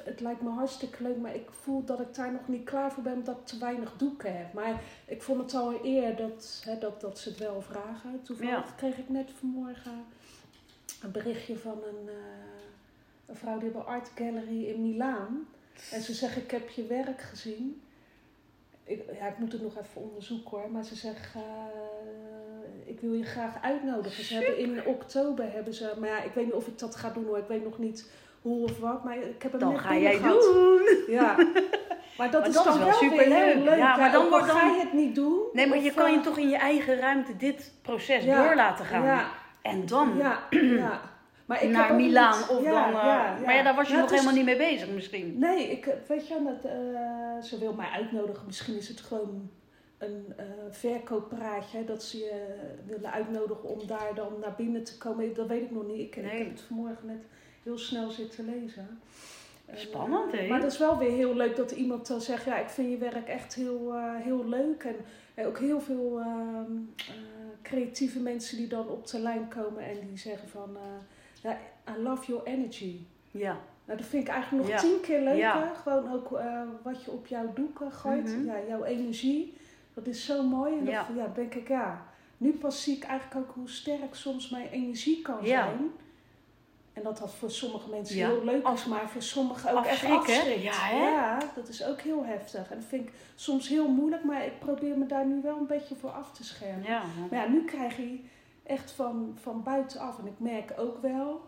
Het 0.02 0.20
lijkt 0.20 0.42
me 0.42 0.50
hartstikke 0.50 1.02
leuk, 1.02 1.16
maar 1.16 1.34
ik 1.34 1.50
voel 1.50 1.84
dat 1.84 2.00
ik 2.00 2.14
daar 2.14 2.32
nog 2.32 2.48
niet 2.48 2.64
klaar 2.64 2.92
voor 2.92 3.02
ben 3.02 3.12
omdat 3.12 3.36
ik 3.38 3.46
te 3.46 3.58
weinig 3.58 3.96
doeken 3.96 4.36
heb. 4.38 4.52
Maar 4.52 4.80
ik 5.06 5.22
vond 5.22 5.40
het 5.40 5.54
al 5.54 5.70
een 5.72 5.84
eer 5.84 6.16
dat, 6.16 6.62
hè, 6.64 6.78
dat, 6.78 7.00
dat 7.00 7.18
ze 7.18 7.28
het 7.28 7.38
wel 7.38 7.62
vragen. 7.62 8.22
Toevallig 8.22 8.50
Ja. 8.52 8.64
kreeg 8.76 8.98
ik 8.98 9.08
net 9.08 9.30
vanmorgen 9.38 10.04
een 11.02 11.10
berichtje 11.12 11.56
van 11.58 11.72
een, 11.88 12.08
eh, 12.08 12.14
een 13.26 13.36
vrouw 13.36 13.58
die 13.58 13.74
een 13.74 13.84
art 13.84 14.10
gallery 14.14 14.64
in 14.64 14.82
Milaan. 14.82 15.48
En 15.92 16.02
ze 16.02 16.14
zegt, 16.14 16.36
ik 16.36 16.50
heb 16.50 16.68
je 16.68 16.86
werk 16.86 17.20
gezien. 17.20 17.80
Ik, 18.84 19.02
ja, 19.18 19.26
ik 19.26 19.38
moet 19.38 19.52
het 19.52 19.62
nog 19.62 19.78
even 19.78 20.02
onderzoeken 20.02 20.58
hoor. 20.58 20.70
Maar 20.70 20.84
ze 20.84 20.94
zegt, 20.94 21.34
eh, 21.34 21.42
ik 22.84 23.00
wil 23.00 23.12
je 23.12 23.24
graag 23.24 23.62
uitnodigen. 23.62 24.24
Ze 24.24 24.34
hebben 24.34 24.58
in 24.58 24.86
oktober 24.86 25.52
hebben 25.52 25.74
ze, 25.74 25.94
maar 25.98 26.08
ja, 26.08 26.22
ik 26.22 26.32
weet 26.32 26.44
niet 26.44 26.54
of 26.54 26.66
ik 26.66 26.78
dat 26.78 26.96
ga 26.96 27.10
doen 27.10 27.24
hoor. 27.24 27.38
Ik 27.38 27.48
weet 27.48 27.64
nog 27.64 27.78
niet 27.78 28.10
hoe 28.42 28.64
of 28.64 28.78
wat. 28.78 29.04
Maar 29.04 29.16
ik 29.16 29.42
heb 29.42 29.50
hem 29.52 29.60
Dan 29.60 29.72
net 29.72 29.80
ga 29.80 29.96
jij 29.96 30.16
gehad. 30.16 30.40
doen. 30.42 30.80
Ja. 31.18 31.36
Maar 32.18 32.30
dat 32.30 32.40
Maar 32.40 32.48
is 32.48 32.54
dan 32.54 32.72
is 32.72 32.78
wel 32.78 32.98
heel 32.98 33.62
leuk. 33.62 33.76
Ja, 33.76 33.96
maar 33.96 34.12
dan 34.12 34.28
wordt 34.28 34.46
dan- 34.46 34.56
ga 34.56 34.66
je 34.74 34.80
het 34.80 34.92
niet 34.92 35.14
doen. 35.14 35.42
Nee, 35.52 35.66
maar 35.66 35.78
of, 35.78 35.84
je 35.84 35.92
kan 35.92 36.10
je 36.12 36.16
eh, 36.18 36.22
toch 36.24 36.38
in 36.38 36.48
je 36.48 36.56
eigen 36.56 36.98
ruimte 36.98 37.36
dit 37.36 37.72
proces 37.82 38.24
Ja, 38.24 38.42
door 38.46 38.54
laten 38.54 38.84
gaan. 38.84 39.04
Ja, 39.04 39.28
En 39.62 39.86
dan 39.86 40.12
ja, 40.16 40.38
ja. 40.84 41.00
Maar 41.46 41.62
ik 41.62 41.70
naar 41.70 41.94
Milaan 41.94 42.38
niet- 42.38 42.48
of 42.48 42.64
dan... 42.64 42.74
eh. 42.74 42.94
Maar 43.44 43.54
ja, 43.54 43.62
daar 43.62 43.74
was 43.74 43.88
je 43.88 43.94
Ja, 43.94 44.00
nog 44.00 44.10
is- 44.10 44.14
helemaal 44.20 44.34
niet 44.36 44.44
mee 44.44 44.56
bezig 44.56 44.88
misschien. 44.88 45.38
Nee, 45.38 45.70
ik, 45.70 45.88
weet 46.08 46.28
je, 46.28 46.34
dat, 46.44 46.70
eh, 46.72 47.42
ze 47.42 47.58
wil 47.58 47.72
mij 47.72 47.88
uitnodigen. 47.94 48.46
Misschien 48.46 48.76
is 48.76 48.88
het 48.88 49.00
gewoon 49.00 49.50
een 49.98 50.24
eh 50.36 50.44
verkooppraatje. 50.70 51.84
Dat 51.84 52.02
ze 52.02 52.18
je 52.18 52.54
willen 52.86 53.12
uitnodigen 53.12 53.68
om 53.68 53.86
daar 53.86 54.10
dan 54.14 54.32
naar 54.40 54.54
binnen 54.56 54.84
te 54.84 54.98
komen. 54.98 55.34
Dat 55.34 55.46
weet 55.46 55.62
ik 55.62 55.70
nog 55.70 55.86
niet. 55.86 55.98
Ik, 55.98 56.16
ik 56.16 56.30
heb 56.30 56.48
het 56.50 56.60
vanmorgen 56.66 57.06
net 57.06 57.24
heel 57.68 57.78
snel 57.78 58.10
zitten 58.10 58.44
lezen. 58.44 59.00
En, 59.66 59.74
eh, 59.74 59.80
Spannend, 59.80 60.32
hè? 60.32 60.48
Maar 60.48 60.60
dat 60.60 60.72
is 60.72 60.78
wel 60.78 60.98
weer 60.98 61.10
heel 61.10 61.34
leuk 61.34 61.56
dat 61.56 61.70
iemand 61.70 62.06
dan 62.06 62.20
zegt... 62.20 62.44
Ja, 62.44 62.58
ik 62.58 62.68
vind 62.68 62.90
je 62.90 62.96
werk 62.98 63.28
echt 63.28 63.54
heel, 63.54 63.94
eh, 63.94 64.14
heel 64.16 64.48
leuk. 64.48 64.84
En 64.84 64.96
eh, 65.34 65.46
ook 65.46 65.58
heel 65.58 65.80
veel 65.80 66.18
ehm, 66.20 66.72
eh, 66.96 67.14
creatieve 67.62 68.20
mensen 68.20 68.56
die 68.56 68.66
dan 68.68 68.88
op 68.88 69.06
de 69.06 69.18
lijn 69.20 69.48
komen... 69.48 69.84
en 69.84 70.06
die 70.08 70.18
zeggen 70.18 70.48
van... 70.48 70.76
ja, 71.42 71.58
I 71.96 72.02
love 72.02 72.26
your 72.26 72.46
energy. 72.46 73.00
Ja. 73.30 73.56
Nou, 73.84 73.98
dat 73.98 74.08
vind 74.08 74.22
ik 74.28 74.32
eigenlijk 74.32 74.62
nog 74.62 74.72
Ja. 74.72 74.80
tien 74.88 75.00
keer 75.00 75.18
leuker. 75.20 75.36
Ja. 75.38 75.74
Gewoon 75.74 76.12
ook 76.12 76.28
wat 76.82 77.04
je 77.04 77.10
op 77.10 77.26
jouw 77.26 77.52
doeken 77.54 77.92
gooit. 77.92 78.24
Mhm. 78.36 78.44
Ja, 78.44 78.56
jouw 78.68 78.84
energie. 78.84 79.56
Dat 79.94 80.06
is 80.06 80.24
zo 80.24 80.42
mooi. 80.42 80.78
En 80.78 80.84
Ja. 80.84 81.06
dat, 81.06 81.16
ja, 81.16 81.32
denk 81.34 81.54
ik, 81.54 81.68
ja. 81.68 82.06
Nu 82.36 82.52
pas 82.52 82.82
zie 82.82 82.96
ik 82.96 83.04
eigenlijk 83.04 83.48
ook 83.48 83.54
hoe 83.54 83.68
sterk 83.68 84.14
soms 84.14 84.50
mijn 84.50 84.68
energie 84.68 85.22
kan 85.22 85.38
Ja. 85.44 85.64
zijn. 85.64 85.90
En 86.98 87.04
dat 87.04 87.18
dat 87.18 87.34
voor 87.34 87.50
sommige 87.50 87.88
mensen 87.90 88.16
Ja. 88.16 88.28
heel 88.28 88.44
leuk 88.44 88.68
is, 88.68 88.84
maar 88.84 89.08
voor 89.08 89.22
sommigen 89.22 89.76
ook 89.76 89.84
echt 89.84 90.04
afschrikt. 90.04 90.62
Ja, 90.62 90.72
hè? 90.72 90.96
ja, 90.96 91.38
dat 91.54 91.68
is 91.68 91.84
ook 91.84 92.00
heel 92.00 92.24
heftig. 92.24 92.70
En 92.70 92.76
dat 92.78 92.88
vind 92.88 93.08
ik 93.08 93.12
soms 93.34 93.68
heel 93.68 93.88
moeilijk, 93.88 94.24
maar 94.24 94.44
ik 94.44 94.58
probeer 94.58 94.98
me 94.98 95.06
daar 95.06 95.26
nu 95.26 95.40
wel 95.42 95.56
een 95.56 95.66
beetje 95.66 95.94
voor 95.96 96.10
af 96.10 96.32
te 96.32 96.44
schermen. 96.44 96.82
Ja. 96.84 97.02
Maar 97.30 97.40
ja, 97.44 97.48
nu 97.48 97.64
krijg 97.64 97.96
je 97.96 98.20
echt 98.62 98.90
van, 98.90 99.36
van 99.42 99.62
buitenaf. 99.62 100.18
En 100.18 100.26
ik 100.26 100.38
merk 100.38 100.72
ook 100.76 101.02
wel 101.02 101.40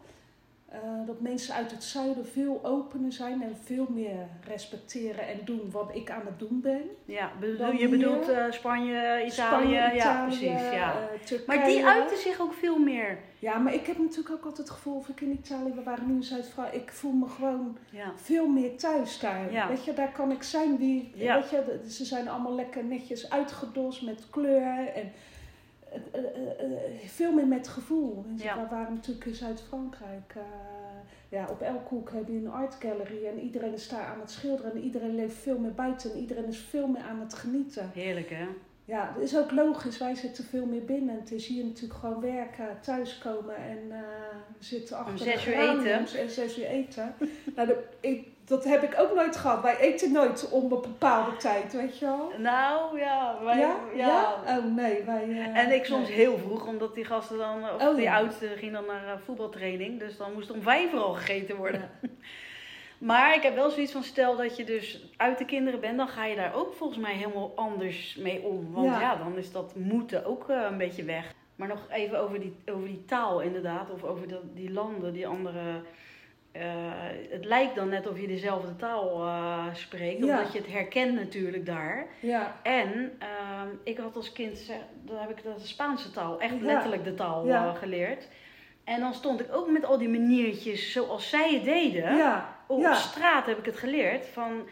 eh, 0.71 0.79
dat 1.07 1.21
mensen 1.21 1.55
uit 1.55 1.71
het 1.71 1.85
zuiden 1.85 2.27
veel 2.27 2.61
opener 2.63 3.13
zijn 3.13 3.43
en 3.43 3.57
veel 3.65 3.87
meer 3.89 4.27
respecteren 4.47 5.29
en 5.29 5.39
doen 5.45 5.71
wat 5.71 5.91
ik 5.95 6.11
aan 6.11 6.23
het 6.25 6.39
doen 6.39 6.61
ben. 6.61 6.83
Ja, 7.05 7.31
bedoel, 7.41 7.73
je 7.73 7.89
bedoelt 7.89 8.29
eh, 8.29 8.45
Spanje, 8.51 9.23
Italië, 9.27 9.31
Spanje, 9.31 9.95
ja 9.95 10.25
precies. 10.27 10.43
Ja. 10.73 10.93
eh, 10.93 11.21
Turkije. 11.25 11.59
Maar 11.59 11.67
die 11.67 11.85
uiten 11.87 12.17
zich 12.19 12.41
ook 12.41 12.53
veel 12.53 12.79
meer. 12.79 13.19
Ja, 13.39 13.59
maar 13.59 13.75
ik 13.75 13.87
heb 13.87 13.99
natuurlijk 13.99 14.31
ook 14.31 14.45
altijd 14.45 14.59
het 14.69 14.71
gevoel, 14.77 14.97
of 14.97 15.09
ik 15.09 15.21
in 15.21 15.31
Italië, 15.33 15.73
we 15.75 15.83
waren 15.83 16.07
nu 16.07 16.15
in 16.15 16.23
Zuid-Frankrijk, 16.23 16.83
ik 16.83 16.91
voel 16.93 17.13
me 17.13 17.27
gewoon 17.29 17.77
Ja. 17.91 18.13
veel 18.17 18.47
meer 18.47 18.77
thuis 18.77 19.19
daar. 19.19 19.53
Ja. 19.53 19.69
Weet 19.69 19.85
je, 19.85 19.93
daar 19.95 20.13
kan 20.13 20.31
ik 20.31 20.43
zijn 20.43 20.77
wie, 20.77 21.13
weet 21.17 21.51
je, 21.51 21.81
ze 21.89 22.05
zijn 22.05 22.29
allemaal 22.29 22.55
lekker 22.55 22.85
netjes 22.85 23.31
uitgedost 23.31 24.03
met 24.03 24.27
kleur 24.31 24.89
en 24.95 25.13
eh, 25.91 26.25
eh, 26.25 26.75
eh, 26.75 27.09
veel 27.09 27.33
meer 27.33 27.47
met 27.47 27.69
gevoel. 27.69 28.25
En 28.29 28.37
Ja. 28.37 28.69
Waren 28.71 28.95
natuurlijk 28.95 29.27
in 29.27 29.35
Zuid-Frankrijk. 29.35 30.35
ja, 31.29 31.47
op 31.51 31.61
elke 31.61 31.89
hoek 31.89 32.11
heb 32.11 32.27
je 32.27 32.33
een 32.33 32.51
art 32.51 32.75
gallery 32.75 33.27
en 33.27 33.41
iedereen 33.41 33.73
is 33.73 33.89
daar 33.89 34.05
aan 34.05 34.21
het 34.21 34.31
schilderen 34.31 34.73
en 34.73 34.81
iedereen 34.81 35.15
leeft 35.15 35.37
veel 35.37 35.59
meer 35.59 35.75
buiten 35.75 36.13
en 36.13 36.19
iedereen 36.19 36.45
is 36.47 36.59
veel 36.59 36.87
meer 36.87 37.03
aan 37.03 37.21
het 37.21 37.35
genieten. 37.35 37.91
Heerlijk, 37.95 38.31
hè? 38.31 38.47
Ja, 38.85 39.13
dat 39.15 39.23
is 39.23 39.37
ook 39.37 39.51
logisch. 39.51 39.99
Wij 39.99 40.15
zitten 40.15 40.45
veel 40.45 40.67
meer 40.67 40.85
binnen. 40.85 41.15
Het 41.15 41.33
is 41.33 41.47
hier 41.47 41.65
natuurlijk 41.65 42.01
gewoon 42.01 42.21
werken, 42.21 42.81
thuiskomen 42.81 43.57
en 43.57 44.05
zitten 44.59 44.97
achter 44.97 45.19
zes 45.19 45.45
de 45.45 45.51
uur 45.51 45.57
geraniums 45.57 46.15
en 46.15 46.31
zes 46.31 46.59
uur 46.59 46.67
eten. 46.67 47.15
nou, 47.57 47.73
ik, 48.01 48.29
dat 48.51 48.65
heb 48.65 48.83
ik 48.83 48.95
ook 49.01 49.15
nooit 49.15 49.37
gehad. 49.37 49.63
Wij 49.63 49.77
eten 49.79 50.13
nooit 50.13 50.49
om 50.51 50.63
een 50.63 50.69
bepaalde 50.81 51.37
tijd, 51.37 51.73
weet 51.73 51.99
je 51.99 52.05
wel. 52.05 52.33
Nou, 52.39 52.99
ja. 52.99 53.37
Wij, 53.45 53.59
ja? 53.59 53.77
ja. 53.95 54.35
Oh 54.47 54.65
nee, 54.77 55.03
wij... 55.05 55.23
eh, 55.29 55.57
En 55.59 55.73
ik 55.75 55.85
soms 55.85 56.09
nee. 56.09 56.17
heel 56.17 56.39
vroeg, 56.39 56.67
omdat 56.67 56.95
die 56.95 57.05
gasten 57.05 57.39
dan, 57.39 57.63
of 57.75 57.83
Oh, 57.89 57.95
die 57.95 58.03
ja. 58.05 58.17
oudste 58.17 58.47
ging 58.47 58.73
dan 58.73 58.87
naar 58.87 59.07
eh, 59.07 59.13
voetbaltraining. 59.25 59.99
Dus 59.99 60.17
dan 60.17 60.33
moest 60.33 60.51
om 60.51 60.63
vijf 60.63 60.93
uur 60.93 61.01
al 61.01 61.13
gegeten 61.15 61.57
worden. 61.57 61.91
Maar 62.99 63.35
ik 63.35 63.43
heb 63.43 63.55
wel 63.55 63.71
zoiets 63.71 63.93
van, 63.93 64.03
stel 64.03 64.37
dat 64.37 64.57
je 64.57 64.65
dus 64.65 65.07
uit 65.17 65.39
de 65.39 65.45
kinderen 65.45 65.81
bent, 65.81 65.97
dan 65.97 66.09
ga 66.09 66.25
je 66.25 66.37
daar 66.37 66.55
ook 66.55 66.75
volgens 66.75 66.99
mij 66.99 67.15
helemaal 67.15 67.53
anders 67.57 68.17
mee 68.19 68.43
om. 68.43 68.73
Want 68.73 68.87
ja, 68.87 69.01
Ja. 69.01 69.17
dan 69.17 69.37
is 69.37 69.53
dat 69.53 69.73
moeten 69.77 70.25
ook 70.25 70.49
eh, 70.49 70.63
een 70.71 70.79
beetje 70.79 71.05
weg. 71.05 71.33
Maar 71.57 71.69
nog 71.69 71.87
even 71.91 72.19
over 72.21 72.41
die, 72.41 72.57
over 72.73 72.87
die 72.89 73.05
taal 73.05 73.41
inderdaad, 73.41 73.91
of 73.91 74.05
over 74.05 74.29
dat, 74.29 74.41
die 74.55 74.71
landen, 74.73 75.13
die 75.13 75.27
andere... 75.27 75.83
eh, 76.53 76.63
het 77.31 77.45
lijkt 77.45 77.75
dan 77.75 77.89
net 77.89 78.09
of 78.09 78.21
je 78.21 78.27
dezelfde 78.27 78.77
taal 78.77 79.27
eh, 79.27 79.65
spreekt, 79.73 80.25
Ja. 80.25 80.39
omdat 80.39 80.53
je 80.53 80.59
het 80.59 80.73
herkent 80.73 81.15
natuurlijk 81.15 81.67
daar. 81.67 82.07
Ja, 82.21 82.57
En 82.63 83.13
ehm, 83.19 83.69
ik 83.85 83.99
had 83.99 84.17
als 84.17 84.33
kind, 84.33 84.71
dan 85.05 85.17
heb 85.19 85.31
ik 85.31 85.43
de 85.43 85.53
Spaanse 85.57 86.11
taal, 86.11 86.41
echt 86.41 86.55
Ja. 86.59 86.65
letterlijk 86.67 87.05
de 87.05 87.15
taal 87.15 87.47
Ja. 87.47 87.67
eh, 87.67 87.75
geleerd. 87.79 88.29
En 88.85 89.01
dan 89.01 89.15
stond 89.15 89.41
ik 89.41 89.47
ook 89.55 89.71
met 89.71 89.85
al 89.85 89.99
die 89.99 90.09
maniertjes 90.09 90.93
zoals 90.93 91.29
zij 91.29 91.55
het 91.55 91.65
deden. 91.65 92.19
Op 92.67 92.87
straat 92.93 93.47
heb 93.47 93.59
ik 93.59 93.65
het 93.65 93.77
geleerd. 93.77 94.27
Van, 94.27 94.69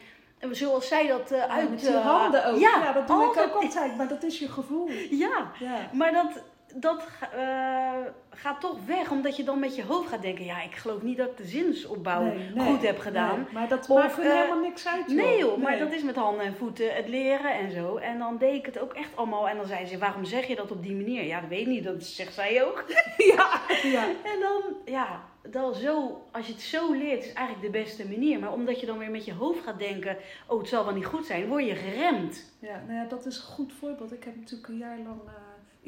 zoals 0.51 0.89
zij 0.89 1.07
dat 1.07 1.33
uit... 1.33 1.71
met 1.71 1.89
handen 1.95 2.47
ook. 2.47 2.59
Ja, 2.59 2.93
dat 2.93 3.07
doe 3.09 3.21
ik 3.21 3.27
altijd- 3.27 3.55
ook 3.55 3.63
altijd. 3.63 3.97
Maar 3.97 4.09
dat 4.09 4.23
is 4.23 4.39
je 4.39 4.49
gevoel. 4.49 4.89
Ja. 5.11 5.51
maar 5.93 6.13
dat, 6.13 6.43
dat 6.75 7.05
eh, 7.33 7.93
gaat 8.31 8.61
toch 8.61 8.77
weg. 8.87 9.11
Omdat 9.11 9.37
je 9.37 9.45
dan 9.45 9.59
met 9.59 9.77
je 9.77 9.85
hoofd 9.85 10.09
gaat 10.09 10.23
denken... 10.23 10.45
Ja, 10.45 10.63
ik 10.63 10.75
geloof 10.75 11.03
niet 11.03 11.17
dat 11.17 11.29
ik 11.29 11.37
de 11.37 11.45
zinsopbouw 11.45 12.23
Nee, 12.23 12.51
nee, 12.55 12.67
goed 12.67 12.83
heb 12.83 12.99
gedaan. 12.99 13.37
nee. 13.37 13.53
maar 13.53 13.69
dat 13.69 13.89
Of, 13.91 13.99
maakt 13.99 14.19
er 14.19 14.25
eh, 14.25 14.33
helemaal 14.33 14.61
niks 14.61 14.87
uit, 14.87 15.05
joh. 15.07 15.17
Nee 15.17 15.39
joh, 15.39 15.59
maar 15.63 15.79
dat 15.79 15.93
is 15.93 16.03
met 16.03 16.17
handen 16.17 16.45
en 16.45 16.55
voeten 16.57 16.95
het 16.95 17.09
leren 17.09 17.55
en 17.55 17.71
zo. 17.71 17.97
En 17.97 18.19
dan 18.19 18.39
deed 18.39 18.55
ik 18.55 18.67
het 18.67 18.79
ook 18.79 18.93
echt 18.93 19.17
allemaal. 19.17 19.49
En 19.49 19.57
dan 19.57 19.67
zei 19.67 19.87
ze, 19.87 19.99
waarom 19.99 20.25
zeg 20.25 20.47
je 20.47 20.57
dat 20.57 20.71
op 20.71 20.83
die 20.83 20.95
manier? 20.97 21.25
Ja, 21.25 21.41
dat 21.41 21.49
weet 21.49 21.61
ik 21.61 21.67
niet, 21.67 21.85
dat 21.85 22.03
zegt 22.05 22.35
zij 22.35 22.65
ook. 22.65 22.85
Ja, 23.37 23.61
ja. 23.83 24.05
En 24.05 24.41
dan, 24.41 24.63
ja, 24.85 25.23
dan 25.51 25.75
zo, 25.75 26.23
als 26.33 26.47
je 26.47 26.53
het 26.53 26.63
zo 26.63 26.93
leert, 26.93 27.25
is 27.25 27.33
eigenlijk 27.33 27.73
de 27.73 27.79
beste 27.79 28.09
manier. 28.09 28.39
Maar 28.39 28.53
omdat 28.53 28.81
je 28.81 28.87
dan 28.87 28.99
weer 28.99 29.11
met 29.11 29.25
je 29.25 29.35
hoofd 29.35 29.63
gaat 29.65 29.79
denken, 29.79 30.17
oh, 30.47 30.59
het 30.59 30.69
zal 30.69 30.85
wel 30.85 30.95
niet 30.95 31.07
goed 31.07 31.27
zijn, 31.27 31.47
word 31.49 31.67
je 31.67 31.75
geremd. 31.75 32.53
Ja, 32.61 32.83
nou 32.87 32.99
ja, 32.99 33.05
dat 33.05 33.27
is 33.27 33.37
een 33.37 33.43
goed 33.43 33.73
voorbeeld. 33.73 34.13
Ik 34.13 34.25
heb 34.25 34.37
natuurlijk 34.37 34.69
een 34.69 34.79
jaar 34.79 34.99
lang 34.99 35.21
eh, 35.27 35.33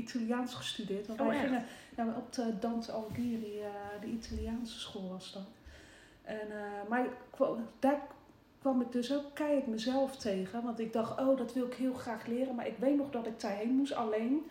Italiaans 0.01 0.55
gestudeerd. 0.55 1.07
Want 1.07 1.21
Oh, 1.21 1.27
wij 1.27 1.37
echt? 1.37 1.45
gingen 1.95 2.17
op 2.17 2.33
de 2.33 2.59
Dante 2.61 2.93
Alighieri, 2.93 3.61
eh, 3.61 3.67
de 4.01 4.07
Italiaanse 4.07 4.79
school 4.79 5.09
was 5.09 5.33
dat. 5.33 5.47
En, 6.23 6.51
eh, 6.51 6.89
maar 6.89 7.07
daar 7.79 8.01
kwam 8.61 8.81
ik 8.81 8.93
dus 8.93 9.15
ook 9.15 9.25
keihard 9.35 9.67
mezelf 9.67 10.17
tegen. 10.17 10.63
Want 10.63 10.79
ik 10.81 10.93
dacht, 10.93 11.21
oh, 11.21 11.39
dat 11.39 11.53
wil 11.53 11.67
ik 11.67 11.75
heel 11.75 11.95
graag 11.95 12.27
leren. 12.27 12.55
Maar 12.55 12.67
ik 12.67 12.77
weet 12.79 12.97
nog 12.97 13.11
dat 13.11 13.27
ik 13.27 13.41
daarheen 13.41 13.71
moest 13.75 13.93
alleen. 13.93 14.43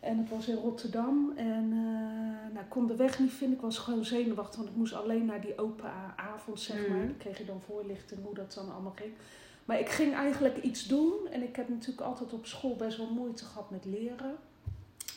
En 0.00 0.18
het 0.18 0.28
was 0.28 0.48
in 0.48 0.56
Rotterdam. 0.56 1.32
En 1.36 1.64
eh, 1.72 2.52
nou, 2.52 2.64
ik 2.64 2.68
kon 2.68 2.86
de 2.86 2.96
weg 2.96 3.18
niet 3.18 3.32
vinden. 3.32 3.56
Ik 3.56 3.62
was 3.62 3.78
gewoon 3.78 4.04
zenuwachtig, 4.04 4.56
want 4.56 4.68
ik 4.68 4.76
moest 4.76 4.94
alleen 4.94 5.24
naar 5.24 5.40
die 5.40 5.58
open 5.58 5.90
avond, 6.16 6.60
zeg 6.60 6.88
maar. 6.88 6.96
Mhm. 6.96 7.06
Dan 7.06 7.16
kreeg 7.16 7.38
je 7.38 7.44
dan 7.44 7.60
voorlichting 7.60 8.24
hoe 8.24 8.34
dat 8.34 8.54
dan 8.54 8.72
allemaal 8.72 8.94
ging. 8.94 9.12
Maar 9.64 9.78
ik 9.78 9.88
ging 9.88 10.14
eigenlijk 10.14 10.62
iets 10.62 10.86
doen. 10.86 11.12
En 11.30 11.42
ik 11.42 11.56
heb 11.56 11.68
natuurlijk 11.68 12.00
altijd 12.00 12.32
op 12.32 12.46
school 12.46 12.76
best 12.76 12.96
wel 12.96 13.10
moeite 13.10 13.44
gehad 13.44 13.70
met 13.70 13.84
leren. 13.84 14.36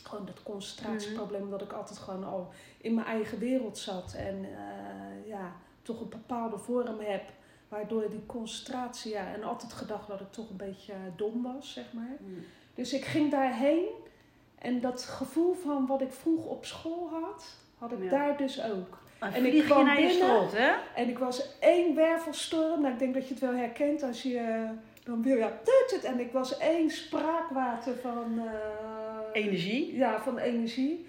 Gewoon 0.05 0.25
dat 0.25 0.43
concentratieprobleem, 0.43 1.49
dat 1.49 1.61
ik 1.61 1.71
altijd 1.73 1.97
gewoon 1.99 2.23
al 2.23 2.49
in 2.77 2.93
mijn 2.93 3.07
eigen 3.07 3.39
wereld 3.39 3.77
zat. 3.77 4.13
En 4.17 4.43
eh, 4.45 5.27
ja, 5.27 5.51
toch 5.81 6.01
een 6.01 6.09
bepaalde 6.09 6.57
vorm 6.57 6.99
heb. 6.99 7.23
Waardoor 7.67 8.09
die 8.09 8.25
concentratie, 8.25 9.11
ja, 9.11 9.33
en 9.33 9.43
altijd 9.43 9.73
gedacht 9.73 10.07
dat 10.07 10.19
ik 10.19 10.31
toch 10.31 10.49
een 10.49 10.57
beetje 10.57 10.91
eh, 10.93 10.99
dom 11.15 11.43
was, 11.43 11.73
zeg 11.73 11.85
maar. 11.93 12.17
Dus 12.73 12.93
ik 12.93 13.05
ging 13.05 13.31
daarheen. 13.31 13.85
En 14.59 14.81
dat 14.81 15.03
gevoel 15.03 15.53
van 15.53 15.85
wat 15.85 16.01
ik 16.01 16.11
vroeg 16.11 16.45
op 16.45 16.65
school 16.65 17.09
had, 17.21 17.45
had 17.77 17.91
ik 17.91 18.03
Ja. 18.03 18.09
daar 18.09 18.37
dus 18.37 18.63
ook. 18.63 18.97
En, 19.19 19.33
En 19.33 19.45
ik 19.45 19.53
je 19.53 19.63
kwam 19.63 19.85
naar 19.85 20.01
je 20.01 20.07
binnen. 20.07 20.27
strot, 20.27 20.51
hè? 20.57 20.71
En 20.95 21.09
ik 21.09 21.17
was 21.17 21.59
één 21.59 21.95
wervelstorm. 21.95 22.81
Nou, 22.81 22.93
ik 22.93 22.99
denk 22.99 23.13
dat 23.13 23.27
je 23.27 23.33
het 23.33 23.43
wel 23.43 23.53
herkent 23.53 24.03
als 24.03 24.21
je 24.23 24.37
eh, 24.37 24.69
dan 25.03 25.21
wil 25.23 25.37
ja, 25.37 25.51
tut 25.63 25.91
het. 25.95 26.03
En 26.03 26.19
ik 26.19 26.31
was 26.31 26.57
één 26.57 26.89
spraakwater 26.89 27.95
van, 27.95 28.41
Energie. 29.35 29.95
ja, 29.95 30.21
van 30.21 30.37
energie. 30.37 31.07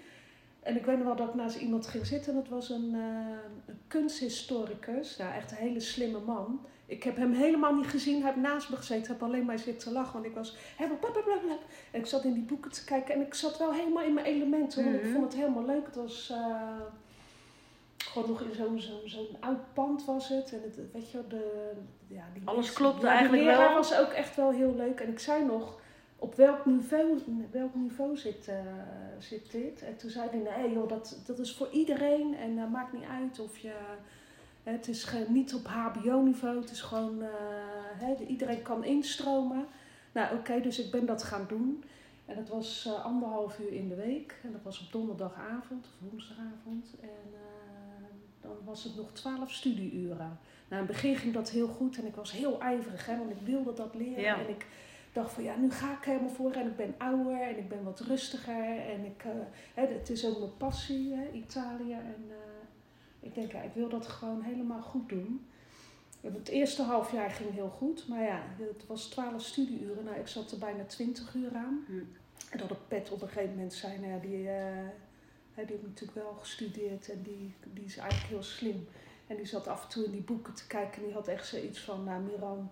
En 0.59 0.75
ik 0.75 0.85
weet 0.85 0.97
nog 0.97 1.05
wel 1.05 1.15
dat 1.15 1.27
ik 1.27 1.33
naast 1.33 1.57
iemand 1.57 1.87
ging 1.87 2.05
zitten. 2.05 2.33
En 2.33 2.39
dat 2.39 2.49
was 2.49 2.69
een, 2.69 2.91
eh, 2.93 3.37
een 3.65 3.79
kunsthistoricus. 3.87 5.17
Nou, 5.17 5.33
echt 5.33 5.51
een 5.51 5.57
hele 5.57 5.79
slimme 5.79 6.19
man. 6.19 6.65
Ik 6.85 7.03
heb 7.03 7.15
hem 7.15 7.33
helemaal 7.33 7.75
niet 7.75 7.87
gezien. 7.87 8.21
Hij 8.21 8.31
heeft 8.33 8.47
naast 8.47 8.69
me 8.69 8.75
gezeten. 8.75 9.03
Ik 9.03 9.07
heb 9.09 9.23
alleen 9.23 9.45
maar 9.45 9.59
zitten 9.59 9.91
lachen. 9.91 10.13
Want 10.13 10.25
ik 10.25 10.33
was 10.33 10.57
helemaal 10.77 10.97
blablabla. 10.99 11.57
En 11.91 11.99
ik 11.99 12.05
zat 12.05 12.23
in 12.23 12.33
die 12.33 12.43
boeken 12.43 12.71
te 12.71 12.83
kijken. 12.85 13.13
En 13.13 13.21
ik 13.21 13.33
zat 13.33 13.57
wel 13.57 13.73
helemaal 13.73 14.03
in 14.03 14.13
mijn 14.13 14.25
elementen. 14.25 14.83
Want 14.83 14.95
Mhm. 14.95 15.05
ik 15.05 15.11
vond 15.13 15.23
het 15.25 15.35
helemaal 15.35 15.65
leuk. 15.65 15.85
Het 15.85 15.95
was... 15.95 16.29
eh, 16.29 16.81
gewoon 17.97 18.29
nog 18.29 18.41
in 18.41 18.55
zo'n 18.55 18.79
zo'n 18.79 19.01
zo'n 19.05 19.37
oud 19.39 19.73
pand 19.73 20.05
was 20.05 20.27
het. 20.29 20.53
En 20.53 20.61
het, 20.63 20.79
weet 20.93 21.11
je, 21.11 21.19
de, 21.29 21.71
ja, 22.07 22.23
die 22.33 22.41
Alles 22.45 22.55
mensen- 22.65 22.75
klopte 22.75 23.05
ja, 23.05 23.11
eigenlijk 23.11 23.43
wel. 23.43 23.73
was 23.73 23.97
ook 23.99 24.09
echt 24.11 24.35
wel 24.35 24.51
heel 24.51 24.75
leuk. 24.75 24.99
En 24.99 25.09
ik 25.09 25.19
zei 25.19 25.45
nog, 25.45 25.79
op 26.19 26.35
welk 26.35 26.65
niveau, 26.65 27.19
welk 27.51 27.75
niveau 27.75 28.17
zit, 28.17 28.47
eh, 28.47 28.55
zit 29.19 29.51
dit? 29.51 29.81
En 29.81 29.97
toen 29.97 30.09
zei 30.09 30.29
hij, 30.29 30.39
nee 30.39 30.73
joh, 30.73 30.89
dat, 30.89 31.21
dat 31.25 31.39
is 31.39 31.55
voor 31.55 31.69
iedereen. 31.71 32.35
En 32.35 32.55
dat 32.55 32.69
maakt 32.69 32.93
niet 32.93 33.07
uit 33.21 33.39
of 33.39 33.57
je 33.57 33.73
Het 34.63 34.87
is 34.87 35.07
niet 35.27 35.53
op 35.53 35.67
HBO-niveau, 35.67 36.61
het 36.61 36.71
is 36.71 36.81
gewoon, 36.81 37.21
eh, 37.21 38.29
iedereen 38.29 38.61
kan 38.61 38.83
instromen. 38.83 39.65
Nou 40.11 40.37
oké, 40.37 40.61
dus 40.61 40.79
ik 40.79 40.91
ben 40.91 41.05
dat 41.05 41.23
gaan 41.23 41.45
doen. 41.47 41.83
En 42.25 42.35
dat 42.35 42.49
was 42.49 42.89
anderhalf 43.03 43.59
uur 43.59 43.73
in 43.73 43.89
de 43.89 43.95
week. 43.95 44.39
En 44.43 44.51
dat 44.51 44.63
was 44.63 44.81
op 44.81 44.91
donderdagavond 44.91 45.85
of 45.85 46.09
woensdagavond. 46.09 46.95
En 47.01 47.33
dan 48.41 48.55
was 48.65 48.83
het 48.83 48.95
nog 48.95 49.11
twaalf 49.11 49.51
studieuren. 49.51 50.39
Nou, 50.69 50.81
in 50.81 50.87
het 50.87 50.87
begin 50.87 51.15
ging 51.15 51.33
dat 51.33 51.49
heel 51.49 51.67
goed 51.67 51.97
en 51.97 52.05
ik 52.05 52.15
was 52.15 52.31
heel 52.31 52.61
ijverig, 52.61 53.05
hè, 53.05 53.17
want 53.17 53.29
ik 53.29 53.41
wilde 53.43 53.73
dat 53.73 53.95
leren. 53.95 54.21
Ja. 54.21 54.39
En 54.39 54.49
ik 54.49 54.65
dacht 55.17 55.33
van 55.33 55.43
ja, 55.43 55.55
nu 55.55 55.71
ga 55.71 55.97
ik 55.97 56.03
helemaal 56.03 56.29
voor 56.29 56.51
en 56.51 56.67
ik 56.67 56.75
ben 56.75 56.95
ouder 56.97 57.41
en 57.41 57.57
ik 57.57 57.69
ben 57.69 57.83
wat 57.83 57.99
rustiger. 57.99 58.79
En 58.79 59.05
ik, 59.05 59.23
uh, 59.25 59.31
hè, 59.73 59.85
het 59.87 60.09
is 60.09 60.25
ook 60.25 60.39
mijn 60.39 60.57
passie, 60.57 61.13
hè, 61.13 61.31
Italië. 61.31 61.93
En 61.93 62.31
ik 63.19 63.35
denk, 63.35 63.51
ja, 63.51 63.61
ik 63.61 63.73
wil 63.73 63.89
dat 63.89 64.07
gewoon 64.07 64.41
helemaal 64.41 64.81
goed 64.81 65.09
doen. 65.09 65.47
Het 66.21 66.47
eerste 66.47 66.81
half 66.81 67.11
jaar 67.11 67.29
ging 67.29 67.53
heel 67.53 67.69
goed, 67.69 68.07
maar 68.07 68.23
ja, 68.23 68.43
het 68.57 68.85
was 68.85 69.09
12 69.09 69.41
studieuren. 69.41 70.03
Nou, 70.03 70.17
ik 70.17 70.27
zat 70.27 70.51
er 70.51 70.57
bijna 70.57 70.83
20 70.83 71.33
uur 71.33 71.55
aan. 71.55 71.83
Hm. 71.87 71.93
En 72.49 72.57
dat 72.67 72.87
pet 72.87 73.11
op 73.11 73.21
een 73.21 73.27
gegeven 73.27 73.55
moment 73.55 73.73
zei, 73.73 73.99
nou 73.99 74.11
ja, 74.11 74.19
die, 74.19 74.43
uh, 74.43 74.87
die 75.55 75.65
heeft 75.65 75.83
natuurlijk 75.83 76.17
wel 76.17 76.33
gestudeerd 76.33 77.09
en 77.09 77.21
die, 77.21 77.53
die 77.73 77.85
is 77.85 77.97
eigenlijk 77.97 78.29
heel 78.29 78.43
slim. 78.43 78.87
En 79.27 79.35
die 79.35 79.45
zat 79.45 79.67
af 79.67 79.83
en 79.83 79.89
toe 79.89 80.05
in 80.05 80.11
die 80.11 80.21
boeken 80.21 80.53
te 80.53 80.67
kijken 80.67 80.97
en 80.97 81.05
die 81.05 81.13
had 81.13 81.27
echt 81.27 81.47
zoiets 81.47 81.79
van, 81.79 82.03
nou 82.03 82.21
Miran, 82.21 82.71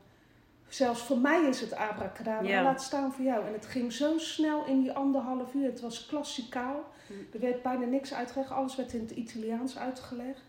zelfs 0.67 1.01
voor 1.01 1.17
mij 1.17 1.41
is 1.43 1.61
het 1.61 1.73
abracadabra, 1.75 2.47
Ja. 2.49 2.63
laat 2.63 2.81
staan 2.81 3.13
voor 3.13 3.25
jou. 3.25 3.45
En 3.47 3.53
het 3.53 3.65
ging 3.65 3.93
zo 3.93 4.17
snel 4.17 4.65
in 4.65 4.81
die 4.81 4.91
anderhalf 4.91 5.53
uur, 5.53 5.65
het 5.65 5.81
was 5.81 6.05
klassikaal. 6.05 6.83
Hm. 7.07 7.13
Er 7.33 7.39
werd 7.39 7.61
bijna 7.61 7.85
niks 7.85 8.13
uitgelegd, 8.13 8.51
alles 8.51 8.75
werd 8.75 8.93
in 8.93 8.99
het 8.99 9.11
Italiaans 9.11 9.77
uitgelegd. 9.77 10.41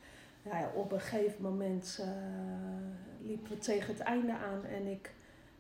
Nou 0.42 0.57
ja, 0.59 0.70
op 0.74 0.92
een 0.92 1.00
gegeven 1.00 1.42
moment 1.42 1.98
uh, 2.00 2.07
liepen 3.29 3.50
we 3.52 3.59
tegen 3.59 3.92
het 3.94 4.02
einde 4.02 4.33
aan 4.33 4.64
en 4.64 4.87
ik 4.87 5.11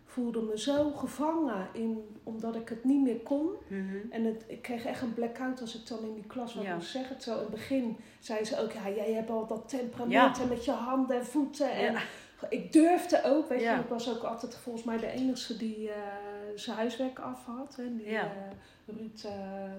voelde 0.04 0.40
me 0.42 0.58
zo 0.60 0.90
gevangen 0.90 1.66
in, 1.72 2.18
omdat 2.22 2.54
ik 2.54 2.68
het 2.68 2.84
niet 2.84 3.02
meer 3.02 3.16
kon. 3.20 3.48
Mhm. 3.68 3.96
En 4.10 4.24
het, 4.24 4.44
ik 4.46 4.62
kreeg 4.62 4.84
echt 4.84 5.02
een 5.02 5.14
blackout 5.14 5.60
als 5.60 5.74
ik 5.78 5.86
dan 5.86 5.98
in 6.04 6.14
die 6.14 6.26
klas 6.26 6.54
wat 6.54 6.64
Ja. 6.64 6.74
moest 6.74 6.90
zeggen. 6.90 7.18
Terwijl 7.18 7.38
in 7.44 7.50
het 7.50 7.54
begin 7.60 7.96
zei 8.20 8.44
ze 8.44 8.60
ook, 8.60 8.72
ja, 8.72 8.88
jij 8.90 9.12
hebt 9.12 9.30
al 9.30 9.46
dat 9.46 9.68
temperament 9.68 10.36
Ja. 10.36 10.42
en 10.42 10.48
met 10.48 10.64
je 10.64 10.70
handen 10.70 11.16
en 11.16 11.26
voeten. 11.26 11.70
En 11.70 11.92
Ja. 11.92 12.00
Ik 12.48 12.72
durfde 12.72 13.22
ook, 13.24 13.48
weet 13.48 13.60
Ja. 13.60 13.74
je, 13.74 13.80
ik 13.80 13.88
was 13.88 14.10
ook 14.16 14.22
altijd 14.22 14.54
volgens 14.56 14.84
mij 14.84 14.96
de 14.98 15.10
enige 15.10 15.56
die 15.56 15.90
eh, 15.90 15.96
zijn 16.54 16.76
huiswerk 16.76 17.18
af 17.18 17.44
had. 17.44 17.74
En 17.78 17.96
die 17.96 18.10
Ja. 18.10 18.22
eh, 18.22 18.96
Ruud 18.96 19.24
eh, 19.24 19.32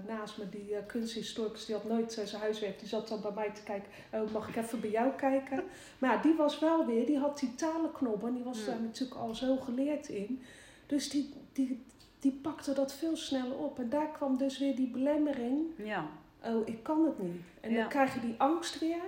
naast 0.07 0.37
me, 0.37 0.49
die 0.49 0.75
kunsthistoricus, 0.87 1.65
die 1.65 1.75
had 1.75 1.83
nooit 1.83 2.21
zijn 2.25 2.41
huiswerk. 2.41 2.79
Die 2.79 2.87
zat 2.87 3.07
dan 3.07 3.21
bij 3.21 3.31
mij 3.35 3.51
te 3.51 3.63
kijken, 3.63 3.89
oh, 4.13 4.31
mag 4.31 4.47
ik 4.49 4.55
even 4.55 4.79
bij 4.79 4.89
jou 4.89 5.11
kijken? 5.11 5.63
Maar 5.99 6.13
ja, 6.15 6.21
die 6.21 6.33
was 6.35 6.59
wel 6.59 6.85
weer, 6.85 7.05
die 7.05 7.17
had 7.17 7.39
die 7.39 7.55
talenknop 7.55 8.23
en 8.25 8.33
die 8.33 8.43
was 8.43 8.65
daar 8.65 8.81
natuurlijk 8.81 9.19
al 9.19 9.35
zo 9.35 9.55
geleerd 9.57 10.07
in. 10.09 10.41
Dus 10.85 11.09
die, 11.09 11.33
die, 11.53 11.83
die 12.19 12.39
pakte 12.41 12.73
dat 12.73 12.93
veel 12.93 13.15
sneller 13.15 13.57
op. 13.57 13.79
En 13.79 13.89
daar 13.89 14.11
kwam 14.11 14.37
dus 14.37 14.57
weer 14.57 14.75
die 14.75 14.87
belemmering, 14.87 15.65
Ja. 15.83 16.05
oh, 16.45 16.67
ik 16.67 16.83
kan 16.83 17.05
het 17.05 17.19
niet. 17.19 17.41
En 17.61 17.73
dan 17.73 17.87
krijg 17.87 18.13
je 18.13 18.19
die 18.19 18.35
angst 18.37 18.79
weer. 18.79 19.01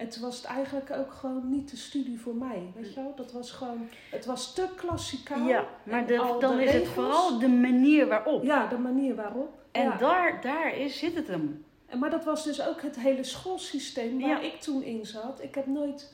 En 0.00 0.08
toen 0.08 0.22
was 0.22 0.36
het 0.36 0.44
eigenlijk 0.44 0.90
ook 0.90 1.12
gewoon 1.12 1.50
niet 1.50 1.70
de 1.70 1.76
studie 1.76 2.20
voor 2.20 2.34
mij, 2.34 2.72
weet 2.74 2.88
je 2.94 3.00
wel? 3.00 3.12
Dat 3.16 3.32
was 3.32 3.50
gewoon, 3.50 3.88
het 4.10 4.24
was 4.26 4.54
te 4.54 4.68
klassikaal. 4.76 5.46
ja, 5.46 5.64
maar 5.82 6.06
de- 6.06 6.36
dan 6.40 6.56
de 6.56 6.64
is 6.64 6.72
het 6.72 6.88
vooral 6.88 7.38
de 7.38 7.48
manier 7.48 8.06
waarop. 8.08 8.42
Ja, 8.44 8.66
de 8.66 8.78
manier 8.78 9.14
waarop. 9.14 9.58
En 9.72 9.82
ja. 9.84 9.96
daar, 9.96 10.40
daar 10.42 10.76
is, 10.76 10.98
zit 10.98 11.14
het 11.14 11.28
hem. 11.28 11.64
En, 11.86 11.98
maar 11.98 12.10
dat 12.10 12.24
was 12.24 12.44
dus 12.44 12.66
ook 12.66 12.82
het 12.82 12.98
hele 13.00 13.24
schoolsysteem 13.24 14.20
waar 14.20 14.28
Ja. 14.28 14.40
ik 14.40 14.60
toen 14.60 14.82
in 14.82 15.06
zat. 15.06 15.42
Ik 15.42 15.54
heb 15.54 15.66
nooit, 15.66 16.12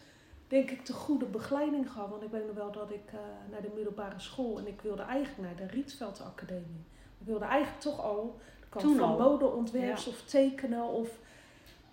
denk 0.49 0.70
ik, 0.70 0.87
de 0.87 0.92
goede 0.92 1.25
begeleiding 1.25 1.90
gehad. 1.92 2.09
Want 2.11 2.22
ik 2.22 2.31
weet 2.31 2.46
nog 2.46 2.55
wel 2.57 2.72
dat 2.72 2.90
ik 2.90 3.12
eh, 3.12 3.18
naar 3.51 3.62
de 3.62 3.70
middelbare 3.75 4.20
school... 4.20 4.59
en 4.59 4.66
ik 4.66 4.81
wilde 4.81 5.03
eigenlijk 5.03 5.38
naar 5.49 5.66
de 5.68 5.75
Rietveld 5.75 6.22
Academie. 6.27 6.85
Ik 7.20 7.27
wilde 7.27 7.44
eigenlijk 7.44 7.81
toch 7.83 8.01
al... 8.05 8.38
Toen 8.77 8.96
van 8.96 9.16
modeontwerps 9.18 10.05
Ja. 10.05 10.11
of 10.11 10.22
tekenen 10.22 10.83
of... 10.85 11.09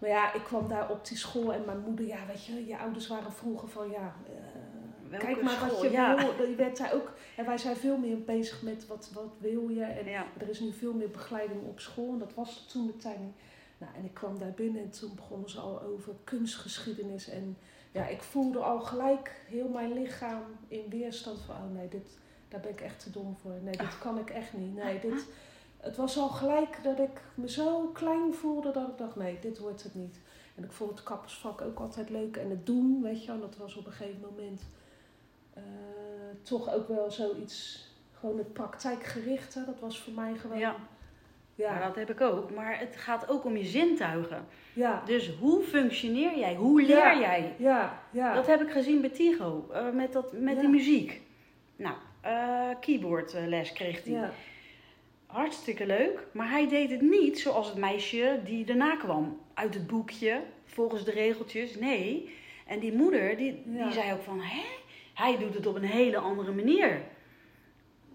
Maar 0.03 0.11
ja, 0.11 0.33
ik 0.33 0.43
kwam 0.43 0.67
daar 0.67 0.89
op 0.89 1.07
die 1.07 1.17
school 1.17 1.53
en 1.53 1.65
mijn 1.65 1.79
moeder, 1.79 2.05
ja, 2.05 2.17
weet 2.27 2.45
je, 2.45 2.65
je 2.65 2.77
ouders 2.77 3.07
waren 3.07 3.31
vroeger 3.33 3.67
van, 3.69 3.89
ja, 3.89 4.15
eh, 5.11 5.19
kijk 5.19 5.41
maar 5.41 5.59
wat 5.59 5.69
school? 5.69 5.83
je 5.83 5.91
Ja. 5.91 6.15
wil. 6.37 6.49
Je 6.49 6.55
werd 6.55 6.77
daar 6.77 6.93
ook, 6.93 7.11
en 7.37 7.45
wij 7.45 7.57
zijn 7.57 7.75
veel 7.75 7.97
meer 7.97 8.23
bezig 8.23 8.61
met 8.61 8.87
wat, 8.87 9.09
wat 9.13 9.33
wil 9.39 9.69
je. 9.69 9.83
En 9.83 10.05
Ja. 10.09 10.25
er 10.37 10.49
is 10.49 10.59
nu 10.59 10.71
veel 10.73 10.93
meer 10.93 11.09
begeleiding 11.09 11.63
op 11.67 11.79
school 11.79 12.11
en 12.13 12.19
dat 12.19 12.33
was 12.33 12.65
toen 12.71 12.87
de 12.87 12.97
tijd. 12.97 13.17
Nou, 13.77 13.91
en 13.95 14.03
ik 14.05 14.13
kwam 14.13 14.39
daar 14.39 14.51
binnen 14.51 14.81
en 14.81 14.89
toen 14.89 15.15
begonnen 15.15 15.49
ze 15.49 15.59
al 15.59 15.81
over 15.81 16.13
kunstgeschiedenis. 16.23 17.29
En 17.29 17.57
ja, 17.91 18.07
ik 18.07 18.21
voelde 18.21 18.59
al 18.59 18.79
gelijk 18.79 19.41
heel 19.47 19.67
mijn 19.67 19.93
lichaam 19.93 20.41
in 20.67 20.85
weerstand 20.89 21.39
van, 21.41 21.55
oh 21.55 21.73
nee, 21.73 21.87
dit, 21.87 22.17
daar 22.47 22.59
ben 22.59 22.71
ik 22.71 22.81
echt 22.81 22.99
te 23.03 23.09
dom 23.11 23.37
voor. 23.41 23.51
Nee, 23.61 23.77
dit 23.77 23.97
kan 23.99 24.17
ik 24.17 24.29
echt 24.29 24.53
niet. 24.53 24.75
Nee, 24.75 24.99
dit, 24.99 25.25
het 25.83 25.95
was 25.95 26.17
al 26.17 26.27
gelijk 26.29 26.79
dat 26.83 26.99
ik 26.99 27.21
me 27.33 27.49
zo 27.49 27.87
klein 27.93 28.33
voelde 28.33 28.71
dat 28.71 28.87
ik 28.87 28.97
dacht, 28.97 29.15
nee, 29.15 29.37
dit 29.41 29.59
wordt 29.59 29.83
het 29.83 29.95
niet. 29.95 30.19
En 30.55 30.63
ik 30.63 30.71
vond 30.71 30.89
het 30.91 31.03
kappersvak 31.03 31.61
ook 31.61 31.79
altijd 31.79 32.09
leuk. 32.09 32.37
En 32.37 32.49
het 32.49 32.65
doen, 32.65 33.01
weet 33.03 33.21
je 33.25 33.31
wel, 33.31 33.39
dat 33.39 33.57
was 33.57 33.75
op 33.75 33.85
een 33.85 33.91
gegeven 33.91 34.21
moment 34.31 34.61
eh, 35.53 35.63
toch 36.41 36.73
ook 36.73 36.87
wel 36.87 37.11
zoiets, 37.11 37.87
gewoon 38.19 38.37
het 38.37 38.53
praktijkgerichte. 38.53 39.63
Dat 39.65 39.79
was 39.79 39.99
voor 39.99 40.13
mij 40.13 40.33
gewoon, 40.35 40.57
Ja. 40.57 40.75
ja, 41.55 41.71
Maar 41.71 41.81
dat 41.87 41.95
heb 41.95 42.09
ik 42.09 42.21
ook. 42.21 42.53
Maar 42.55 42.79
het 42.79 42.95
gaat 42.95 43.29
ook 43.29 43.45
om 43.45 43.57
je 43.57 43.65
zintuigen. 43.65 44.45
ja, 44.73 45.01
Dus 45.05 45.35
hoe 45.39 45.61
functioneer 45.63 46.37
jij? 46.37 46.55
Hoe 46.55 46.81
leer 46.81 46.97
Ja. 46.97 47.19
jij? 47.19 47.55
ja, 47.57 48.01
ja. 48.11 48.33
Dat 48.33 48.47
heb 48.47 48.61
ik 48.61 48.71
gezien 48.71 49.01
bij 49.01 49.09
Tigo, 49.09 49.69
eh, 49.73 49.89
met, 49.91 50.13
dat, 50.13 50.31
met 50.33 50.59
die 50.59 50.69
muziek. 50.69 51.21
Nou, 51.75 51.95
eh 52.21 52.69
keyboardles 52.79 53.73
kreeg 53.73 54.03
hij. 54.03 54.29
Ja. 55.33 55.39
Hartstikke 55.39 55.85
leuk, 55.85 56.27
maar 56.31 56.49
hij 56.49 56.67
deed 56.67 56.89
het 56.89 57.01
niet 57.01 57.39
zoals 57.39 57.67
het 57.67 57.77
meisje 57.77 58.39
die 58.45 58.65
daarna 58.65 58.95
kwam. 58.95 59.39
Uit 59.53 59.73
het 59.73 59.87
boekje, 59.87 60.41
volgens 60.65 61.05
de 61.05 61.11
regeltjes. 61.11 61.75
Nee. 61.75 62.35
En 62.67 62.79
die 62.79 62.93
moeder, 62.93 63.37
die, 63.37 63.63
Ja. 63.65 63.83
die 63.83 63.93
zei 63.93 64.13
ook 64.13 64.21
van, 64.23 64.39
hè? 64.41 64.63
Hij 65.13 65.37
doet 65.37 65.53
het 65.53 65.65
op 65.65 65.75
een 65.75 65.83
hele 65.83 66.17
andere 66.17 66.51
manier. 66.51 67.01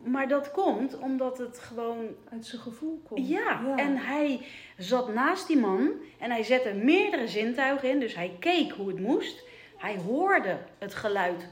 Maar 0.05 0.29
dat 0.29 0.51
komt 0.51 0.99
omdat 0.99 1.39
het 1.39 1.59
gewoon 1.59 2.07
Uit 2.31 2.47
zijn 2.47 2.63
gevoel 2.63 3.01
komt. 3.09 3.29
Ja, 3.29 3.77
en 3.77 3.97
hij 3.97 4.41
zat 4.77 5.15
naast 5.15 5.47
die 5.47 5.59
man 5.59 5.91
en 6.19 6.31
hij 6.31 6.43
zette 6.43 6.75
meerdere 6.75 7.29
zintuigen 7.29 7.91
in. 7.91 8.01
Dus 8.01 8.15
hij 8.15 8.37
keek 8.39 8.71
hoe 8.73 8.89
het 8.89 9.01
moest. 9.01 9.45
Hij 9.77 9.97
hoorde 9.97 10.59
het 10.79 10.95
geluid 10.95 11.49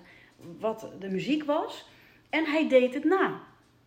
wat 0.61 0.91
de 0.99 1.09
muziek 1.09 1.45
was. 1.45 1.89
En 2.31 2.45
hij 2.45 2.69
deed 2.69 2.95
het 2.95 3.05
na. 3.05 3.41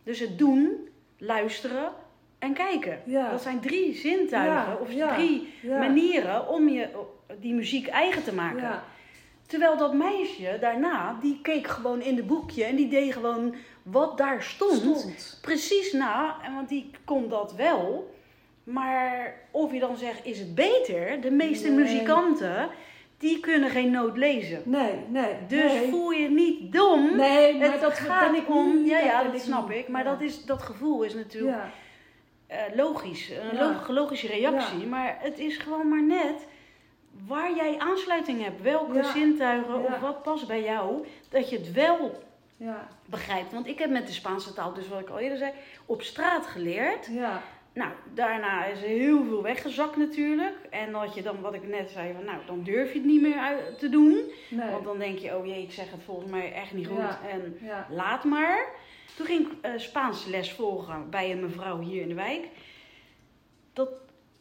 Dus 0.04 0.20
het 0.20 0.38
doen, 0.38 0.90
luisteren 1.20 1.92
en 2.40 2.54
kijken. 2.54 3.02
Ja. 3.06 3.32
Dat 3.32 3.42
zijn 3.42 3.60
drie 3.60 3.96
zintuigen 3.96 4.54
Ja, 4.72 4.78
of 4.82 4.92
ja, 4.92 5.14
drie 5.14 5.54
manieren 5.64 6.48
om 6.48 6.70
je 6.70 6.88
die 7.40 7.54
muziek 7.54 7.88
eigen 7.88 8.24
te 8.24 8.34
maken. 8.34 8.62
Ja, 8.62 8.84
Terwijl 9.46 9.78
dat 9.78 9.94
meisje 9.94 10.58
daarna, 10.60 11.18
die 11.22 11.40
keek 11.42 11.68
gewoon 11.68 12.02
in 12.02 12.16
de 12.16 12.24
boekje 12.24 12.64
en 12.64 12.76
die 12.76 12.88
deed 12.88 13.14
gewoon 13.14 13.56
wat 13.84 14.18
daar 14.18 14.44
stond 14.44 14.74
stond. 14.78 15.40
precies 15.42 15.92
na, 15.94 16.38
en 16.44 16.54
want 16.56 16.70
die 16.70 16.90
kon 17.06 17.30
dat 17.30 17.54
wel. 17.56 18.14
Maar 18.64 19.34
of 19.52 19.72
je 19.74 19.80
dan 19.80 19.98
zegt, 19.98 20.26
is 20.26 20.40
het 20.40 20.56
beter? 20.56 21.22
De 21.22 21.32
meeste 21.32 21.68
Nee. 21.70 21.78
muzikanten, 21.78 22.70
die 23.20 23.40
kunnen 23.40 23.70
geen 23.70 23.92
noot 23.92 24.18
lezen. 24.18 24.62
Nee, 24.66 24.94
nee. 25.08 25.36
Dus 25.48 25.74
nee. 25.74 25.90
voel 25.90 26.12
je 26.12 26.30
niet 26.30 26.74
dom. 26.74 27.16
Nee, 27.16 27.58
maar 27.58 27.72
het 27.72 27.82
dat 27.82 27.94
gaat 28.00 28.36
ik 28.36 28.50
om, 28.50 28.86
ja, 28.86 28.98
dat 29.00 29.06
ja, 29.06 29.24
dat 29.24 29.42
snap 29.42 29.72
ik. 29.72 29.88
Maar 29.88 30.04
Ja. 30.04 30.10
dat, 30.12 30.22
is, 30.22 30.46
dat 30.46 30.62
gevoel 30.62 31.04
is 31.04 31.14
natuurlijk 31.14 31.56
Ja, 31.58 31.70
eh, 32.48 32.76
logisch. 32.76 33.30
Een 33.30 33.58
Ja. 33.58 33.82
logische 33.88 34.28
reactie. 34.28 34.86
Maar 34.88 35.18
het 35.20 35.40
is 35.40 35.58
gewoon 35.58 35.90
maar 35.90 36.04
net 36.04 36.48
waar 37.28 37.56
jij 37.56 37.76
aansluiting 37.78 38.44
hebt. 38.44 38.62
Welke 38.62 39.04
zintuigen 39.04 39.76
of 39.86 40.00
wat 40.00 40.24
past 40.24 40.48
bij 40.48 40.64
jou. 40.64 41.06
Dat 41.30 41.50
je 41.50 41.58
het 41.58 41.72
wel 41.72 42.24
ja, 42.58 42.88
begrijpt. 43.06 43.52
Want 43.54 43.68
ik 43.68 43.80
heb 43.80 43.90
met 43.90 44.08
de 44.08 44.14
Spaanse 44.14 44.54
taal, 44.54 44.74
dus 44.74 44.88
wat 44.88 45.00
ik 45.00 45.10
al 45.10 45.20
eerder 45.20 45.38
zei, 45.38 45.52
op 45.86 46.02
straat 46.02 46.46
geleerd. 46.46 47.08
ja, 47.12 47.42
Nou, 47.74 47.92
daarna 48.14 48.66
is 48.66 48.82
er 48.82 48.88
heel 48.88 49.24
veel 49.24 49.42
weggezakt 49.42 49.98
natuurlijk. 49.98 50.56
En 50.70 50.92
dat 50.92 51.14
je 51.16 51.22
dan, 51.22 51.42
wat 51.42 51.54
ik 51.54 51.68
net 51.68 51.90
zei, 51.90 52.14
van, 52.14 52.26
nou, 52.26 52.38
dan 52.46 52.64
durf 52.64 52.94
je 52.94 52.98
het 53.00 53.08
niet 53.08 53.22
meer 53.22 53.38
uit 53.38 53.80
te 53.80 53.90
doen. 53.90 54.22
nee. 54.50 54.70
Want 54.72 54.84
dan 54.84 55.00
denk 55.00 55.18
je, 55.18 55.38
oh 55.38 55.46
jee, 55.46 55.62
ik 55.62 55.72
zeg 55.72 55.92
het 55.92 56.04
volgens 56.06 56.32
mij 56.32 56.54
echt 56.54 56.74
niet 56.74 56.88
goed. 56.88 56.98
Ja. 56.98 57.20
En 57.30 57.58
Ja, 57.62 57.88
laat 57.90 58.24
maar. 58.24 58.66
Toen 59.16 59.26
ging 59.26 59.48
ik 59.48 59.52
eh, 59.62 59.72
Spaanse 59.78 60.30
les 60.30 60.52
volgen 60.52 61.10
bij 61.10 61.32
een 61.32 61.40
mevrouw 61.40 61.80
hier 61.80 62.02
in 62.02 62.08
de 62.08 62.14
wijk. 62.14 62.48
Dat 63.74 63.90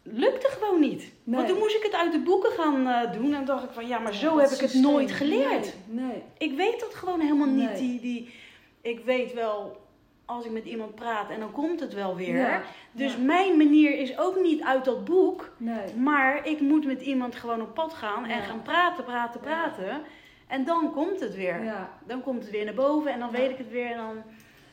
lukte 0.02 0.48
gewoon 0.48 0.80
niet. 0.80 1.12
Nee. 1.24 1.36
Want 1.36 1.48
toen 1.48 1.58
moest 1.58 1.76
ik 1.76 1.82
het 1.82 1.94
uit 1.94 2.12
de 2.12 2.18
boeken 2.20 2.50
gaan 2.50 2.86
eh, 2.86 3.12
doen. 3.12 3.34
En 3.34 3.44
dacht 3.44 3.64
ik 3.64 3.70
van, 3.70 3.86
ja, 3.86 3.98
maar 3.98 4.14
zo 4.14 4.38
heb 4.38 4.50
ik 4.50 4.60
het 4.60 4.74
nooit 4.74 5.10
geleerd. 5.12 5.74
Nee, 5.86 6.04
nee. 6.06 6.22
Ik 6.38 6.56
weet 6.56 6.80
dat 6.80 6.94
gewoon 6.94 7.20
helemaal 7.20 7.48
niet. 7.48 7.76
Die, 7.76 8.00
die, 8.00 8.34
ik 8.80 9.04
weet 9.04 9.32
wel, 9.34 9.80
als 10.28 10.44
ik 10.44 10.50
met 10.50 10.64
iemand 10.64 10.94
praat 10.94 11.30
en 11.30 11.40
dan 11.40 11.52
komt 11.52 11.80
het 11.80 11.94
wel 11.94 12.16
weer. 12.16 12.36
Ja, 12.38 12.62
Dus 12.92 13.12
ja. 13.12 13.18
mijn 13.18 13.56
manier 13.56 13.98
is 13.98 14.18
ook 14.18 14.40
niet 14.40 14.62
uit 14.62 14.84
dat 14.84 15.04
boek. 15.04 15.50
Nee. 15.56 15.94
Maar 15.96 16.46
ik 16.46 16.60
moet 16.60 16.84
met 16.86 17.00
iemand 17.00 17.34
gewoon 17.36 17.60
op 17.60 17.74
pad 17.74 17.94
gaan 17.94 18.24
en 18.24 18.36
Ja. 18.38 18.42
gaan 18.44 18.62
praten, 18.62 19.04
praten, 19.04 19.40
praten. 19.40 20.00
En 20.46 20.64
dan 20.64 20.92
komt 20.92 21.20
het 21.20 21.34
weer. 21.34 21.74
Dan 22.06 22.22
komt 22.22 22.42
het 22.42 22.50
weer 22.50 22.64
naar 22.64 22.74
boven 22.74 23.12
en 23.12 23.18
dan 23.18 23.30
weet 23.30 23.50
ik 23.50 23.58
het 23.58 23.70
weer. 23.70 23.90
En 23.90 23.96
dan... 23.96 24.22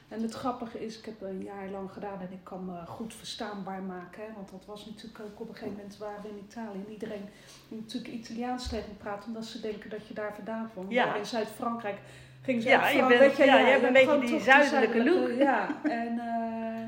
En 0.09 0.21
het 0.21 0.33
grappige 0.33 0.85
is, 0.85 0.97
ik 0.99 1.05
heb 1.05 1.21
een 1.21 1.43
jaar 1.43 1.69
lang 1.69 1.91
gedaan 1.91 2.19
en 2.21 2.29
ik 2.31 2.43
kan 2.43 2.65
me 2.65 2.85
goed 2.85 3.13
verstaanbaar 3.13 3.81
maken. 3.81 4.23
Hè? 4.23 4.27
Want 4.35 4.51
dat 4.51 4.65
was 4.65 4.85
natuurlijk 4.85 5.19
ook 5.23 5.39
op 5.39 5.47
een 5.49 5.53
gegeven 5.55 5.75
moment 5.77 5.97
waren 5.97 6.21
we 6.21 6.29
in 6.29 6.43
Italië. 6.49 6.83
En 6.87 6.91
iedereen 6.91 7.29
natuurlijk 7.67 8.13
Italiaans 8.13 8.69
tegen 8.69 8.89
me 8.89 8.95
praten, 8.95 9.27
omdat 9.27 9.45
ze 9.45 9.59
denken 9.61 9.89
dat 9.89 10.07
je 10.07 10.13
daar 10.13 10.33
vandaan 10.35 10.69
komt. 10.75 10.91
Ja. 10.91 11.15
In 11.15 11.25
Zuid-Frankrijk 11.25 11.97
ging 12.45 12.61
ze 12.61 12.67
Ja, 12.69 12.89
je 12.89 13.05
bent- 13.05 13.19
weet 13.19 13.37
ja, 13.37 13.57
je 13.59 13.65
hebt 13.65 13.83
een 13.83 13.93
beetje 13.93 14.19
die 14.19 14.39
zuidelijke 14.39 15.03
look. 15.03 15.29
Ja, 15.37 15.67
en, 16.01 16.19
eh, 16.19 16.83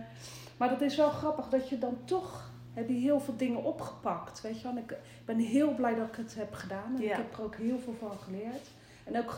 maar 0.58 0.70
dat 0.70 0.82
is 0.82 0.96
wel 0.96 1.10
grappig 1.10 1.50
dat 1.50 1.70
je 1.70 1.78
dan 1.78 1.98
toch 2.06 2.52
heb 2.74 2.88
je 2.88 2.94
heel 2.96 3.20
veel 3.20 3.36
dingen 3.38 3.64
opgepakt. 3.64 4.42
Weet 4.42 4.58
je 4.58 4.64
wel? 4.64 4.72
En 4.72 4.78
ik 4.78 4.96
ben 5.26 5.38
heel 5.40 5.74
blij 5.76 5.96
dat 5.96 6.08
ik 6.08 6.16
het 6.16 6.36
heb 6.36 6.54
gedaan. 6.54 6.94
En 6.96 7.02
Ja. 7.02 7.10
ik 7.10 7.16
heb 7.16 7.34
er 7.38 7.44
ook 7.44 7.56
heel 7.56 7.80
veel 7.80 7.96
van 8.00 8.12
geleerd. 8.24 8.68
En 9.04 9.18
ook 9.18 9.36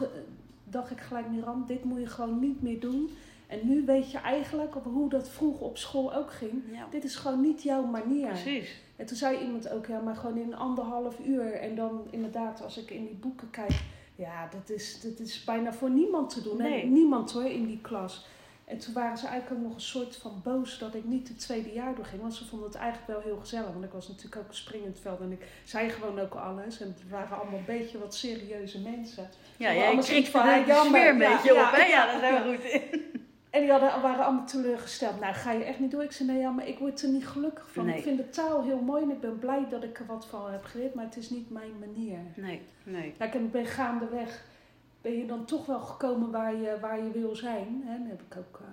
dacht 0.63 0.91
ik 0.91 0.99
gelijk, 0.99 1.29
Miran, 1.29 1.63
dit 1.67 1.83
moet 1.83 1.99
je 1.99 2.07
gewoon 2.07 2.39
niet 2.39 2.61
meer 2.61 2.79
doen. 2.79 3.09
En 3.47 3.59
nu 3.63 3.85
weet 3.85 4.11
je 4.11 4.17
eigenlijk 4.17 4.75
op 4.75 4.83
hoe 4.85 5.09
dat 5.09 5.29
vroeger 5.29 5.65
op 5.65 5.77
school 5.77 6.13
ook 6.15 6.31
ging. 6.31 6.51
Ja, 6.71 6.85
Dit 6.89 7.03
is 7.03 7.15
gewoon 7.15 7.41
niet 7.41 7.63
jouw 7.63 7.83
manier. 7.83 8.27
precies. 8.27 8.81
En 8.95 9.05
toen 9.05 9.17
zei 9.17 9.37
iemand 9.39 9.69
ook, 9.69 9.85
ja, 9.85 9.99
maar 9.99 10.15
gewoon 10.15 10.37
in 10.37 10.55
anderhalf 10.55 11.15
uur. 11.25 11.53
En 11.53 11.75
dan 11.75 12.01
inderdaad, 12.09 12.63
als 12.63 12.77
ik 12.77 12.89
in 12.91 13.05
die 13.05 13.15
boeken 13.15 13.49
kijk, 13.49 13.81
ja, 14.19 14.49
dat 14.51 14.69
is, 14.69 15.01
dat 15.01 15.19
is 15.19 15.43
bijna 15.43 15.73
voor 15.73 15.89
niemand 15.89 16.29
te 16.29 16.41
doen. 16.41 16.57
Nee. 16.57 16.81
En 16.81 16.93
niemand 16.93 17.31
hoor, 17.31 17.45
in 17.45 17.65
die 17.65 17.81
klas. 17.81 18.27
En 18.65 18.77
toen 18.77 18.93
waren 18.93 19.17
ze 19.17 19.27
eigenlijk 19.27 19.61
ook 19.61 19.67
nog 19.67 19.75
een 19.75 19.81
soort 19.81 20.15
van 20.15 20.41
boos 20.43 20.77
dat 20.79 20.95
ik 20.95 21.05
niet 21.05 21.27
het 21.27 21.39
tweede 21.39 21.73
jaar 21.73 21.95
doorging. 21.95 22.21
Want 22.21 22.33
ze 22.33 22.45
vonden 22.45 22.67
het 22.67 22.77
eigenlijk 22.77 23.07
wel 23.07 23.21
heel 23.21 23.39
gezellig. 23.39 23.71
Want 23.71 23.83
ik 23.83 23.91
was 23.91 24.07
natuurlijk 24.07 24.35
ook 24.35 24.47
een 24.47 24.53
springend 24.53 24.99
veld. 24.99 25.19
En 25.19 25.31
ik 25.31 25.47
zei 25.63 25.89
gewoon 25.89 26.19
ook 26.19 26.33
alles. 26.33 26.81
En 26.81 26.87
het 26.87 27.09
waren 27.09 27.37
allemaal 27.37 27.59
een 27.59 27.65
beetje 27.65 27.99
wat 27.99 28.15
serieuze 28.15 28.81
mensen. 28.81 29.29
Ja, 29.57 29.73
jij 29.73 29.91
kriegt 29.91 30.09
iets 30.09 30.29
van, 30.29 30.47
ja, 30.47 30.63
de 30.63 30.87
sfeer 30.87 31.09
een 31.09 31.17
Ja, 31.17 31.29
beetje 31.29 31.53
ja, 31.53 31.67
op. 31.67 31.75
Hè? 31.75 31.85
Ja, 31.85 31.87
ja, 31.87 32.05
daar 32.05 32.19
zijn 32.19 32.43
we 32.43 32.49
ja. 32.49 32.55
goed 32.55 32.63
in. 32.63 33.18
En 33.49 33.61
die 33.61 33.71
hadden, 33.71 34.01
waren 34.01 34.25
allemaal 34.25 34.45
teleurgesteld. 34.45 35.19
Nou, 35.19 35.33
ga 35.33 35.51
je 35.51 35.63
echt 35.63 35.79
niet 35.79 35.91
door? 35.91 36.03
Ik 36.03 36.11
zei, 36.11 36.29
nee, 36.29 36.39
ja, 36.39 36.51
maar 36.51 36.67
ik 36.67 36.79
word 36.79 37.01
er 37.01 37.09
niet 37.09 37.27
gelukkig 37.27 37.71
van. 37.71 37.85
Nee. 37.85 37.97
Ik 37.97 38.03
vind 38.03 38.17
de 38.17 38.29
taal 38.29 38.63
heel 38.63 38.81
mooi 38.81 39.03
en 39.03 39.09
ik 39.11 39.19
ben 39.19 39.39
blij 39.39 39.65
dat 39.69 39.83
ik 39.83 39.99
er 39.99 40.05
wat 40.05 40.25
van 40.25 40.51
heb 40.51 40.63
geleerd. 40.63 40.93
Maar 40.93 41.05
het 41.05 41.17
is 41.17 41.29
niet 41.29 41.49
mijn 41.49 41.79
manier. 41.79 42.17
Nee, 42.35 42.61
nee. 42.83 43.13
Kijk, 43.17 43.33
en 43.33 43.43
ik 43.43 43.51
ben 43.51 43.65
gaandeweg, 43.65 44.45
ben 45.01 45.17
je 45.17 45.25
dan 45.25 45.45
toch 45.45 45.65
wel 45.65 45.79
gekomen 45.79 46.31
waar 46.31 46.55
je, 46.55 46.77
waar 46.81 47.03
je 47.03 47.11
wil 47.11 47.35
zijn. 47.35 47.81
Hè? 47.85 47.97
Dan 47.97 48.07
heb 48.07 48.21
ik 48.21 48.37
ook 48.37 48.59
eh, 48.61 48.67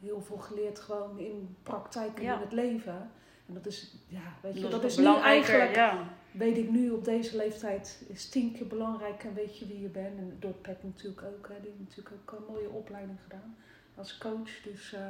heel 0.00 0.20
veel 0.20 0.36
geleerd 0.38 0.78
gewoon 0.78 1.18
in 1.18 1.56
praktijk 1.62 2.16
en 2.18 2.22
Ja. 2.24 2.34
in 2.34 2.40
het 2.40 2.52
leven. 2.52 3.10
En 3.48 3.54
dat 3.54 3.66
is, 3.66 3.96
ja, 4.06 4.34
weet 4.42 4.60
je, 4.60 4.68
dat, 4.68 4.84
is 4.84 4.96
nu 4.96 5.06
eigenlijk, 5.16 5.74
Ja. 5.74 5.98
weet 6.30 6.56
ik 6.56 6.70
nu 6.70 6.90
op 6.90 7.04
deze 7.04 7.36
leeftijd, 7.36 8.04
is 8.08 8.28
tien 8.28 8.52
keer 8.52 8.66
belangrijk 8.66 9.24
en 9.24 9.34
weet 9.34 9.58
je 9.58 9.66
wie 9.66 9.80
je 9.80 9.88
bent. 9.88 10.18
En 10.18 10.36
door 10.38 10.52
Pet 10.52 10.82
natuurlijk 10.84 11.22
ook, 11.22 11.48
hè. 11.48 11.54
die 11.60 11.70
heeft 11.70 11.88
natuurlijk 11.88 12.14
ook 12.32 12.38
een 12.38 12.54
mooie 12.54 12.68
opleiding 12.70 13.18
gedaan 13.22 13.56
als 13.94 14.18
coach. 14.18 14.60
Dus 14.64 14.92
eh, 14.92 15.00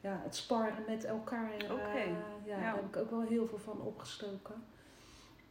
ja, 0.00 0.20
het 0.22 0.36
sparren 0.36 0.84
met 0.88 1.04
elkaar, 1.04 1.50
eh, 1.58 1.72
Oké, 1.72 1.98
ja, 1.98 2.16
ja. 2.44 2.60
daar 2.60 2.74
heb 2.74 2.84
ik 2.84 2.96
ook 2.96 3.10
wel 3.10 3.20
heel 3.20 3.46
veel 3.46 3.58
van 3.58 3.80
opgestoken. 3.80 4.54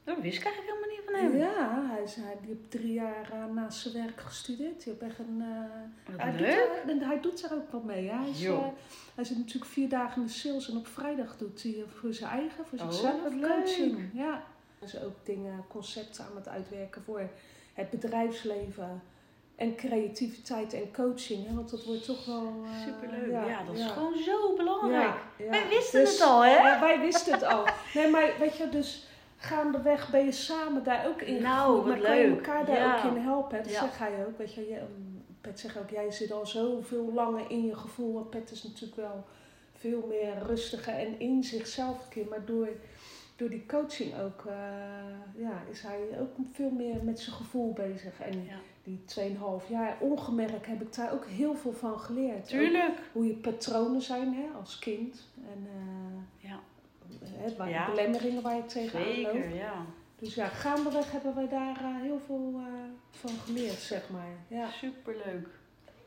Dat 0.04 0.22
wist 0.22 0.38
ik 0.38 0.46
eigenlijk 0.46 0.76
helemaal 0.76 0.98
niet 0.98 1.06
van 1.06 1.16
hem. 1.16 1.38
Ja, 1.38 1.88
hij, 1.94 2.04
is, 2.04 2.16
hij 2.16 2.38
die 2.42 2.48
heeft 2.48 2.72
drie 2.72 2.94
jaar 2.94 3.32
eh, 3.32 3.46
naast 3.46 3.80
zijn 3.80 3.94
werk 4.06 4.22
gestudeerd. 4.22 4.84
Die 4.84 4.94
heeft 4.94 5.02
echt 5.12 5.20
een, 5.20 5.44
Wat 6.06 6.22
hij, 6.22 6.32
doet 6.32 7.02
er, 7.02 7.08
hij 7.08 7.20
doet 7.22 7.54
ook 7.54 7.72
wat 7.72 7.84
mee. 7.84 8.10
Hij, 8.10 8.30
is, 8.30 8.48
hij 9.16 9.24
zit 9.24 9.38
natuurlijk 9.38 9.72
vier 9.72 9.90
dagen 9.90 10.22
in 10.22 10.28
de 10.28 10.34
sales 10.34 10.70
en 10.70 10.78
op 10.78 10.88
vrijdag 10.88 11.38
doet 11.38 11.64
hij 11.64 11.84
voor 11.88 12.14
zijn 12.14 12.32
eigen, 12.32 12.66
voor 12.66 12.80
Oh, 12.80 12.92
zichzelf 12.92 13.42
coaching. 13.42 14.10
Ja. 14.14 14.44
Hij 14.80 14.88
is 14.88 15.02
ook 15.02 15.16
dingen, 15.24 15.66
concepten 15.68 16.26
aan 16.26 16.36
het 16.36 16.48
uitwerken 16.48 17.04
voor 17.04 17.30
het 17.74 17.90
bedrijfsleven. 17.90 19.02
En 19.56 19.76
creativiteit 19.76 20.74
en 20.74 20.94
coaching. 20.94 21.48
Hè? 21.48 21.56
Want 21.56 21.70
dat 21.70 21.84
wordt 21.86 22.06
toch 22.06 22.26
wel... 22.26 22.54
eh, 22.66 22.82
Superleuk. 22.86 23.32
Ja, 23.48 23.64
dat 23.64 23.76
is 23.76 23.86
gewoon 23.86 24.18
zo 24.18 24.56
belangrijk. 24.56 25.14
Ja. 25.38 25.50
Wij 25.50 25.68
wisten 25.70 26.00
Dus- 26.00 26.12
het 26.12 26.22
al, 26.28 26.44
hè? 26.44 26.56
Ja, 26.56 26.80
wij 26.80 27.00
wisten 27.00 27.34
het 27.34 27.44
al. 27.44 27.64
Nee, 27.94 28.10
maar 28.10 28.30
weet 28.40 28.58
je, 28.58 28.70
dus 28.70 29.08
gaandeweg 29.38 30.12
ben 30.12 30.26
je 30.26 30.32
samen 30.32 30.84
daar 30.84 31.08
ook 31.08 31.22
in 31.22 31.42
Nou, 31.42 31.88
maar 31.88 32.00
kan 32.00 32.18
je 32.18 32.28
leuk. 32.28 32.36
elkaar 32.36 32.66
daar 32.66 32.98
ook 33.06 33.12
in 33.16 33.22
helpen. 33.22 33.58
hè. 33.58 33.64
Dat 33.64 33.72
zeg 33.72 33.98
hij 33.98 34.26
ook. 34.28 34.38
Weet 34.38 34.54
je, 34.54 34.68
je, 34.68 34.80
um, 34.80 35.24
Pet 35.42 35.60
zegt 35.60 35.78
ook, 35.78 35.90
jij 35.90 36.12
zit 36.12 36.32
al 36.32 36.46
zoveel 36.46 37.12
langer 37.14 37.46
in 37.52 37.66
je 37.66 37.76
gevoel. 37.76 38.18
En 38.18 38.30
Pet 38.30 38.52
is 38.52 38.64
natuurlijk 38.64 38.96
wel 38.96 39.26
veel 39.74 40.06
meer 40.10 40.34
rustiger 40.48 40.94
en 40.94 41.20
in 41.20 41.44
zichzelf 41.44 42.04
gekeerd. 42.04 42.30
Maar 42.30 42.46
door, 42.46 42.68
door 43.36 43.50
die 43.50 43.66
coaching 43.68 44.14
ook, 44.22 44.46
eh, 44.46 44.54
ja, 45.42 45.62
is 45.72 45.82
hij 45.82 46.00
ook 46.20 46.30
veel 46.54 46.70
meer 46.70 47.04
met 47.04 47.20
zijn 47.20 47.36
gevoel 47.36 47.74
bezig. 47.74 48.20
En 48.22 48.44
Ja. 48.44 48.56
Die 48.86 49.00
2,5 49.64 49.68
jaar 49.70 49.98
ongemerkt 50.00 50.66
heb 50.66 50.82
ik 50.82 50.96
daar 50.96 51.14
ook 51.14 51.26
heel 51.26 51.56
veel 51.56 51.74
van 51.74 52.00
geleerd. 52.00 52.38
Ook 52.40 52.46
Tuurlijk. 52.46 53.00
hoe 53.12 53.26
je 53.28 53.34
patronen 53.34 54.02
zijn 54.02 54.34
hè, 54.34 54.46
als 54.60 54.80
kind. 54.80 55.22
En 55.52 55.68
eh, 55.68 56.50
Ja. 56.50 56.60
hè, 57.24 57.56
waar, 57.56 57.70
Ja. 57.70 57.86
belemmeringen 57.90 58.42
waar 58.42 58.56
je 58.56 58.66
tegenaan 58.66 59.08
loopt. 59.08 59.16
Zeker, 59.34 59.56
ja. 59.56 59.86
Dus 60.20 60.36
ja, 60.36 60.48
gaandeweg 60.48 61.12
hebben 61.12 61.36
wij 61.36 61.48
daar 61.48 61.76
eh, 61.84 62.02
heel 62.02 62.20
veel 62.26 62.54
eh, 62.56 62.64
van 63.12 63.30
geleerd, 63.46 63.80
zeg 63.80 64.10
maar. 64.10 64.28
Ja. 64.48 64.70
Superleuk. 64.72 65.48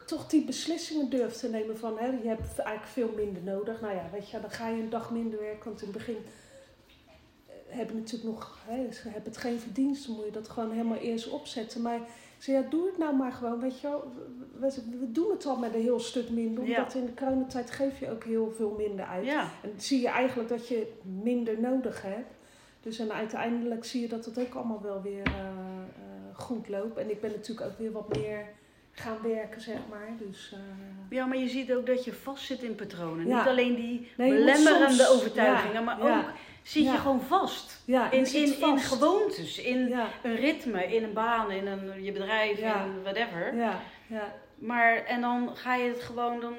Toch 0.06 0.26
die 0.28 0.44
beslissingen 0.44 1.10
durven 1.10 1.38
te 1.38 1.48
nemen 1.48 1.78
van, 1.78 1.98
hè, 1.98 2.06
je 2.06 2.28
hebt 2.28 2.58
eigenlijk 2.58 2.86
veel 2.92 3.12
minder 3.16 3.42
nodig. 3.42 3.80
Nou 3.80 3.94
ja, 3.94 4.08
weet 4.12 4.30
je, 4.30 4.40
dan 4.40 4.50
ga 4.50 4.68
je 4.68 4.82
een 4.82 4.90
dag 4.90 5.10
minder 5.10 5.38
werken. 5.38 5.64
Want 5.64 5.82
in 5.82 5.88
het 5.88 5.96
begin 5.96 6.16
eh, 6.16 7.52
hebben 7.76 7.96
natuurlijk 7.96 8.30
nog, 8.34 8.58
hè, 8.66 8.76
hebben 9.04 9.22
het 9.32 9.36
geen 9.36 9.58
verdienst. 9.58 10.06
Dan 10.06 10.16
moet 10.16 10.24
je 10.24 10.30
dat 10.30 10.48
gewoon 10.48 10.70
helemaal 10.70 10.98
eerst 10.98 11.28
opzetten. 11.30 11.82
Maar 11.82 12.00
ik 12.38 12.44
zei, 12.44 12.56
ja, 12.56 12.68
doe 12.70 12.86
het 12.86 12.98
nou 12.98 13.16
maar 13.16 13.32
gewoon. 13.32 13.60
Weet 13.60 13.80
je 13.80 13.86
wel, 13.88 14.12
we, 14.60 14.82
we 15.00 15.12
doen 15.12 15.30
het 15.30 15.46
al 15.46 15.56
met 15.56 15.74
een 15.74 15.80
heel 15.80 16.00
stuk 16.00 16.30
minder. 16.30 16.66
Ja. 16.66 16.76
Omdat 16.78 16.94
in 16.94 17.04
de 17.06 17.14
coronatijd 17.14 17.70
geef 17.70 18.00
je 18.00 18.10
ook 18.10 18.24
heel 18.24 18.52
veel 18.56 18.74
minder 18.78 19.04
uit. 19.04 19.24
Ja. 19.26 19.48
En 19.62 19.72
zie 19.76 20.00
je 20.00 20.08
eigenlijk 20.08 20.48
dat 20.48 20.68
je 20.68 20.92
minder 21.22 21.60
nodig 21.60 22.02
hebt. 22.02 22.32
Dus 22.80 22.98
en 22.98 23.12
uiteindelijk 23.12 23.84
zie 23.84 24.00
je 24.00 24.08
dat 24.08 24.24
het 24.24 24.38
ook 24.40 24.54
allemaal 24.54 24.82
wel 24.82 25.02
weer 25.02 25.22
eh, 25.26 25.32
eh, 25.32 26.36
goed 26.38 26.68
loopt. 26.68 26.98
En 26.98 27.10
ik 27.10 27.20
ben 27.20 27.30
natuurlijk 27.30 27.66
ook 27.70 27.78
weer 27.78 27.92
wat 27.92 28.16
meer 28.16 28.44
gaan 28.92 29.16
werken, 29.22 29.60
zeg 29.60 29.78
maar. 29.90 30.08
Dus, 30.28 30.52
eh, 30.52 30.58
Ja, 31.18 31.26
maar 31.26 31.38
je 31.38 31.48
ziet 31.48 31.72
ook 31.72 31.86
dat 31.86 32.04
je 32.04 32.12
vastzit 32.12 32.62
in 32.62 32.74
patronen. 32.74 33.26
Ja. 33.26 33.38
Niet 33.38 33.48
alleen 33.48 33.74
die 33.74 34.08
Nee, 34.16 34.30
belemmerende 34.30 35.02
soms- 35.02 35.08
overtuigingen, 35.10 35.72
ja, 35.74 35.80
maar 35.80 36.00
ook 36.00 36.24
zit 36.68 36.84
je 36.84 36.96
gewoon 36.98 37.20
vast. 37.20 37.82
ja, 37.84 38.10
In, 38.10 38.34
in, 38.34 38.60
in 38.60 38.78
gewoontes, 38.78 39.58
in 39.58 39.88
Ja, 39.88 40.06
een 40.22 40.36
ritme, 40.36 40.84
in 40.94 41.02
een 41.04 41.12
baan, 41.12 41.50
in 41.50 41.66
een, 41.66 42.02
je 42.04 42.12
bedrijf, 42.12 42.58
in 42.58 43.02
whatever. 43.02 43.54
ja, 43.56 43.80
ja, 44.06 44.32
Maar, 44.54 44.96
en 45.04 45.20
dan 45.20 45.50
ga 45.54 45.74
je 45.74 45.88
het 45.88 46.02
gewoon 46.02 46.40
dan 46.40 46.54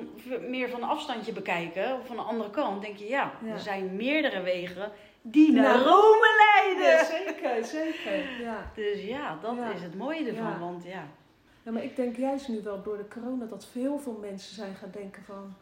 meer 0.50 0.70
van 0.70 0.82
een 0.84 0.90
afstandje 0.90 1.32
bekijken, 1.34 1.94
of 2.00 2.06
van 2.08 2.16
de 2.16 2.22
andere 2.22 2.50
kant. 2.50 2.82
denk 2.82 2.98
je, 2.98 3.08
ja, 3.08 3.32
er 3.54 3.60
zijn 3.60 3.96
meerdere 3.96 4.42
wegen 4.42 4.92
die 5.22 5.52
naar 5.52 5.64
Nou. 5.64 5.84
Rome 5.84 6.28
leiden. 6.38 7.06
zeker, 7.06 7.66
zeker. 7.66 8.42
Ja. 8.42 8.72
Dus 8.76 9.02
ja, 9.04 9.38
dat 9.42 9.56
is 9.76 9.82
het 9.82 9.96
mooie 9.98 10.28
ervan. 10.30 10.60
Want 10.60 10.84
ja, 10.84 11.08
ja, 11.64 11.72
maar 11.72 11.84
ik 11.84 11.96
denk 11.96 12.18
juist 12.18 12.48
nu 12.48 12.62
wel 12.64 12.84
door 12.84 12.98
de 12.98 13.08
corona 13.08 13.46
dat 13.46 13.68
heel 13.74 14.00
veel 14.00 14.18
mensen 14.22 14.56
zijn 14.56 14.76
gaan 14.76 14.92
denken 14.92 15.24
van... 15.24 15.56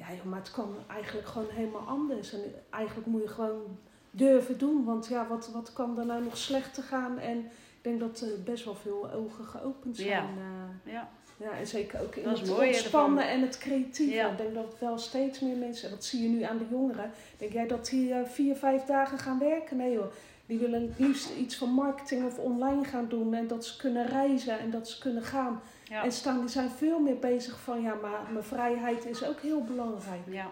Ja, 0.00 0.06
joh, 0.16 0.24
maar 0.24 0.38
het 0.38 0.50
kan 0.50 0.74
eigenlijk 0.88 1.28
gewoon 1.28 1.48
helemaal 1.50 1.86
anders. 1.86 2.32
En 2.32 2.40
eigenlijk 2.70 3.06
moet 3.06 3.22
je 3.22 3.28
gewoon 3.28 3.78
durven 4.10 4.58
doen. 4.58 4.84
Want 4.84 5.06
ja, 5.06 5.26
wat, 5.28 5.50
wat 5.52 5.72
kan 5.72 5.98
er 5.98 6.06
nou 6.06 6.22
nog 6.22 6.36
slechter 6.36 6.82
gaan? 6.82 7.18
En 7.18 7.38
ik 7.38 7.82
denk 7.82 8.00
dat 8.00 8.20
er 8.20 8.42
best 8.44 8.64
wel 8.64 8.74
veel 8.74 9.10
ogen 9.12 9.44
geopend 9.44 9.96
zijn. 9.96 10.08
Ja. 10.08 10.18
eh, 10.86 10.92
ja. 10.92 11.08
Ja, 11.36 11.50
en 11.58 11.66
zeker 11.66 12.00
ook 12.00 12.14
in 12.16 12.24
Dat 12.24 12.40
het 12.40 12.50
ontspannen 12.50 13.24
ervan. 13.24 13.34
en 13.34 13.40
het 13.42 13.58
creatieve. 13.58 14.14
Ja. 14.14 14.30
Ik 14.30 14.36
denk 14.38 14.54
dat 14.54 14.78
wel 14.78 14.98
steeds 14.98 15.40
meer 15.40 15.56
mensen, 15.56 15.88
en 15.88 15.94
dat 15.94 16.04
zie 16.04 16.22
je 16.22 16.28
nu 16.28 16.42
aan 16.42 16.58
de 16.58 16.66
jongeren, 16.70 17.10
denk 17.38 17.52
jij 17.52 17.66
dat 17.66 17.86
die 17.86 18.12
eh, 18.14 18.24
vier, 18.28 18.56
vijf 18.56 18.84
dagen 18.84 19.18
gaan 19.18 19.38
werken? 19.38 19.76
Nee 19.76 19.96
hoor, 19.96 20.12
die 20.46 20.58
willen 20.58 20.82
het 20.82 20.98
liefst 20.98 21.30
iets 21.38 21.56
van 21.56 21.68
marketing 21.68 22.24
of 22.26 22.38
online 22.38 22.84
gaan 22.84 23.08
doen 23.08 23.34
en 23.34 23.46
dat 23.46 23.64
ze 23.64 23.76
kunnen 23.76 24.06
reizen 24.06 24.58
en 24.58 24.70
dat 24.70 24.88
ze 24.88 24.98
kunnen 24.98 25.22
gaan. 25.22 25.60
Ja. 25.90 26.04
En 26.04 26.12
staan, 26.12 26.40
die 26.40 26.48
zijn 26.48 26.70
veel 26.70 26.98
meer 27.00 27.18
bezig 27.18 27.60
van, 27.60 27.82
ja, 27.82 27.94
maar 27.94 28.20
mijn 28.32 28.44
vrijheid 28.44 29.06
is 29.06 29.24
ook 29.24 29.40
heel 29.40 29.62
belangrijk. 29.62 30.20
ja. 30.26 30.48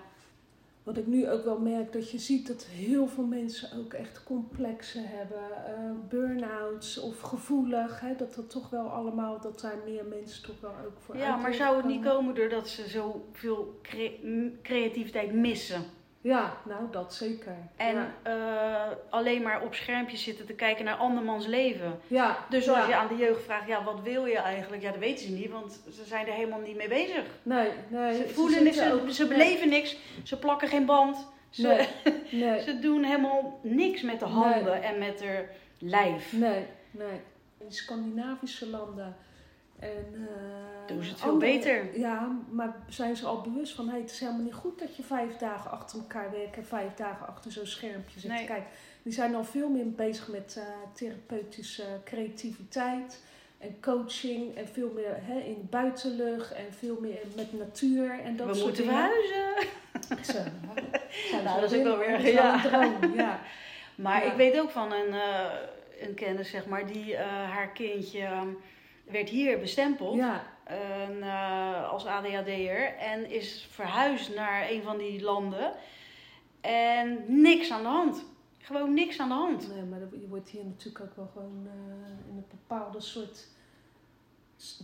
Wat 0.83 0.97
ik 0.97 1.07
nu 1.07 1.31
ook 1.31 1.45
wel 1.45 1.59
merk, 1.59 1.93
dat 1.93 2.11
je 2.11 2.19
ziet 2.19 2.47
dat 2.47 2.65
heel 2.65 3.07
veel 3.09 3.25
mensen 3.25 3.79
ook 3.79 3.93
echt 3.93 4.23
complexen 4.25 5.05
hebben, 5.07 5.67
eh, 5.67 5.91
burn-outs 6.09 6.99
of 7.01 7.21
gevoelig. 7.21 8.01
Hè, 8.01 8.15
dat 8.17 8.35
dat 8.35 8.51
toch 8.51 8.71
wel 8.71 8.89
allemaal, 8.89 9.41
dat 9.41 9.61
daar 9.61 9.77
meer 9.85 10.05
mensen 10.05 10.43
toch 10.43 10.61
wel 10.61 10.71
ook 10.87 10.99
voor 11.05 11.17
ja, 11.17 11.37
maar 11.37 11.55
zou 11.55 11.77
het 11.77 11.87
niet 11.87 12.05
komen? 12.05 12.35
doordat 12.35 12.69
ze 12.69 12.89
zoveel 12.89 13.79
cre- 13.83 14.53
creativiteit 14.63 15.33
missen? 15.33 15.83
Ja, 16.21 16.57
nou 16.65 16.81
dat 16.91 17.15
zeker. 17.15 17.57
En 17.77 17.95
ja. 17.95 18.13
eh, 18.23 18.97
alleen 19.11 19.43
maar 19.43 19.63
op 19.63 19.75
schermpjes 19.75 20.23
zitten 20.23 20.47
te 20.47 20.53
kijken 20.53 20.85
naar 20.85 20.95
andermans 20.97 21.47
leven. 21.47 22.01
ja, 22.07 22.39
Dus 22.51 22.69
als 22.69 22.79
ja. 22.79 22.89
je 22.89 22.95
aan 22.97 23.09
de 23.09 23.17
jeugd 23.17 23.43
vraagt, 23.45 23.67
ja, 23.69 23.85
wat 23.85 24.01
wil 24.03 24.25
je 24.27 24.39
eigenlijk? 24.39 24.83
Ja, 24.83 24.91
dat 24.91 24.99
weten 25.01 25.25
ze 25.27 25.33
niet, 25.33 25.51
want 25.51 25.81
ze 25.93 26.05
zijn 26.05 26.27
er 26.27 26.33
helemaal 26.33 26.61
niet 26.61 26.77
mee 26.77 26.89
bezig. 26.89 27.25
Nee, 27.43 27.69
nee. 27.89 28.15
Ze 28.15 28.29
voelen 28.29 28.65
niks, 28.65 28.77
ze, 28.77 28.93
ook- 28.93 29.11
ze 29.11 29.27
beleven 29.27 29.69
niks, 29.69 29.97
ze 30.25 30.39
plakken 30.39 30.69
geen 30.69 30.87
band. 30.87 31.27
Ze, 31.51 31.63
Nee, 31.63 31.87
nee, 32.51 32.61
ze 32.63 32.79
doen 32.79 33.03
helemaal 33.05 33.59
niks 33.63 34.03
met 34.03 34.19
de 34.21 34.27
handen 34.27 34.83
en 34.83 34.99
met 34.99 35.25
haar 35.25 35.45
lijf. 35.79 36.33
nee, 36.33 36.65
nee. 36.91 37.21
In 37.59 37.73
Scandinavische 37.73 38.67
landen 38.69 39.17
En, 39.79 40.07
uh, 40.15 40.27
Doen 40.87 41.03
ze 41.03 41.11
het 41.11 41.21
veel 41.21 41.37
beter. 41.37 41.99
Ja, 41.99 42.37
maar 42.51 42.77
zijn 42.89 43.17
ze 43.17 43.27
al 43.27 43.41
bewust 43.41 43.75
van, 43.75 43.89
hey, 43.89 44.01
het 44.01 44.11
is 44.11 44.21
helemaal 44.21 44.43
niet 44.43 44.55
goed 44.55 44.79
dat 44.79 44.97
je 44.97 45.03
vijf 45.03 45.37
dagen 45.37 45.71
achter 45.71 45.99
elkaar 45.99 46.31
werkt 46.31 46.57
en 46.57 46.67
vijf 46.67 46.95
dagen 46.95 47.27
achter 47.27 47.53
zo'n 47.53 47.67
schermpje 47.67 48.21
zit. 48.21 48.31
Nee. 48.31 48.47
Kijk, 48.47 48.63
die 49.03 49.13
zijn 49.13 49.35
al 49.35 49.45
veel 49.45 49.69
meer 49.69 49.91
bezig 49.91 50.29
met 50.29 50.55
uh, 50.59 50.65
therapeutische 50.93 51.85
creativiteit 52.05 53.21
en 53.59 53.77
coaching 53.81 54.57
en 54.57 54.69
veel 54.69 54.93
meer 54.95 55.15
hè, 55.21 55.39
in 55.39 55.55
de 55.55 55.67
buitenlucht 55.71 56.53
en 56.53 56.73
veel 56.79 56.99
meer 57.01 57.19
met 57.37 57.53
natuur 57.59 58.21
en 58.25 58.37
dat 58.37 58.47
We 58.47 58.55
soort 58.55 58.65
moeten 58.67 58.85
dingen. 58.85 59.01
verhuizen. 59.01 59.69
Zo, 60.25 60.33
zijn 61.31 61.45
Nou, 61.45 61.55
ze 61.55 61.61
dat 61.61 61.73
is 61.73 61.79
ook 61.79 61.85
wel 61.85 61.99
weer- 61.99 62.33
ja. 62.33 62.55
een 62.55 62.71
droom, 62.71 63.15
ja. 63.15 63.41
Maar 63.95 64.25
Ja. 64.25 64.31
ik 64.31 64.37
weet 64.37 64.59
ook 64.61 64.71
van 64.71 64.93
een, 64.93 65.13
eh, 65.13 65.45
een 66.01 66.15
kennis, 66.15 66.51
zeg 66.51 66.67
maar, 66.67 66.87
die 66.87 67.17
eh, 67.17 67.27
haar 67.51 67.69
kindje 67.69 68.21
eh, 68.21 68.43
werd 69.11 69.29
hier 69.29 69.59
bestempeld. 69.59 70.17
Ja, 70.17 70.43
eh, 70.69 71.91
als 71.91 72.07
ADHD'er 72.07 72.97
en 72.97 73.31
is 73.31 73.67
verhuisd 73.71 74.35
naar 74.35 74.71
een 74.71 74.83
van 74.83 74.99
die 74.99 75.23
landen. 75.23 75.73
En 76.61 77.25
niks 77.27 77.71
aan 77.71 77.83
de 77.83 77.89
hand. 77.89 78.25
Gewoon 78.59 78.95
niks 78.95 79.19
aan 79.21 79.29
de 79.29 79.35
hand. 79.35 79.69
nee, 79.75 79.83
maar 79.83 79.99
je 79.99 80.29
wordt 80.29 80.49
hier 80.49 80.65
natuurlijk 80.65 81.05
ook 81.05 81.17
wel 81.17 81.31
gewoon 81.33 81.67
eh, 81.67 82.31
in 82.31 82.37
een 82.37 82.47
bepaalde 82.51 83.01
soort... 83.01 83.47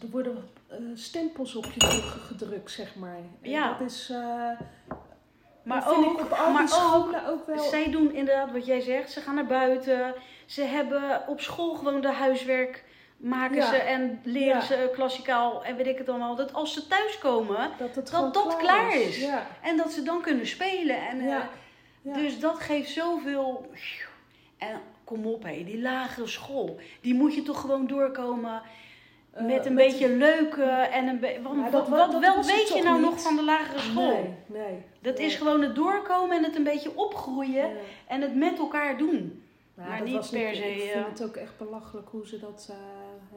Er 0.03 0.11
worden 0.11 0.49
eh, 0.67 0.79
stempels 0.95 1.55
op 1.55 1.65
je 1.65 1.87
gedrukt, 2.27 2.71
zeg 2.71 2.95
maar. 2.95 3.17
En 3.17 3.51
Ja. 3.51 3.79
Dat 3.79 3.91
is... 3.91 4.13
Maar 5.63 5.85
dat 5.85 5.95
ook, 5.95 6.21
op 6.21 6.31
al 6.31 6.53
maar 6.53 6.69
scholen 6.69 7.27
ook 7.27 7.47
wel... 7.47 7.59
zij 7.59 7.91
doen 7.91 8.15
inderdaad 8.15 8.53
wat 8.53 8.67
jij 8.67 8.81
zegt. 8.81 9.13
Ze 9.13 9.21
gaan 9.21 9.35
naar 9.35 9.47
buiten. 9.47 10.15
Ze 10.47 10.63
hebben 10.63 11.29
op 11.29 11.41
school 11.41 11.75
gewoon 11.75 12.01
de 12.01 12.13
huiswerk 12.13 12.85
maken 13.25 13.57
Ja. 13.57 13.67
ze 13.69 13.77
en 13.77 14.21
leren 14.23 14.47
Ja. 14.57 14.61
ze 14.61 14.91
klassikaal 14.95 15.65
en 15.65 15.77
weet 15.77 15.87
ik 15.87 15.99
het 15.99 16.09
allemaal. 16.09 16.35
Dat 16.37 16.53
als 16.53 16.73
ze 16.73 16.87
thuiskomen 16.87 17.71
dat 17.79 17.95
het 17.95 18.11
dat 18.11 18.35
dat 18.35 18.57
klaar 18.57 18.95
is. 18.97 19.21
Ja, 19.21 19.47
en 19.63 19.77
dat 19.77 19.93
ze 19.93 20.03
dan 20.03 20.21
kunnen 20.21 20.47
spelen. 20.47 20.97
En, 21.09 21.21
eh. 21.21 21.41
Dus 22.03 22.39
dat 22.41 22.59
geeft 22.61 22.91
zoveel. 22.91 23.71
En 24.59 24.81
kom 25.05 25.27
op, 25.27 25.43
hé, 25.43 25.65
die 25.65 25.81
lagere 25.81 26.27
school. 26.27 26.79
Die 27.01 27.15
moet 27.15 27.35
je 27.35 27.43
toch 27.43 27.61
gewoon 27.61 27.87
doorkomen 27.87 28.63
Eh, 29.33 29.45
met 29.45 29.67
een 29.67 29.75
beetje 29.75 30.09
leuke 30.09 30.63
en 30.65 31.09
een 31.09 31.21
wat 31.43 31.73
dat- 31.73 31.89
wat, 31.89 32.13
dat 32.13 32.21
wel 32.21 32.43
weet 32.45 32.69
je 32.75 32.83
nou 32.83 33.01
niet? 33.01 33.11
nog 33.11 33.21
van 33.23 33.37
de 33.37 33.43
lagere 33.45 33.79
school? 33.79 34.07
Nee, 34.13 34.35
nee. 34.47 34.83
Dat 35.03 35.17
nee. 35.19 35.27
is 35.27 35.35
gewoon 35.35 35.63
het 35.63 35.75
doorkomen 35.75 36.37
en 36.37 36.45
het 36.45 36.57
een 36.57 36.63
beetje 36.65 36.97
opgroeien 36.97 37.71
en 38.07 38.21
het 38.21 38.35
met 38.35 38.59
elkaar 38.59 38.97
doen. 38.99 39.44
Maar 39.75 39.99
dat 39.99 40.07
niet 40.07 40.15
was 40.17 40.29
per 40.29 40.55
se, 40.55 40.75
Ik 40.75 40.81
vind 40.81 40.93
eh, 41.05 41.11
het 41.11 41.23
ook 41.25 41.37
echt 41.37 41.59
belachelijk 41.59 42.09
hoe 42.11 42.27
ze 42.27 42.39
dat 42.41 42.69
eh, 42.71 42.77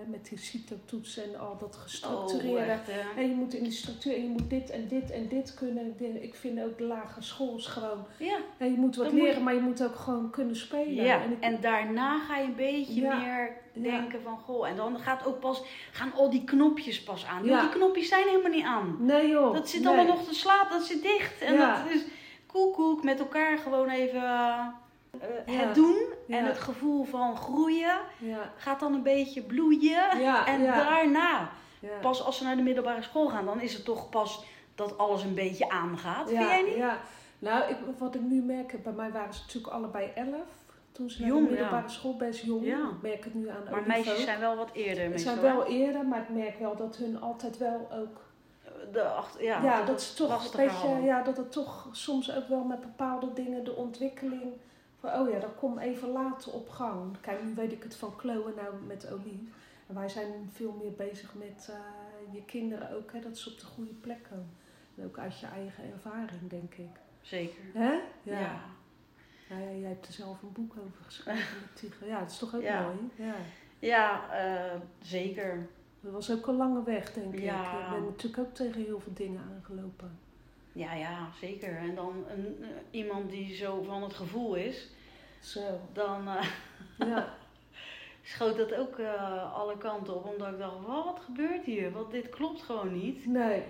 met 0.10 0.28
die 0.30 0.38
CITO-toetsen 0.38 1.24
en 1.24 1.40
al 1.40 1.58
dat 1.60 1.76
Oh, 1.76 1.82
gestructureerde. 1.82 2.72
hè? 2.92 3.22
en 3.22 3.30
je 3.30 3.36
moet 3.36 3.54
in 3.54 3.64
die 3.64 3.72
structuur, 3.72 4.16
en 4.16 4.22
je 4.24 4.30
moet 4.30 4.50
dit 4.50 4.70
en 4.70 4.88
dit 4.88 5.12
en 5.12 5.28
dit 5.28 5.54
kunnen. 5.54 5.96
Ik 6.24 6.36
vind 6.36 6.62
ook 6.64 6.78
de 6.78 6.84
lagere 6.84 7.22
school 7.22 7.56
is 7.58 7.66
gewoon. 7.66 8.06
Ja. 8.20 8.38
je 8.66 8.70
moet 8.78 8.96
wat 8.96 9.06
moet 9.12 9.22
leren, 9.22 9.38
je- 9.38 9.44
maar 9.44 9.54
je 9.54 9.60
moet 9.60 9.84
ook 9.84 9.96
gewoon 9.96 10.30
kunnen 10.30 10.56
spelen. 10.56 10.94
ja. 11.04 11.22
En 11.22 11.32
ik- 11.32 11.40
En 11.40 11.62
daarna 11.62 12.20
ga 12.20 12.38
je 12.38 12.46
een 12.46 12.56
beetje 12.56 13.02
Ja. 13.02 13.18
meer 13.18 13.58
denken 13.74 14.22
van 14.22 14.38
goh. 14.40 14.68
En 14.68 14.76
dan 14.76 15.00
gaat 15.00 15.26
ook 15.26 15.40
pas, 15.40 15.64
gaan 15.92 16.14
al 16.14 16.30
die 16.30 16.44
knopjes 16.44 17.04
pas 17.04 17.26
aan. 17.26 17.46
Ja. 17.46 17.62
Die 17.62 17.70
knopjes 17.70 18.08
zijn 18.08 18.28
helemaal 18.28 18.52
niet 18.52 18.66
aan. 18.66 18.98
nee 19.00 19.28
joh. 19.30 19.54
Dat 19.54 19.70
zit 19.70 19.80
nee. 19.84 19.88
allemaal 19.94 20.16
nog 20.16 20.28
te 20.28 20.34
slapen, 20.34 20.78
dat 20.78 20.88
zit 20.88 21.02
dicht. 21.02 21.42
En 21.42 21.58
dat 21.58 21.78
is 21.94 22.02
koekoek 22.46 23.04
met 23.04 23.20
elkaar 23.20 23.58
gewoon 23.58 23.90
even 23.90 24.22
eh, 24.24 24.68
Ja. 25.46 25.54
het 25.54 25.76
doen. 25.76 25.96
En 26.28 26.44
Ja. 26.44 26.44
het 26.44 26.60
gevoel 26.60 27.04
van 27.04 27.38
groeien 27.38 28.00
Ja, 28.18 28.52
gaat 28.58 28.80
dan 28.80 28.94
een 28.94 29.04
beetje 29.04 29.42
bloeien. 29.42 30.10
En 30.46 30.64
daarna, 30.64 31.50
pas 32.02 32.24
als 32.24 32.38
ze 32.38 32.44
naar 32.44 32.56
de 32.56 32.62
middelbare 32.62 33.02
school 33.02 33.28
gaan, 33.28 33.46
dan 33.46 33.62
is 33.62 33.74
het 33.74 33.86
toch 33.86 34.10
pas 34.10 34.46
dat 34.76 34.98
alles 34.98 35.24
een 35.24 35.34
beetje 35.34 35.70
aangaat. 35.70 36.30
Vind 36.30 36.42
jij 36.42 36.62
niet? 36.62 36.76
Ja. 36.76 36.98
Nou, 37.40 37.70
ik, 37.70 37.78
wat 37.98 38.16
ik 38.16 38.22
nu 38.22 38.42
merk, 38.42 38.84
bij 38.84 38.94
mij 38.94 39.12
waren 39.12 39.34
ze 39.34 39.42
natuurlijk 39.42 39.74
allebei 39.74 40.12
elf. 40.16 40.66
Toen 40.92 41.10
ze 41.10 41.22
naar 41.22 41.30
Jong, 41.30 41.44
de 41.44 41.50
middelbare 41.52 41.90
school 41.90 42.16
best 42.16 42.44
jong. 42.44 42.66
Ik 42.66 43.02
merk 43.02 43.24
het 43.24 43.34
nu 43.34 43.50
aan 43.50 43.64
Maar 43.72 43.84
meisjes 43.88 44.24
zijn 44.24 44.40
wel 44.40 44.56
wat 44.56 44.70
eerder 44.74 45.12
Ze 45.12 45.18
zijn 45.18 45.42
wel 45.42 45.66
eerder, 45.66 46.06
maar 46.06 46.22
ik 46.22 46.30
merk 46.30 46.60
wel 46.60 46.76
dat 46.76 46.96
hun 46.96 47.22
altijd 47.22 47.58
wel 47.58 47.88
ook? 47.92 48.26
De 48.92 49.04
acht, 49.04 49.38
ja, 49.40 49.64
Ja, 49.64 49.78
dat, 49.78 49.88
dat, 49.88 50.00
is 50.00 50.14
toch 50.14 50.54
een 50.54 50.66
beetje, 50.66 51.02
ja, 51.04 51.24
dat 51.24 51.38
het 51.38 51.52
toch 51.52 51.90
soms 51.92 52.36
ook 52.36 52.48
wel 52.48 52.64
met 52.64 52.80
bepaalde 52.82 53.34
dingen 53.34 53.64
de 53.64 53.76
ontwikkeling 53.76 54.54
van, 55.00 55.14
oh 55.14 55.30
ja, 55.30 55.40
dat 55.40 55.56
komt 55.56 55.80
even 55.80 56.10
later 56.10 56.54
op 56.54 56.70
gang. 56.70 57.20
Kijk, 57.22 57.44
nu 57.44 57.54
weet 57.56 57.72
ik 57.72 57.84
het 57.84 57.96
van 57.96 58.14
Chloe 58.18 58.54
nou 58.56 58.76
met 58.88 59.12
Olive. 59.12 59.52
En 59.88 59.96
wij 59.96 60.10
zijn 60.10 60.50
veel 60.54 60.72
meer 60.82 60.92
bezig 60.92 61.34
met 61.36 61.70
eh, 61.72 62.34
je 62.34 62.44
kinderen 62.46 62.92
ook, 62.96 63.12
hè, 63.14 63.20
dat 63.20 63.38
ze 63.38 63.50
op 63.52 63.60
de 63.60 63.66
goede 63.66 63.94
plek 63.94 64.24
komen. 64.30 64.56
En 64.96 65.06
ook 65.06 65.18
uit 65.18 65.40
je 65.40 65.46
eigen 65.46 65.92
ervaring, 65.94 66.50
denk 66.50 66.74
ik. 66.74 66.90
Zeker. 67.22 67.64
Hè? 67.74 67.92
Ja. 68.24 68.40
Ja. 68.40 68.62
Nou 69.50 69.62
ja, 69.62 69.72
jij 69.80 69.88
hebt 69.90 70.08
er 70.08 70.14
zelf 70.14 70.42
een 70.42 70.52
boek 70.52 70.74
over 70.78 71.04
geschreven 71.04 71.58
met. 71.62 71.94
Ja, 72.06 72.20
dat 72.20 72.32
is 72.32 72.38
toch 72.38 72.56
ook 72.56 72.62
Ja. 72.62 72.82
mooi? 72.82 72.98
Ja. 73.16 73.36
Ja, 73.80 74.32
eh, 74.32 74.80
zeker. 75.02 75.68
Dat 76.02 76.12
was 76.12 76.32
ook 76.32 76.48
een 76.48 76.56
lange 76.56 76.84
weg, 76.84 77.14
denk 77.14 77.34
ik. 77.34 77.40
Ik 77.40 77.90
ben 77.92 78.04
natuurlijk 78.06 78.48
ook 78.48 78.54
tegen 78.54 78.84
heel 78.84 79.00
veel 79.00 79.14
dingen 79.14 79.42
aangelopen. 79.56 80.20
Ja, 80.78 80.94
ja, 80.94 81.30
zeker. 81.40 81.78
En 81.78 81.96
dan 81.96 82.26
een, 82.30 82.58
eh, 82.62 82.68
iemand 82.92 83.30
die 83.30 83.56
zo 83.56 83.82
van 83.82 84.04
het 84.04 84.14
gevoel 84.14 84.56
is, 84.56 84.90
Zo, 85.40 85.80
dan 85.94 86.28
eh, 86.28 86.44
ja. 86.98 87.34
schoot 88.24 88.58
dat 88.58 88.74
ook 88.76 88.98
eh, 89.00 89.54
alle 89.54 89.78
kanten 89.78 90.16
op. 90.16 90.26
Omdat 90.26 90.48
ik 90.48 90.58
dacht, 90.58 90.86
wat 90.86 91.20
gebeurt 91.26 91.66
hier? 91.66 91.92
Want 91.92 92.12
dit 92.12 92.30
klopt 92.30 92.62
gewoon 92.62 92.94
niet. 92.94 93.26
Nee. 93.26 93.64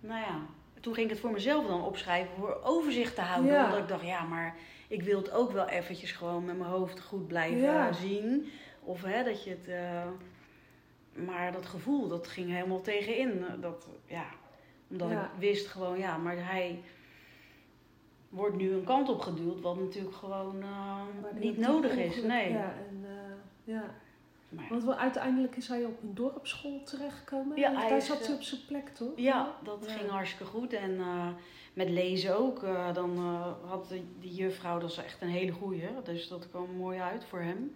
Nou 0.00 0.20
ja, 0.20 0.40
toen 0.80 0.94
ging 0.94 1.06
ik 1.06 1.12
het 1.12 1.20
voor 1.20 1.32
mezelf 1.32 1.66
dan 1.66 1.82
opschrijven 1.84 2.34
voor 2.38 2.60
overzicht 2.62 3.14
te 3.14 3.20
houden. 3.20 3.52
Ja. 3.52 3.64
Omdat 3.64 3.78
ik 3.78 3.88
dacht, 3.88 4.04
ja, 4.04 4.22
maar 4.22 4.56
ik 4.88 5.02
wil 5.02 5.18
het 5.18 5.30
ook 5.30 5.52
wel 5.52 5.68
eventjes 5.68 6.12
gewoon 6.12 6.44
met 6.44 6.58
mijn 6.58 6.70
hoofd 6.70 7.00
goed 7.00 7.26
blijven 7.26 7.60
Ja. 7.60 7.92
zien. 7.92 8.50
Of 8.80 9.02
hè, 9.02 9.24
dat 9.24 9.44
je 9.44 9.50
het... 9.50 9.68
maar 11.26 11.52
dat 11.52 11.66
gevoel, 11.66 12.08
dat 12.08 12.28
ging 12.28 12.50
helemaal 12.50 12.80
tegenin. 12.80 13.44
Dat, 13.60 13.88
ja, 14.06 14.26
omdat 14.94 15.10
Ja. 15.10 15.24
ik 15.24 15.30
wist 15.38 15.66
gewoon, 15.66 15.98
ja, 15.98 16.16
maar 16.16 16.36
hij 16.38 16.80
wordt 18.28 18.56
nu 18.56 18.72
een 18.72 18.84
kant 18.84 19.08
op 19.08 19.20
geduwd, 19.20 19.60
wat 19.60 19.78
natuurlijk 19.78 20.14
gewoon 20.16 20.62
eh, 20.62 21.00
niet 21.40 21.58
nodig 21.58 21.96
is. 21.96 22.22
Nee. 22.22 22.50
Ja, 22.52 22.74
en, 22.88 23.04
eh, 23.04 23.34
ja. 23.74 23.94
Maar, 24.48 24.66
Want 24.70 24.84
wel, 24.84 24.94
uiteindelijk 24.94 25.56
is 25.56 25.68
hij 25.68 25.84
op 25.84 26.02
een 26.02 26.14
dorpsschool 26.14 26.82
terechtgekomen. 26.84 27.56
Ja, 27.58 27.72
hij 27.74 27.88
Daar 27.88 27.96
is, 27.96 28.06
zat 28.06 28.20
eh, 28.20 28.26
hij 28.26 28.34
op 28.34 28.42
zijn 28.42 28.60
plek, 28.66 28.88
toch? 28.88 29.08
ja, 29.16 29.54
dat 29.64 29.84
Ja. 29.86 29.92
ging 29.92 30.10
hartstikke 30.10 30.44
goed. 30.44 30.72
En 30.72 30.98
eh, 30.98 31.28
met 31.72 31.90
lezen 31.90 32.38
ook. 32.38 32.62
eh, 32.62 32.94
dan 32.94 33.16
eh, 33.16 33.70
had 33.70 33.88
de, 33.88 34.00
die 34.20 34.34
juffrouw, 34.34 34.78
dat 34.78 34.90
is 34.90 34.96
echt 34.96 35.22
een 35.22 35.28
hele 35.28 35.52
goeie. 35.52 35.82
Dus 36.04 36.28
dat 36.28 36.48
kwam 36.50 36.66
mooi 36.76 36.98
uit 36.98 37.24
voor 37.24 37.40
hem. 37.40 37.74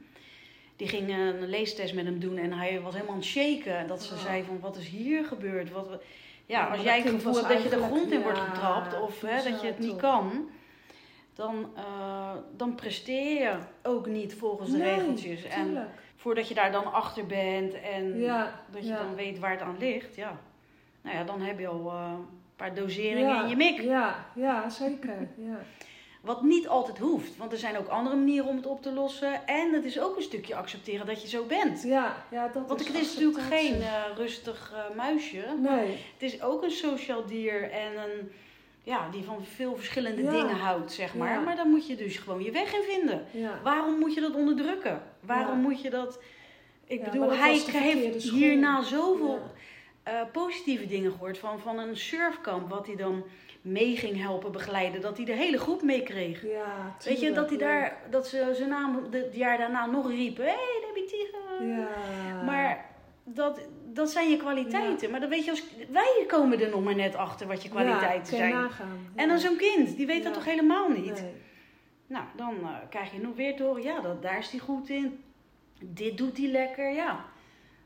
Die 0.77 0.89
ging 0.89 1.09
eh, 1.09 1.27
een 1.27 1.49
leestest 1.49 1.95
met 1.95 2.05
hem 2.05 2.19
doen 2.21 2.37
en 2.37 2.53
hij 2.53 2.81
was 2.81 2.93
helemaal 2.95 3.15
aan 3.15 3.21
het 3.21 3.29
shaken. 3.29 3.87
Dat 3.87 4.03
ze 4.03 4.15
Oh. 4.15 4.21
zei 4.21 4.43
van, 4.45 4.61
wat 4.61 4.77
is 4.77 4.89
hier 4.89 5.25
gebeurd? 5.25 5.71
Wat, 5.71 6.03
ja, 6.49 6.67
als 6.67 6.81
jij 6.81 7.01
het 7.01 7.09
gevoel 7.09 7.35
hebt 7.35 7.49
dat 7.49 7.63
je 7.63 7.69
de 7.69 7.83
grond 7.83 8.11
in 8.11 8.23
wordt 8.23 8.39
getrapt 8.39 9.01
of 9.01 9.21
hè, 9.21 9.51
dat 9.51 9.61
je 9.61 9.67
het 9.67 9.79
niet 9.79 9.97
kan... 9.97 10.49
Dan, 11.35 11.71
eh, 11.77 12.31
dan 12.57 12.75
presteer 12.75 13.41
je 13.43 13.57
ook 13.83 14.07
niet 14.07 14.35
volgens 14.35 14.71
de 14.71 14.77
Nee, 14.77 14.95
regeltjes. 14.95 15.45
En 15.45 15.65
Tuurlijk. 15.65 15.91
voordat 16.17 16.49
je 16.49 16.55
daar 16.55 16.73
dan 16.73 16.93
achter 16.93 17.27
bent 17.27 17.81
en 17.81 18.19
Ja, 18.19 18.61
dat 18.71 18.83
je 18.83 18.89
ja. 18.89 18.97
dan 18.97 19.15
weet 19.15 19.39
waar 19.39 19.51
het 19.51 19.61
aan 19.61 19.77
ligt, 19.79 20.15
ja. 20.15 20.39
Nou 21.03 21.17
ja, 21.17 21.25
dan 21.25 21.41
heb 21.41 21.59
je 21.59 21.67
al 21.67 21.91
eh, 21.91 22.13
een 22.17 22.27
paar 22.57 22.75
doseringen 22.75 23.35
ja, 23.35 23.43
in 23.43 23.49
je 23.49 23.57
mik. 23.57 23.81
Ja, 23.81 24.27
ja 24.35 24.69
zeker. 24.69 25.29
Ja. 25.37 25.59
Wat 26.21 26.43
niet 26.43 26.69
altijd 26.69 26.99
hoeft, 26.99 27.37
want 27.37 27.53
er 27.53 27.59
zijn 27.59 27.79
ook 27.79 27.89
andere 27.89 28.17
manieren 28.17 28.47
om 28.49 28.57
het 28.57 28.67
op 28.67 28.83
te 28.83 28.93
lossen. 28.93 29.47
En 29.47 29.73
het 29.73 29.85
is 29.85 30.01
ook 30.01 30.17
een 30.17 30.23
stukje 30.23 30.55
accepteren 30.55 31.07
dat 31.07 31.23
je 31.23 31.29
zo 31.29 31.45
bent. 31.45 31.83
Ja, 31.83 32.25
ja, 32.31 32.49
dat 32.49 32.67
Want 32.69 32.81
is 32.81 32.87
het 32.87 32.97
is 32.97 33.15
natuurlijk 33.15 33.43
geen 33.45 33.81
eh, 33.83 34.03
rustig 34.17 34.73
eh, 34.75 34.97
muisje. 34.97 35.45
Nee, 35.59 35.89
Het 35.89 36.23
is 36.33 36.43
ook 36.43 36.63
een 36.63 36.71
sociaal 36.71 37.27
dier 37.27 37.71
en 37.71 37.97
een, 37.97 38.33
ja, 38.83 39.09
die 39.11 39.25
van 39.25 39.45
veel 39.45 39.77
verschillende 39.77 40.23
Ja. 40.23 40.31
dingen 40.31 40.57
houdt, 40.57 40.93
zeg 40.93 41.15
maar. 41.15 41.33
Ja. 41.33 41.41
Maar 41.41 41.57
dan 41.57 41.69
moet 41.69 41.87
je 41.87 41.97
dus 41.97 42.17
gewoon 42.17 42.43
je 42.43 42.51
weg 42.51 42.75
in 42.75 42.83
vinden. 42.83 43.25
ja. 43.31 43.61
Waarom 43.63 43.99
moet 43.99 44.15
je 44.15 44.21
dat 44.21 44.35
onderdrukken? 44.35 45.03
Waarom 45.21 45.59
moet 45.61 45.83
je 45.83 45.91
dat... 45.91 46.19
Ik 46.87 47.05
bedoel, 47.05 47.29
dat 47.29 47.37
hij 47.39 47.53
heeft 47.69 48.23
school. 48.23 48.39
hierna 48.39 48.83
zoveel 48.83 49.41
Eh, 50.09 50.21
positieve 50.33 50.87
dingen 50.87 51.13
gehoord. 51.13 51.39
Van, 51.39 51.61
van 51.61 51.79
een 51.79 51.97
surfkamp 51.97 52.69
wat 52.69 52.87
hij 52.87 52.97
dan 52.97 53.25
mee 53.63 53.97
ging 53.97 54.23
helpen 54.23 54.53
begeleiden. 54.53 55.01
Dat 55.01 55.17
hij 55.17 55.27
de 55.27 55.33
hele 55.33 55.59
groep 55.59 55.83
meekreeg. 55.83 56.43
Ja, 56.43 56.97
Weet 57.05 57.21
je, 57.21 57.33
dat 57.33 57.49
hij 57.49 57.59
daar, 57.59 57.97
dat 58.11 58.29
ze 58.29 58.51
zijn 58.55 58.69
naam 58.69 59.07
het 59.11 59.35
jaar 59.35 59.59
daarna 59.59 59.87
nog 59.87 60.11
riepen. 60.11 60.45
Hé, 60.45 60.51
hey, 60.51 60.83
Debbie 60.85 61.05
Tiger. 61.05 61.67
Ja. 61.67 62.43
Maar 62.45 62.87
dat, 63.25 63.61
dat 63.85 64.11
zijn 64.11 64.31
je 64.31 64.37
kwaliteiten. 64.37 65.11
Maar 65.11 65.21
dan 65.21 65.29
weet 65.29 65.45
je, 65.45 65.51
als, 65.51 65.65
wij 65.91 66.25
komen 66.27 66.61
er 66.61 66.71
nog 66.71 66.85
maar 66.85 66.95
net 66.95 67.15
achter 67.15 67.47
wat 67.47 67.63
je 67.63 67.69
kwaliteiten 67.69 68.37
ja, 68.37 68.45
je 68.45 68.51
zijn. 68.51 68.63
nagaan. 68.63 69.13
En 69.15 69.29
dan 69.29 69.39
zo'n 69.39 69.57
kind, 69.57 69.97
die 69.97 70.07
weet 70.07 70.25
dat 70.25 70.35
toch 70.35 70.45
helemaal 70.45 70.89
niet? 70.89 71.23
Nee. 71.23 71.33
Nou, 72.07 72.25
dan 72.37 72.55
eh, 72.63 72.69
krijg 72.91 73.13
je 73.13 73.21
nog 73.21 73.37
weer 73.37 73.63
horen, 73.63 73.83
ja, 73.83 74.01
dat, 74.01 74.23
daar 74.23 74.39
is 74.39 74.51
hij 74.51 74.61
goed 74.61 74.89
in. 74.89 75.25
Dit 75.81 76.19
doet 76.19 76.37
hij 76.37 76.47
lekker, 76.47 76.93
ja. 76.93 77.25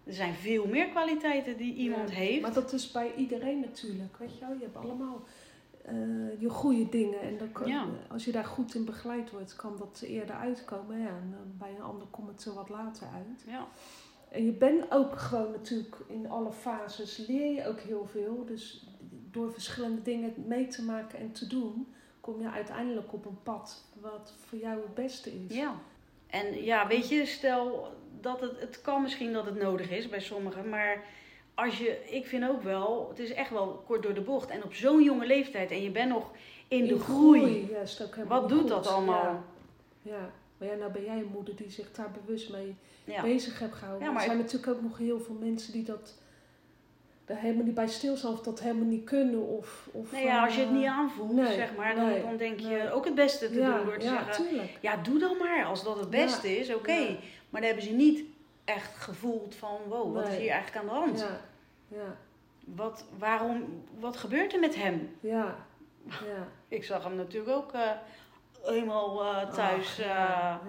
Er 0.05 0.13
zijn 0.13 0.35
veel 0.35 0.67
meer 0.67 0.89
kwaliteiten 0.89 1.57
die 1.57 1.75
iemand 1.75 2.11
Ja, 2.11 2.17
heeft. 2.17 2.43
Maar 2.43 2.53
dat 2.53 2.73
is 2.73 2.91
bij 2.91 3.15
iedereen 3.17 3.61
natuurlijk, 3.61 4.17
weet 4.17 4.35
je 4.39 4.41
wel. 4.41 4.53
Je 4.55 4.63
hebt 4.63 4.77
allemaal 4.77 5.23
eh, 5.85 6.41
je 6.41 6.49
goede 6.49 6.89
dingen. 6.89 7.21
En 7.21 7.39
dan 7.39 7.53
kan, 7.53 7.69
Ja. 7.69 7.87
als 8.09 8.25
je 8.25 8.33
daar 8.33 8.45
goed 8.45 8.75
in 8.75 8.85
begeleid 8.85 9.31
wordt, 9.31 9.57
kan 9.57 9.77
dat 9.79 10.01
eerder 10.07 10.35
uitkomen. 10.35 10.99
Ja, 10.99 11.09
en 11.09 11.31
dan 11.31 11.53
bij 11.59 11.71
een 11.77 11.83
ander 11.83 12.07
komt 12.11 12.29
het 12.29 12.45
er 12.45 12.55
wat 12.55 12.69
later 12.69 13.07
uit. 13.15 13.45
Ja. 13.47 13.67
En 14.29 14.45
je 14.45 14.53
bent 14.53 14.91
ook 14.91 15.19
gewoon 15.19 15.51
natuurlijk 15.51 15.97
in 16.09 16.31
alle 16.31 16.53
fases 16.53 17.17
leer 17.27 17.53
je 17.55 17.67
ook 17.69 17.81
heel 17.81 18.07
veel. 18.07 18.45
Dus 18.47 18.87
door 19.31 19.53
verschillende 19.53 20.03
dingen 20.03 20.35
mee 20.47 20.67
te 20.67 20.85
maken 20.85 21.19
en 21.19 21.33
te 21.33 21.47
doen, 21.47 21.87
kom 22.21 22.41
je 22.41 22.51
uiteindelijk 22.51 23.13
op 23.13 23.27
een 23.27 23.43
pad 23.43 23.85
wat 24.01 24.35
voor 24.41 24.59
jou 24.59 24.81
het 24.83 24.95
beste 24.95 25.31
is. 25.45 25.55
Ja. 25.57 25.75
En 26.33 26.65
ja, 26.65 26.87
weet 26.87 27.09
je, 27.09 27.27
stel 27.27 27.89
dat 28.21 28.41
het, 28.41 28.61
het 28.61 28.81
kan 28.81 29.03
misschien 29.03 29.33
dat 29.33 29.45
het 29.45 29.59
nodig 29.63 29.91
is 29.91 30.09
bij 30.09 30.21
sommigen, 30.21 30.69
maar 30.69 31.05
als 31.55 31.79
je, 31.79 32.11
ik 32.11 32.27
vind 32.27 32.49
ook 32.49 32.63
wel, 32.63 33.07
het 33.09 33.19
is 33.19 33.33
echt 33.33 33.51
wel 33.51 33.83
kort 33.87 34.03
door 34.03 34.15
de 34.15 34.21
bocht. 34.21 34.51
En 34.51 34.65
op 34.65 34.75
zo'n 34.75 35.03
jonge 35.03 35.27
leeftijd 35.27 35.71
en 35.71 35.83
je 35.83 35.91
bent 35.91 36.09
nog 36.09 36.31
in 36.69 36.87
de 36.87 36.99
groei. 36.99 37.69
ja, 37.71 37.79
is 37.79 38.03
ook 38.03 38.15
helemaal 38.15 38.41
Wat 38.41 38.49
doet 38.49 38.61
goed. 38.61 38.69
dat 38.69 38.87
allemaal? 38.87 39.25
Ja. 40.03 40.13
ja. 40.13 40.31
Maar 40.59 40.69
ja, 40.69 40.75
nou 40.75 40.93
ben 40.93 41.05
jij 41.05 41.17
een 41.17 41.31
moeder 41.33 41.57
die 41.57 41.71
zich 41.71 41.93
daar 41.93 42.11
bewust 42.25 42.51
mee 42.51 42.77
Ja. 43.05 43.23
bezig 43.23 43.59
hebt 43.59 43.75
gehouden. 43.75 44.07
Ja, 44.07 44.13
maar 44.13 44.23
er 44.23 44.29
zijn 44.29 44.39
natuurlijk 44.41 44.73
ook 44.73 44.83
nog 44.83 44.99
heel 44.99 45.21
veel 45.21 45.35
mensen 45.41 45.73
die 45.73 45.85
dat 45.85 46.15
helemaal 47.35 47.65
niet 47.65 47.75
bij 47.75 47.89
stilstaan 47.89 48.33
of 48.33 48.41
dat 48.41 48.61
helemaal 48.61 48.87
niet 48.87 49.05
kunnen. 49.05 49.41
Of, 49.41 49.89
of, 49.93 50.13
Nee, 50.13 50.25
ja, 50.25 50.45
als 50.45 50.55
je 50.55 50.61
het 50.61 50.69
eh, 50.69 50.75
niet 50.75 50.87
aanvoelt, 50.87 51.33
nee, 51.33 51.55
zeg 51.55 51.77
maar, 51.77 51.95
dan, 51.95 52.07
nee, 52.07 52.23
dan 52.23 52.37
denk 52.37 52.61
je 52.61 52.67
nee. 52.67 52.93
ook 52.93 53.05
het 53.05 53.15
beste 53.15 53.51
te 53.51 53.59
ja, 53.59 53.77
doen 53.77 53.85
door 53.85 53.99
te 53.99 54.05
ja, 54.05 54.25
zeggen, 54.25 54.47
tuurlijk. 54.47 54.79
ja, 54.81 54.97
doe 54.97 55.19
dan 55.19 55.37
maar. 55.37 55.65
Als 55.65 55.85
dat 55.85 55.99
het 55.99 56.11
beste 56.11 56.59
is, 56.59 56.75
oké. 56.75 57.19
Maar 57.51 57.61
dan 57.61 57.71
hebben 57.71 57.83
ze 57.83 57.93
niet 57.93 58.25
echt 58.65 58.97
gevoeld 58.97 59.55
van, 59.55 59.79
wow, 59.89 60.15
wat 60.15 60.29
is 60.29 60.37
hier 60.37 60.51
eigenlijk 60.51 60.77
aan 60.77 60.95
de 60.95 61.01
hand? 61.01 61.19
Ja, 61.21 61.41
ja, 61.99 62.17
Wat, 62.65 63.05
waarom, 63.19 63.85
wat 63.99 64.17
gebeurt 64.17 64.53
er 64.53 64.61
met 64.61 64.75
hem? 64.75 65.17
ja, 65.21 65.57
ja. 66.35 66.49
Ik 66.69 66.85
zag 66.85 67.05
hem 67.05 67.17
natuurlijk 67.17 67.57
ook 67.57 67.73
eh, 67.73 67.91
helemaal 68.63 69.25
eh, 69.25 69.51
thuis. 69.51 70.01
Ach, 70.01 70.61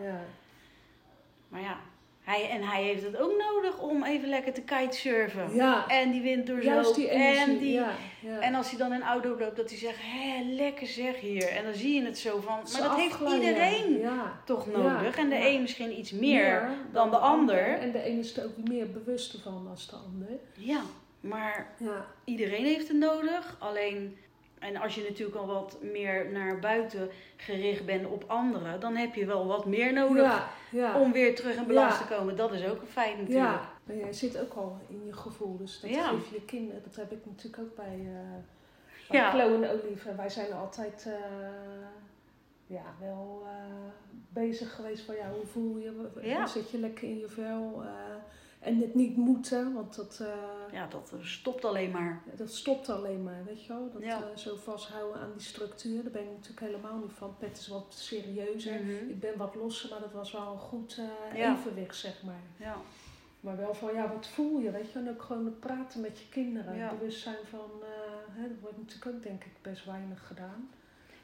maar 1.47 1.61
ja, 1.61 1.77
hij, 2.23 2.49
en 2.49 2.61
hij 2.61 2.83
heeft 2.83 3.03
het 3.03 3.17
ook 3.17 3.31
nodig 3.37 3.79
om 3.79 4.03
even 4.03 4.29
lekker 4.29 4.53
te 4.53 4.61
kitesurfen. 4.61 5.55
Ja, 5.55 5.87
En 5.87 6.11
die 6.11 6.21
wind 6.21 6.47
door 6.47 6.63
juist 6.63 6.89
zo. 6.89 6.95
die 6.95 7.09
energie. 7.09 7.53
En, 7.53 7.57
die, 7.57 7.73
ja, 7.73 7.91
ja. 8.19 8.39
en 8.39 8.55
als 8.55 8.69
hij 8.69 8.79
dan 8.79 8.93
in 8.93 9.03
auto 9.03 9.37
loopt, 9.39 9.55
dat 9.55 9.69
hij 9.69 9.79
zegt, 9.79 9.97
hé, 10.01 10.43
lekker 10.55 10.87
zeg 10.87 11.19
hier. 11.19 11.47
En 11.47 11.63
dan 11.63 11.73
zie 11.73 11.93
je 11.93 12.05
het 12.05 12.17
zo 12.17 12.39
van, 12.39 12.59
maar 12.71 12.81
dat 12.81 12.95
heeft 12.95 13.19
iedereen 13.33 13.99
ja. 13.99 14.41
toch 14.45 14.67
nodig. 14.67 15.17
En 15.17 15.29
de 15.29 15.47
een 15.47 15.61
misschien 15.61 15.99
iets 15.99 16.11
meer. 16.11 16.69
dan 16.91 17.09
de 17.09 17.17
ander. 17.17 17.79
En 17.79 17.91
de 17.91 18.07
een 18.07 18.19
is 18.19 18.37
er 18.37 18.45
ook 18.45 18.67
meer 18.69 18.91
bewust 18.91 19.41
van 19.43 19.67
als 19.69 19.89
de 19.89 19.95
ander. 19.95 20.39
Ja, 20.53 20.81
maar 21.19 21.75
Ja, 21.77 22.05
iedereen 22.23 22.65
heeft 22.65 22.87
het 22.87 22.97
nodig. 22.97 23.55
Alleen, 23.59 24.17
en 24.63 24.75
als 24.77 24.95
je 24.95 25.03
natuurlijk 25.09 25.37
al 25.37 25.47
wat 25.47 25.77
meer 25.81 26.31
naar 26.31 26.59
buiten 26.59 27.09
gericht 27.35 27.85
bent 27.85 28.05
op 28.05 28.23
anderen, 28.27 28.79
dan 28.79 28.95
heb 28.95 29.15
je 29.15 29.25
wel 29.25 29.47
wat 29.47 29.65
meer 29.65 29.93
nodig 29.93 30.23
ja, 30.23 30.47
ja. 30.71 30.99
om 30.99 31.11
weer 31.11 31.35
terug 31.35 31.55
in 31.55 31.67
balans 31.67 31.99
Ja. 31.99 32.05
te 32.05 32.13
komen. 32.13 32.35
Dat 32.35 32.51
is 32.51 32.65
ook 32.67 32.81
een 32.81 32.87
feit 32.87 33.17
natuurlijk. 33.17 33.45
Ja, 33.45 33.69
maar 33.83 33.95
jij 33.95 34.13
zit 34.13 34.39
ook 34.39 34.53
al 34.53 34.77
in 34.89 35.05
je 35.05 35.13
gevoel. 35.13 35.57
Dus 35.57 35.79
dat 35.79 35.89
Ja. 35.89 36.07
geef 36.07 36.29
je 36.31 36.41
kinderen. 36.45 36.81
Dat 36.83 36.95
heb 36.95 37.11
ik 37.11 37.25
natuurlijk 37.25 37.63
ook 37.63 37.75
bij, 37.75 37.99
eh 37.99 38.43
bij 39.09 39.19
Ja. 39.19 39.29
Chloe 39.31 39.65
en 39.65 39.69
Olive. 39.71 40.15
Wij 40.15 40.29
zijn 40.29 40.53
altijd 40.53 41.05
eh, 41.07 41.13
ja, 42.67 42.83
wel 42.99 43.43
eh, 43.45 43.51
bezig 44.29 44.75
geweest 44.75 45.05
van 45.05 45.15
ja, 45.15 45.29
hoe 45.35 45.45
voel 45.45 45.77
je? 45.77 45.91
Hoe 46.13 46.47
zit 46.47 46.69
je 46.69 46.77
lekker 46.79 47.03
in 47.03 47.19
je 47.19 47.27
vel? 47.27 47.83
En 48.63 48.79
het 48.81 48.95
niet 48.95 49.17
moeten, 49.17 49.73
want 49.73 49.95
dat, 49.95 50.19
eh, 50.21 50.73
Ja, 50.73 50.87
dat 50.87 51.11
eh, 51.13 51.25
stopt 51.25 51.65
alleen 51.65 51.91
maar. 51.91 52.21
dat 52.35 52.53
stopt 52.53 52.89
alleen 52.89 53.23
maar, 53.23 53.43
weet 53.45 53.65
je 53.65 53.73
wel. 53.73 53.89
Dat 53.93 54.01
Ja. 54.03 54.17
eh, 54.21 54.37
zo 54.37 54.55
vasthouden 54.55 55.21
aan 55.21 55.31
die 55.31 55.41
structuur, 55.45 56.03
daar 56.03 56.11
ben 56.11 56.21
ik 56.23 56.29
natuurlijk 56.31 56.59
helemaal 56.59 56.97
niet 56.97 57.11
van. 57.13 57.35
Pet 57.39 57.57
is 57.57 57.67
wat 57.67 57.85
serieuzer. 57.97 58.79
Mhm. 58.83 59.09
Ik 59.09 59.19
ben 59.19 59.37
wat 59.37 59.55
losser, 59.55 59.89
maar 59.89 59.99
dat 59.99 60.11
was 60.13 60.31
wel 60.31 60.51
een 60.51 60.59
goed 60.59 60.99
Ja. 61.35 61.51
evenwicht, 61.55 61.95
zeg 61.95 62.23
maar. 62.23 62.41
Ja. 62.57 62.75
Maar 63.39 63.57
wel 63.57 63.73
van, 63.73 63.93
ja, 63.93 64.07
wat 64.13 64.27
voel 64.27 64.59
je, 64.59 64.71
weet 64.71 64.91
je? 64.91 64.99
En 64.99 65.09
ook 65.09 65.21
gewoon 65.21 65.45
het 65.45 65.59
praten 65.59 66.01
met 66.01 66.19
je 66.19 66.29
kinderen. 66.29 66.75
Ja. 66.77 66.89
Bewustzijn 66.93 67.45
van, 67.49 67.69
hè, 68.31 68.47
dat 68.47 68.59
wordt 68.61 68.77
natuurlijk 68.77 69.15
ook 69.15 69.23
denk 69.23 69.43
ik 69.43 69.51
best 69.61 69.85
weinig 69.85 70.27
gedaan. 70.27 70.69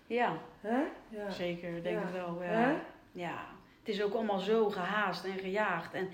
ja, 0.08 0.38
Hè? 0.62 0.82
Ja. 1.10 1.30
zeker, 1.32 1.84
denk 1.84 2.04
ik 2.04 2.10
wel. 2.14 2.44
Ja. 2.44 2.82
ja, 3.12 3.46
het 3.80 3.88
is 3.90 4.02
ook 4.04 4.14
allemaal 4.14 4.40
zo 4.40 4.70
gehaast 4.70 5.24
en 5.26 5.38
gejaagd. 5.40 5.94
En 5.94 6.10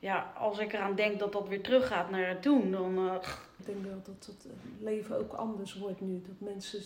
ja, 0.00 0.32
als 0.38 0.58
ik 0.58 0.72
eraan 0.72 0.94
denk 0.94 1.18
dat 1.18 1.32
dat 1.32 1.48
weer 1.48 1.62
teruggaat 1.62 2.10
naar 2.10 2.40
toen, 2.40 2.70
dan... 2.70 2.96
eh, 3.08 3.14
Ik 3.58 3.66
denk 3.66 3.84
wel 3.84 4.00
dat 4.04 4.26
het 4.26 4.46
leven 4.80 5.18
ook 5.18 5.32
anders 5.32 5.74
wordt 5.78 6.00
nu. 6.00 6.22
Dat 6.26 6.48
mensen, 6.48 6.80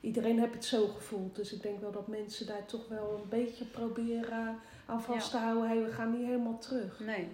iedereen 0.00 0.38
heeft 0.38 0.54
het 0.54 0.64
zo 0.64 0.86
gevoeld. 0.86 1.36
Dus 1.36 1.52
ik 1.52 1.62
denk 1.62 1.80
wel 1.80 1.90
dat 1.92 2.06
mensen 2.08 2.46
daar 2.46 2.64
toch 2.66 2.88
wel 2.88 3.20
een 3.22 3.28
beetje 3.28 3.64
proberen 3.64 4.58
aan 4.86 5.02
vast 5.02 5.30
te 5.30 5.36
houden. 5.36 5.68
Hey, 5.68 5.82
we 5.84 5.92
gaan 5.92 6.10
niet 6.18 6.26
helemaal 6.26 6.58
terug. 6.58 7.00
nee. 7.00 7.28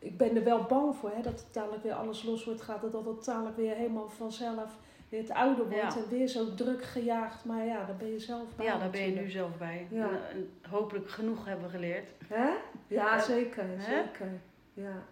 Ik 0.00 0.16
ben 0.16 0.36
er 0.36 0.44
wel 0.44 0.62
bang 0.62 0.96
voor, 0.96 1.10
hè, 1.10 1.22
dat 1.22 1.32
het 1.40 1.46
dadelijk 1.52 1.82
weer 1.82 1.92
alles 1.92 2.22
los 2.22 2.44
wordt 2.44 2.60
gaat. 2.62 2.92
Dat 2.92 3.04
het 3.04 3.24
dadelijk 3.24 3.56
weer 3.56 3.74
helemaal 3.74 4.08
vanzelf 4.08 4.76
weer 5.08 5.20
het 5.20 5.30
ouder 5.30 5.68
wordt. 5.68 5.94
Ja. 5.94 5.96
En 6.02 6.08
weer 6.08 6.28
zo 6.28 6.54
druk 6.54 6.82
gejaagd. 6.84 7.44
Maar 7.44 7.64
ja, 7.64 7.84
daar 7.84 7.96
ben 7.96 8.08
je 8.12 8.18
zelf 8.18 8.44
bij. 8.56 8.66
Ja, 8.66 8.78
daar 8.78 8.90
ben 8.90 9.00
je 9.02 9.20
nu 9.20 9.30
zelf 9.30 9.56
bij. 9.58 9.86
Ja. 9.90 10.08
En, 10.08 10.20
en 10.30 10.50
hopelijk 10.70 11.10
genoeg 11.10 11.44
hebben 11.44 11.70
geleerd. 11.70 12.08
Hè? 12.26 12.44
Ja, 12.46 12.56
Ja. 12.86 13.18
zeker. 13.20 13.64
Hè? 13.68 14.02
Zeker. 14.02 14.40
Ja. 14.82 15.02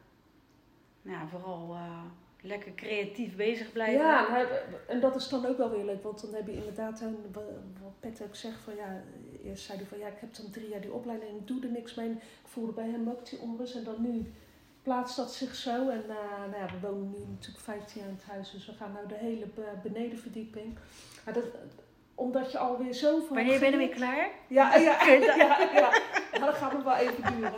Ja, 1.02 1.26
vooral 1.30 1.74
eh, 1.74 2.02
lekker 2.40 2.74
creatief 2.74 3.36
bezig 3.36 3.72
blijven. 3.72 4.00
Ja, 4.06 4.28
nou, 4.30 4.46
en 4.88 5.00
dat 5.00 5.16
is 5.16 5.28
dan 5.28 5.46
ook 5.46 5.56
wel 5.56 5.70
weer 5.70 5.84
leuk, 5.84 6.02
want 6.02 6.20
dan 6.20 6.34
heb 6.34 6.46
je 6.46 6.52
inderdaad, 6.52 7.02
wat 7.32 8.00
Pet 8.00 8.22
ook 8.22 8.34
zegt, 8.34 8.58
van 8.64 8.74
ja, 8.76 9.00
eerst 9.44 9.64
zei 9.64 9.78
hij 9.78 9.86
van 9.86 9.98
ja, 9.98 10.06
ik 10.06 10.20
heb 10.20 10.34
dan 10.34 10.50
drie 10.50 10.68
jaar 10.68 10.80
die 10.80 10.92
opleiding 10.92 11.30
en 11.30 11.36
ik 11.36 11.46
doe 11.46 11.62
er 11.62 11.70
niks 11.70 11.94
mee. 11.94 12.10
Ik 12.10 12.18
voelde 12.48 12.72
bij 12.72 12.88
hem 12.88 13.08
ook 13.08 13.28
die 13.30 13.38
onrust 13.40 13.74
en 13.74 13.84
dan 13.84 13.96
nu 13.98 14.32
plaatst 14.82 15.16
dat 15.16 15.32
zich 15.32 15.54
zo. 15.54 15.88
En 15.88 16.04
eh, 16.08 16.40
nou 16.50 16.56
ja, 16.62 16.66
we 16.80 16.86
wonen 16.88 17.10
nu 17.10 17.24
natuurlijk 17.28 17.64
15 17.64 18.00
jaar 18.00 18.08
in 18.10 18.14
het 18.16 18.24
huis, 18.30 18.50
dus 18.50 18.66
we 18.66 18.72
gaan 18.72 18.92
nou 18.92 19.06
de 19.08 19.14
hele 19.14 19.46
be- 19.54 19.78
benedenverdieping. 19.82 20.78
Maar 21.24 21.34
dat, 21.34 21.44
omdat 22.14 22.52
je 22.52 22.58
alweer 22.58 22.94
zoveel... 22.94 23.34
Wanneer 23.34 23.60
ben 23.60 23.70
je 23.70 23.76
weer 23.76 23.88
klaar? 23.88 24.30
Ja, 24.46 24.76
ja, 24.76 25.04
ja, 25.36 25.58
ja, 25.74 25.90
dat 26.46 26.54
gaat 26.54 26.72
nog 26.72 26.82
wel 26.82 26.96
even 26.96 27.34
duren. 27.34 27.52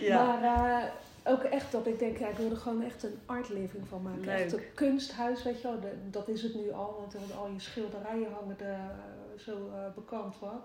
Ja. 0.00 0.24
Maar 0.24 0.42
eh, 0.82 0.88
ook 1.24 1.42
echt 1.42 1.72
dat 1.72 1.86
ik 1.86 1.98
denk, 1.98 2.18
ja, 2.18 2.28
ik 2.28 2.36
wil 2.36 2.50
er 2.50 2.56
gewoon 2.56 2.82
echt 2.82 3.02
een 3.02 3.18
art 3.26 3.48
living 3.48 3.88
van 3.88 4.02
maken. 4.02 4.20
Leuk. 4.24 4.38
Echt 4.38 4.52
een 4.52 4.74
kunsthuis, 4.74 5.42
weet 5.42 5.60
je 5.60 5.68
wel. 5.68 5.80
De- 5.80 6.10
dat 6.10 6.28
is 6.28 6.42
het 6.42 6.54
nu 6.54 6.72
al, 6.72 6.96
want 6.98 7.14
al 7.36 7.48
je 7.52 7.60
schilderijen 7.60 8.28
hangen 8.32 8.56
er 8.60 8.72
eh, 8.72 9.38
zo 9.38 9.52
eh, 9.52 9.94
bekend 9.94 10.38
wat. 10.38 10.62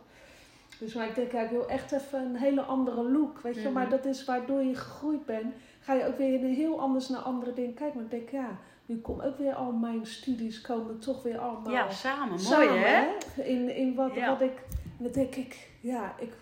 Dus 0.79 0.93
maar 0.93 1.07
ik 1.07 1.15
denk, 1.15 1.31
ja, 1.31 1.41
ik 1.41 1.49
wil 1.49 1.67
echt 1.67 1.91
even 1.91 2.19
een 2.21 2.35
hele 2.35 2.61
andere 2.61 3.09
look, 3.11 3.39
weet 3.39 3.55
je 3.55 3.61
wel. 3.61 3.71
Mhm. 3.71 3.79
Maar 3.81 3.89
dat 3.89 4.05
is 4.05 4.25
waardoor 4.25 4.61
je 4.63 4.75
gegroeid 4.75 5.25
bent, 5.25 5.53
ga 5.79 5.93
je 5.93 6.05
ook 6.07 6.17
weer 6.17 6.39
heel 6.39 6.79
anders 6.79 7.09
naar 7.09 7.21
andere 7.21 7.53
dingen 7.53 7.73
kijken. 7.73 7.95
Maar 7.95 8.05
ik 8.05 8.11
denk, 8.11 8.29
ja, 8.29 8.57
nu 8.85 8.97
komen 9.01 9.25
ook 9.25 9.37
weer 9.37 9.53
al 9.53 9.71
mijn 9.71 10.05
studies 10.05 10.61
komen 10.61 10.99
toch 10.99 11.23
weer 11.23 11.37
allemaal 11.39 11.71
Ja, 11.73 11.89
samen. 11.91 12.27
Mooi 12.29 12.39
samen, 12.41 12.79
hè? 12.81 13.07
In, 13.43 13.75
in 13.75 13.95
wat, 13.95 14.13
Ja. 14.13 14.27
wat 14.29 14.41
ik. 14.41 14.61
En 14.97 15.03
dan 15.03 15.11
denk 15.11 15.35
ik, 15.35 15.69
ja, 15.81 16.15
ik. 16.19 16.33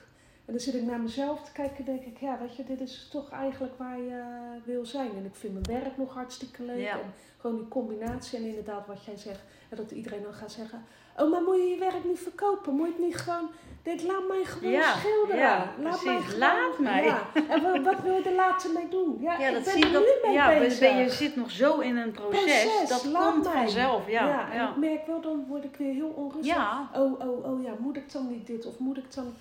En 0.45 0.53
dan 0.53 0.59
zit 0.61 0.73
ik 0.73 0.81
naar 0.83 0.99
mezelf 0.99 1.41
te 1.43 1.51
kijken 1.51 1.77
en 1.77 1.85
denk 1.85 2.05
ik, 2.05 2.17
ja, 2.19 2.37
weet 2.41 2.55
je, 2.55 2.63
dit 2.63 2.81
is 2.81 3.07
toch 3.11 3.29
eigenlijk 3.31 3.73
waar 3.77 3.99
je 3.99 4.09
eh, 4.19 4.65
wil 4.65 4.85
zijn. 4.85 5.09
En 5.17 5.25
ik 5.25 5.35
vind 5.35 5.53
mijn 5.53 5.81
werk 5.81 5.97
nog 5.97 6.13
hartstikke 6.13 6.63
leuk. 6.63 6.79
Ja. 6.79 6.91
En 6.91 7.13
gewoon 7.37 7.57
die 7.57 7.67
combinatie 7.67 8.37
en 8.39 8.45
inderdaad 8.45 8.87
wat 8.87 9.05
jij 9.05 9.17
zegt. 9.17 9.39
En 9.69 9.77
dat 9.77 9.91
iedereen 9.91 10.23
dan 10.23 10.33
gaat 10.33 10.51
zeggen, 10.51 10.85
oh, 11.17 11.31
maar 11.31 11.41
moet 11.41 11.55
je 11.55 11.63
je 11.63 11.77
werk 11.79 12.03
niet 12.05 12.19
verkopen? 12.19 12.73
Moet 12.75 12.85
je 12.87 12.93
het 12.93 13.01
niet 13.01 13.15
gewoon... 13.17 13.49
Denk, 13.83 14.01
laat 14.01 14.27
mij 14.27 14.43
gewoon 14.45 14.71
Ja, 14.71 14.95
schilderen. 14.95 15.37
ja, 15.37 15.73
laat 15.79 15.89
precies. 15.89 16.03
mij 16.05 16.21
gewoon- 16.21 16.39
Laat 16.39 16.79
mij. 16.79 17.03
Ja. 17.03 17.27
En 17.49 17.83
wat, 17.83 18.01
wil 18.01 18.13
je 18.15 18.23
er 18.23 18.35
later 18.35 18.71
mee 18.73 18.87
doen? 18.89 19.17
Ja, 19.21 19.39
Ja, 19.39 19.47
ik 19.47 19.53
dat 19.53 19.63
ben 19.63 19.73
zie 19.73 19.85
er. 19.85 19.91
Dat, 19.91 20.01
nu 20.01 20.09
mee 20.27 20.33
ja, 20.33 20.59
bezig. 20.59 20.79
ben 20.79 20.97
je 20.97 21.09
zit 21.09 21.35
nog 21.35 21.51
zo 21.51 21.79
in 21.79 21.97
een 21.97 22.11
proces. 22.11 22.39
Proces, 22.63 22.89
dat 22.89 23.03
laat 23.05 23.31
komt 23.31 23.43
mij. 23.43 23.53
vanzelf. 23.53 24.09
Ja, 24.09 24.27
ja, 24.27 24.51
en 24.51 24.69
ik 24.69 24.75
merk 24.77 25.07
wel, 25.07 25.21
dan 25.21 25.45
word 25.47 25.63
ik 25.63 25.75
weer 25.75 25.93
heel 25.93 26.07
onrustig. 26.15 26.57
Oh, 26.95 27.19
oh, 27.21 27.45
oh 27.45 27.63
ja, 27.63 27.71
moet 27.79 27.95
ik 27.97 28.11
dan 28.11 28.27
niet 28.29 28.47
dit? 28.47 28.65
Of 28.65 28.79
moet 28.79 28.97
ik 28.97 29.13
dan... 29.13 29.33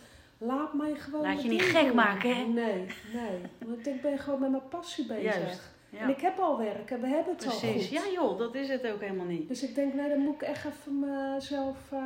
Laat 0.46 0.72
mij 0.74 0.94
gewoon... 0.94 1.22
Laat 1.22 1.42
je 1.42 1.48
niet 1.48 1.62
gek 1.62 1.86
doen. 1.86 1.94
maken, 1.96 2.36
hè? 2.36 2.42
Nee, 2.44 2.86
nee. 3.12 3.40
Want 3.66 3.86
ik 3.86 4.02
ben 4.02 4.18
gewoon 4.18 4.40
met 4.40 4.50
mijn 4.50 4.68
passie 4.68 5.06
bezig. 5.06 5.22
juist. 5.38 5.70
En 5.90 5.98
Ja. 5.98 6.06
ik 6.08 6.20
heb 6.20 6.38
al 6.38 6.58
werk 6.58 6.90
en 6.90 7.00
we 7.00 7.06
hebben 7.06 7.34
het 7.34 7.46
al 7.46 7.58
Precies. 7.58 7.88
Ja 7.90 8.02
joh, 8.14 8.38
dat 8.38 8.54
is 8.54 8.68
het 8.68 8.86
ook 8.86 9.00
helemaal 9.00 9.26
niet. 9.26 9.48
Dus 9.48 9.62
ik 9.62 9.74
denk, 9.74 9.94
nee, 9.94 10.08
dan 10.08 10.18
moet 10.18 10.34
ik 10.34 10.42
echt 10.42 10.64
even 10.64 10.98
mezelf... 11.00 11.76
eh, 11.92 11.98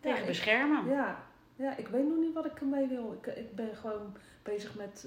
Tegen 0.00 0.16
ja, 0.16 0.22
ik, 0.22 0.26
beschermen. 0.26 0.88
ja, 0.88 1.22
ja, 1.56 1.76
ik 1.76 1.88
weet 1.88 2.08
nog 2.08 2.18
niet 2.18 2.34
wat 2.34 2.44
ik 2.44 2.60
ermee 2.60 2.86
wil. 2.86 3.18
Ik, 3.22 3.36
ik 3.36 3.54
ben 3.56 3.76
gewoon 3.76 4.16
bezig 4.42 4.74
met... 4.74 5.06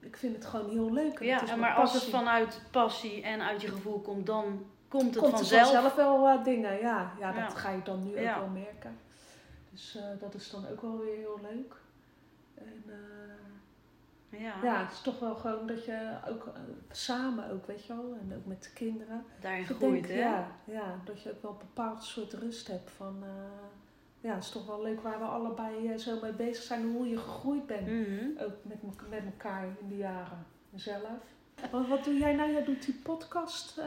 Ik 0.00 0.16
vind 0.16 0.34
het 0.36 0.44
gewoon 0.46 0.70
heel 0.70 0.92
leuk. 0.92 1.18
en 1.18 1.26
Ja, 1.26 1.38
het 1.40 1.48
is 1.48 1.56
maar 1.56 1.74
als 1.74 1.92
het 1.92 2.02
vanuit 2.04 2.60
passie 2.70 3.22
en 3.22 3.40
uit 3.42 3.60
je 3.62 3.68
gevoel 3.68 4.00
komt, 4.00 4.26
dan 4.26 4.44
komt 4.88 5.02
het 5.04 5.12
Komt 5.22 5.32
er 5.32 5.38
vanzelf. 5.38 5.62
vanzelf 5.70 5.94
wel 5.94 6.20
wat 6.20 6.44
dingen, 6.44 6.78
ja. 6.80 7.12
Ja, 7.20 7.32
dat 7.32 7.52
Ja. 7.52 7.58
ga 7.58 7.70
je 7.70 7.82
dan 7.84 8.04
nu 8.04 8.20
Ja. 8.20 8.34
ook 8.34 8.40
wel 8.40 8.48
merken. 8.62 8.98
Dus 9.70 9.96
eh, 9.96 10.02
dat 10.20 10.34
is 10.34 10.50
dan 10.50 10.64
ook 10.70 10.80
wel 10.82 10.98
weer 10.98 11.16
heel 11.16 11.38
leuk. 11.42 11.74
En, 12.58 12.82
eh, 12.86 14.40
Ja, 14.40 14.54
Ja, 14.62 14.82
het 14.84 14.92
is 14.92 15.00
toch 15.00 15.18
wel 15.18 15.34
gewoon 15.34 15.66
dat 15.66 15.84
je 15.84 16.16
ook 16.28 16.46
eh, 16.46 16.52
samen 16.90 17.50
ook, 17.50 17.66
weet 17.66 17.84
je 17.86 17.94
wel, 17.96 18.16
en 18.20 18.36
ook 18.36 18.46
met 18.46 18.62
de 18.62 18.70
kinderen. 18.72 19.24
daarin 19.40 19.60
Ik 19.62 19.66
groeit, 19.68 20.06
denk, 20.06 20.06
hè? 20.20 20.28
Ja, 20.28 20.48
ja, 20.64 20.94
dat 21.04 21.22
je 21.22 21.30
ook 21.30 21.42
wel 21.42 21.50
een 21.50 21.58
bepaald 21.58 22.04
soort 22.04 22.32
rust 22.32 22.68
hebt 22.68 22.90
van... 22.90 23.16
eh, 23.22 23.28
ja, 24.20 24.34
het 24.34 24.44
is 24.44 24.50
toch 24.50 24.66
wel 24.66 24.82
leuk 24.82 25.00
waar 25.00 25.18
we 25.18 25.24
allebei 25.24 25.98
zo 25.98 26.20
mee 26.20 26.32
bezig 26.32 26.62
zijn, 26.62 26.92
hoe 26.92 27.08
je 27.08 27.16
gegroeid 27.18 27.66
bent. 27.66 27.86
Mhm. 27.86 28.42
Ook 28.42 28.54
met, 28.62 28.82
me- 28.82 29.08
met 29.08 29.24
elkaar 29.24 29.64
in 29.80 29.88
de 29.88 29.96
jaren 29.96 30.46
zelf. 30.74 31.22
Wat, 31.70 31.86
wat 31.88 32.04
doe 32.04 32.18
jij 32.18 32.32
nou? 32.34 32.52
Jij 32.52 32.64
doet 32.64 32.84
die 32.84 32.94
podcast 33.02 33.78
eh, 33.78 33.84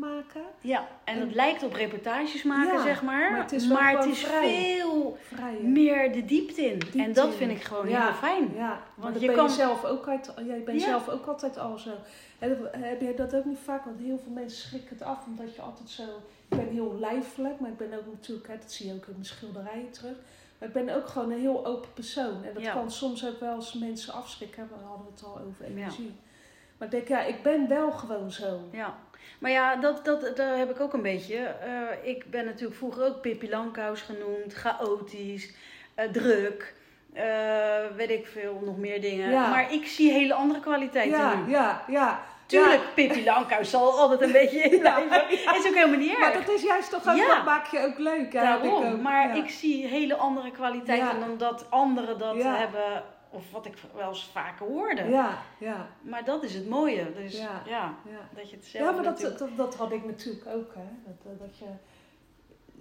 maken. 0.00 0.42
Ja, 0.60 0.88
en 1.04 1.14
En- 1.14 1.20
het 1.20 1.34
lijkt 1.34 1.62
op 1.62 1.72
reportages 1.72 2.42
maken, 2.42 2.72
Ja, 2.72 2.82
zeg 2.82 3.02
maar. 3.02 3.30
maar 3.30 3.40
het 3.40 3.52
is 3.52 3.66
wel 3.66 3.76
maar 3.76 3.90
het 3.90 3.98
gewoon 3.98 4.12
is 4.14 4.24
vrij. 4.24 4.74
veel 4.78 5.16
Vrij. 5.20 5.58
meer 5.62 6.12
de 6.12 6.24
diepte 6.24 6.62
in. 6.62 6.78
Diepte 6.78 7.02
en 7.02 7.12
dat 7.12 7.26
in. 7.26 7.32
vind 7.32 7.50
ik 7.50 7.62
gewoon 7.62 7.88
Ja. 7.88 8.04
heel 8.06 8.14
fijn. 8.14 8.54
Ja, 8.54 8.80
want 8.94 9.20
je 9.20 9.32
kan- 9.32 9.44
je 9.46 9.50
zelf 9.52 9.84
ook 9.84 10.08
uit, 10.08 10.32
jij 10.46 10.62
bent 10.62 10.82
zelf 10.82 11.08
ook 11.08 11.26
altijd 11.26 11.58
al 11.58 11.78
zo. 11.78 11.90
Heb, 12.38 12.68
heb 12.72 13.00
jij 13.00 13.14
dat 13.14 13.34
ook 13.34 13.44
niet 13.44 13.58
vaak? 13.64 13.84
Want 13.84 13.98
heel 14.00 14.18
veel 14.24 14.32
mensen 14.32 14.68
schrikken 14.68 14.96
het 14.98 15.02
af 15.06 15.26
omdat 15.26 15.54
je 15.54 15.62
altijd 15.62 15.88
zo. 15.90 16.02
Ik 16.48 16.56
ben 16.56 16.68
heel 16.68 16.96
lijfelijk, 17.00 17.60
maar 17.60 17.70
ik 17.70 17.76
ben 17.76 17.92
ook 17.98 18.06
natuurlijk, 18.12 18.48
hè, 18.48 18.58
dat 18.58 18.72
zie 18.72 18.86
je 18.86 18.94
ook 18.94 19.06
in 19.06 19.12
mijn 19.12 19.24
schilderijen 19.24 19.90
terug. 19.90 20.16
Maar 20.58 20.68
ik 20.68 20.74
ben 20.74 20.96
ook 20.96 21.06
gewoon 21.06 21.30
een 21.30 21.40
heel 21.40 21.66
open 21.66 21.92
persoon. 21.94 22.44
En 22.44 22.54
dat 22.54 22.72
kan 22.72 22.90
soms 22.90 23.26
ook 23.26 23.40
wel 23.40 23.54
eens 23.54 23.72
mensen 23.72 24.12
afschrikken. 24.12 24.68
We 24.68 24.84
hadden 24.86 25.06
het 25.14 25.24
al 25.24 25.38
over 25.48 25.64
energie. 25.64 26.12
Maar 26.78 26.88
ik 26.88 26.90
denk, 26.90 27.08
ja, 27.08 27.20
ik 27.22 27.42
ben 27.42 27.68
wel 27.68 27.90
gewoon 27.90 28.30
zo. 28.30 28.60
Ja, 28.72 28.94
maar 29.38 29.50
ja, 29.50 29.76
dat, 29.76 30.04
dat, 30.04 30.36
daar 30.36 30.56
heb 30.58 30.70
ik 30.70 30.80
ook 30.80 30.92
een 30.92 31.02
beetje. 31.02 31.36
Eh, 31.36 32.08
ik 32.10 32.30
ben 32.30 32.44
natuurlijk 32.44 32.76
vroeger 32.76 33.04
ook 33.06 33.20
Pippi 33.20 33.48
Langkous 33.50 34.00
genoemd, 34.02 34.54
chaotisch, 34.54 35.54
eh, 35.94 36.08
druk, 36.10 36.74
eh, 37.12 37.24
weet 37.96 38.10
ik 38.10 38.26
veel, 38.26 38.60
nog 38.64 38.76
meer 38.76 39.00
dingen. 39.00 39.30
Ja. 39.30 39.48
Maar 39.50 39.72
ik 39.72 39.86
zie 39.86 40.12
hele 40.12 40.34
andere 40.34 40.60
kwaliteiten 40.60 41.18
Ja, 41.18 41.34
nu. 41.34 41.50
ja, 41.50 41.82
ja. 41.88 42.20
Tuurlijk, 42.46 42.82
Pippi 42.94 43.24
Langkous 43.24 43.70
zal 43.70 43.98
altijd 43.98 44.20
een 44.20 44.32
beetje 44.32 44.58
in. 44.58 44.82
Ja. 44.82 44.98
Is 45.54 45.66
ook 45.66 45.74
helemaal 45.74 45.98
niet 45.98 46.18
Maar 46.18 46.32
erg. 46.34 46.44
dat 46.44 46.54
is 46.54 46.62
juist 46.62 46.90
toch 46.90 47.08
ook, 47.08 47.16
Ja. 47.16 47.34
dat 47.34 47.44
maak 47.44 47.66
je 47.66 47.80
ook 47.80 47.98
leuk. 47.98 48.32
hè, 48.32 48.38
heb 48.40 48.62
ik 48.62 48.70
Daarom, 48.70 48.92
ook. 48.92 49.00
maar 49.00 49.36
Ja. 49.36 49.42
ik 49.42 49.50
zie 49.50 49.86
hele 49.86 50.14
andere 50.16 50.50
kwaliteiten 50.50 51.18
Ja. 51.18 51.26
dan 51.26 51.38
dat 51.38 51.66
anderen 51.70 52.18
dat 52.18 52.36
Ja. 52.36 52.56
hebben, 52.56 53.02
of 53.30 53.50
wat 53.52 53.66
ik 53.66 53.74
wel 53.94 54.08
eens 54.08 54.24
vaker 54.32 54.66
hoorde. 54.66 55.04
Ja, 55.04 55.38
ja, 55.58 55.88
Maar 56.00 56.24
dat 56.24 56.42
is 56.42 56.54
het 56.54 56.68
mooie. 56.68 57.12
Dus 57.14 57.38
Ja. 57.38 57.62
ja, 57.66 57.94
ja. 58.10 58.28
dat 58.34 58.50
je 58.50 58.56
het 58.56 58.64
zelf 58.64 58.84
Ja, 58.84 58.90
maar 58.92 59.02
dat, 59.02 59.12
natuurlijk- 59.12 59.38
dat, 59.38 59.56
dat 59.56 59.74
had 59.74 59.92
ik 59.92 60.04
natuurlijk 60.04 60.46
ook. 60.46 60.74
Hè. 60.74 60.82
Dat, 61.06 61.32
eh, 61.32 61.38
dat 61.40 61.58
je, 61.58 61.64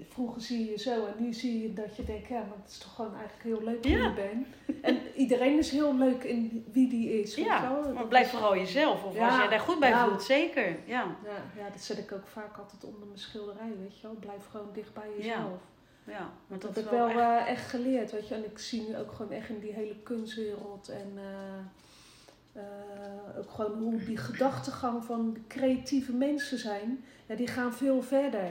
vroeger 0.10 0.42
zie 0.42 0.70
je 0.70 0.78
zo 0.80 1.06
en 1.06 1.14
nu 1.18 1.34
zie 1.34 1.62
je 1.62 1.74
dat 1.74 1.96
je 1.96 2.04
denkt, 2.04 2.28
ja, 2.28 2.40
maar 2.40 2.58
het 2.64 2.72
is 2.72 2.78
toch 2.78 2.96
gewoon 2.96 3.16
eigenlijk 3.16 3.44
heel 3.44 3.64
leuk 3.64 3.84
wie 3.84 3.98
Ja. 3.98 4.04
je 4.04 4.14
bent. 4.14 4.48
En 4.84 4.98
iedereen 5.16 5.58
is 5.58 5.72
heel 5.72 5.96
leuk 5.96 6.24
in 6.24 6.66
wie 6.72 6.90
die 6.90 7.20
is. 7.22 7.36
je 7.36 7.44
Ja, 7.44 7.70
maar 7.70 7.94
Dat 7.94 8.10
blijf 8.10 8.26
is- 8.26 8.32
vooral 8.32 8.56
jezelf. 8.56 9.04
Of 9.04 9.20
als 9.20 9.36
jij 9.36 9.48
daar 9.48 9.60
goed 9.60 9.80
bij 9.80 9.94
voelt, 9.98 10.24
zeker. 10.24 10.68
Ja, 10.86 11.16
Ja, 11.24 11.62
ja, 11.64 11.70
dat 11.70 11.82
zet 11.82 11.98
ik 11.98 12.12
ook 12.12 12.28
vaak 12.28 12.58
altijd 12.58 12.84
onder 12.84 13.08
mijn 13.08 13.20
schilderij, 13.20 13.72
weet 13.80 14.00
je 14.00 14.08
wel. 14.08 14.16
Blijf 14.20 14.46
gewoon 14.52 14.70
dicht 14.74 14.94
bij 14.94 15.10
jezelf. 15.18 15.62
Ja. 16.08 16.30
Want 16.48 16.62
Dat 16.62 16.76
dat 16.76 16.84
heb 16.84 16.94
ik 16.94 17.00
wel 17.00 17.14
wel 17.16 17.32
echt... 17.38 17.46
eh, 17.46 17.52
echt 17.52 17.70
geleerd, 17.70 18.12
weet 18.12 18.28
je. 18.28 18.36
En 18.36 18.46
ik 18.46 18.60
zie 18.60 18.88
nu 18.90 18.98
ook 18.98 19.12
gewoon 19.12 19.32
echt 19.32 19.50
in 19.50 19.60
die 19.60 19.74
hele 19.74 19.96
kunstwereld 20.04 20.90
en 20.90 21.14
eh, 21.16 22.62
eh, 22.62 23.38
ook 23.40 23.52
gewoon 23.52 23.78
hoe 23.78 24.04
die 24.06 24.18
gedachtegang 24.18 25.06
van 25.06 25.38
creatieve 25.48 26.14
mensen 26.14 26.58
zijn, 26.58 27.04
ja, 27.26 27.36
die 27.36 27.48
gaan 27.48 27.74
veel 27.74 28.02
verder. 28.02 28.48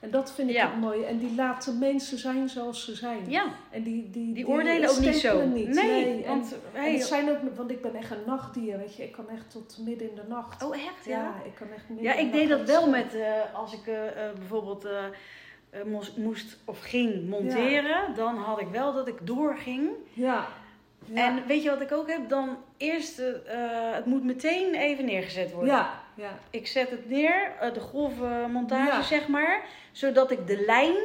En 0.00 0.10
dat 0.10 0.32
vind 0.32 0.48
ik 0.50 0.54
Ja. 0.56 0.68
ook 0.70 0.76
mooi. 0.76 1.02
En 1.04 1.18
die 1.18 1.34
laten 1.34 1.78
mensen 1.78 2.18
zijn 2.18 2.48
zoals 2.48 2.84
ze 2.84 2.94
zijn. 2.94 3.30
Ja, 3.30 3.44
En 3.70 3.82
die, 3.82 4.10
die, 4.10 4.32
die 4.34 4.48
oordelen 4.48 4.90
ook 4.90 5.00
niet 5.00 5.14
zo. 5.16 5.46
Niet. 5.46 5.68
Nee, 5.68 6.24
want 6.26 6.54
en 6.72 6.92
het 6.92 7.04
zijn 7.04 7.30
ook, 7.30 7.56
want 7.56 7.70
ik 7.70 7.82
ben 7.82 7.94
echt 7.94 8.10
een 8.10 8.22
nachtdier, 8.26 8.78
weet 8.78 8.96
je. 8.96 9.02
Ik 9.02 9.12
kan 9.12 9.28
echt 9.28 9.50
tot 9.50 9.78
midden 9.84 10.08
in 10.10 10.14
de 10.14 10.24
nacht. 10.28 10.62
Oh, 10.62 10.76
echt? 10.76 11.04
ja. 11.04 11.10
Ja? 11.22 11.34
ik 11.44 11.54
kan 11.54 11.68
echt 11.74 11.88
midden 11.88 12.06
Ja, 12.06 12.12
de 12.14 12.20
ik 12.20 12.32
deed 12.32 12.48
dat 12.48 12.66
wel 12.66 12.90
met... 12.90 13.16
als 13.54 13.72
ik 13.72 13.84
bijvoorbeeld 14.34 14.86
moest, 15.84 16.16
moest 16.16 16.58
of 16.64 16.80
ging 16.80 17.28
monteren, 17.28 18.14
dan 18.14 18.36
had 18.36 18.60
ik 18.60 18.68
wel 18.68 18.92
dat 18.92 19.08
ik 19.08 19.26
doorging. 19.26 19.90
Ja. 20.12 20.46
Ja. 21.06 21.26
En 21.26 21.46
weet 21.46 21.62
je 21.62 21.70
wat 21.70 21.80
ik 21.80 21.92
ook 21.92 22.08
heb? 22.08 22.28
Dan 22.28 22.56
eerst, 22.76 23.18
eh, 23.18 23.28
eh, 23.28 23.94
het 23.94 24.06
moet 24.06 24.24
meteen 24.24 24.74
even 24.74 25.04
neergezet 25.04 25.52
worden. 25.52 25.74
ja, 25.74 26.00
ja. 26.14 26.38
Ik 26.50 26.66
zet 26.66 26.90
het 26.90 27.08
neer, 27.08 27.52
eh, 27.60 27.72
de 27.72 27.80
grove 27.80 28.46
montage 28.50 29.02
zeg 29.02 29.28
maar, 29.28 29.62
zodat 29.92 30.30
ik 30.30 30.46
de 30.46 30.64
lijn 30.66 30.96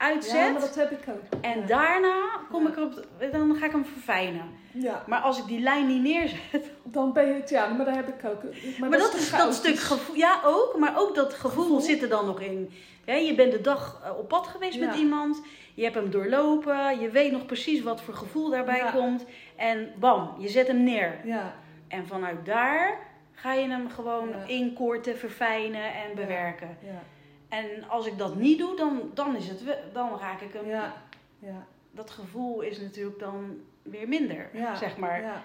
uitzet. 0.00 0.32
ja, 0.34 0.50
maar 0.50 0.60
dat 0.60 0.74
heb 0.74 0.90
ik 0.90 1.08
ook. 1.08 1.42
En 1.42 1.60
ja. 1.60 1.66
daarna 1.66 2.16
kom 2.50 2.62
Ja. 2.62 2.68
ik 2.68 2.76
erop, 2.76 3.04
dan 3.32 3.54
ga 3.56 3.66
ik 3.66 3.72
hem 3.72 3.84
verfijnen. 3.84 4.44
Ja, 4.72 5.04
Maar 5.06 5.20
als 5.20 5.38
ik 5.38 5.44
die 5.46 5.60
lijn 5.60 5.86
niet 5.86 6.02
neerzet. 6.02 6.70
dan 6.84 7.12
ben 7.12 7.26
je 7.26 7.32
het, 7.34 7.50
ja, 7.50 7.66
maar 7.68 7.84
dat 7.86 7.94
heb 7.94 8.08
ik 8.08 8.24
ook. 8.24 8.42
Maar, 8.78 8.88
Maar, 8.88 8.98
dat, 8.98 9.10
toch 9.10 9.20
is 9.20 9.30
dat 9.30 9.54
stuk 9.54 9.78
gevoel. 9.78 10.16
Ja, 10.16 10.40
ook. 10.44 10.76
Maar 10.78 10.98
ook 10.98 11.14
dat 11.14 11.34
gevoel, 11.34 11.62
Gevoel. 11.62 11.80
zit 11.80 12.02
er 12.02 12.08
dan 12.08 12.26
nog 12.26 12.40
in. 12.40 12.70
Je 13.04 13.34
bent 13.34 13.52
de 13.52 13.60
dag 13.60 14.00
eh, 14.04 14.18
op 14.18 14.28
pad 14.28 14.46
geweest 14.46 14.80
met 14.80 14.94
iemand. 14.94 15.42
Je 15.74 15.82
hebt 15.82 15.94
hem 15.94 16.10
doorlopen. 16.10 17.00
Je 17.00 17.10
weet 17.10 17.32
nog 17.32 17.46
precies 17.46 17.82
wat 17.82 18.02
voor 18.02 18.14
gevoel 18.14 18.50
daarbij 18.50 18.84
komt. 18.94 19.24
En 19.56 19.92
bam, 19.98 20.34
je 20.38 20.48
zet 20.48 20.66
hem 20.66 20.82
neer. 20.82 21.20
Ja, 21.24 21.54
En 21.88 22.06
vanuit 22.06 22.46
daar 22.46 22.98
ga 23.32 23.52
je 23.52 23.68
hem 23.68 23.90
gewoon 23.90 24.28
inkorten, 24.46 25.18
verfijnen 25.18 25.82
en 25.94 26.14
bewerken. 26.14 26.76
ja, 26.82 27.02
En 27.50 27.88
als 27.88 28.06
ik 28.06 28.18
dat 28.18 28.34
niet 28.34 28.58
doe, 28.58 28.76
dan, 28.76 29.10
dan, 29.14 29.36
is 29.36 29.48
het, 29.48 29.60
dan 29.92 30.18
raak 30.18 30.40
ik 30.40 30.52
hem. 30.52 30.66
ja, 30.66 30.92
ja. 31.38 31.66
Dat 31.90 32.10
gevoel 32.10 32.60
is 32.60 32.80
natuurlijk 32.80 33.18
dan 33.18 33.60
weer 33.82 34.08
minder, 34.08 34.48
Ja, 34.52 34.74
zeg 34.74 34.96
maar. 34.96 35.20
Ja. 35.22 35.42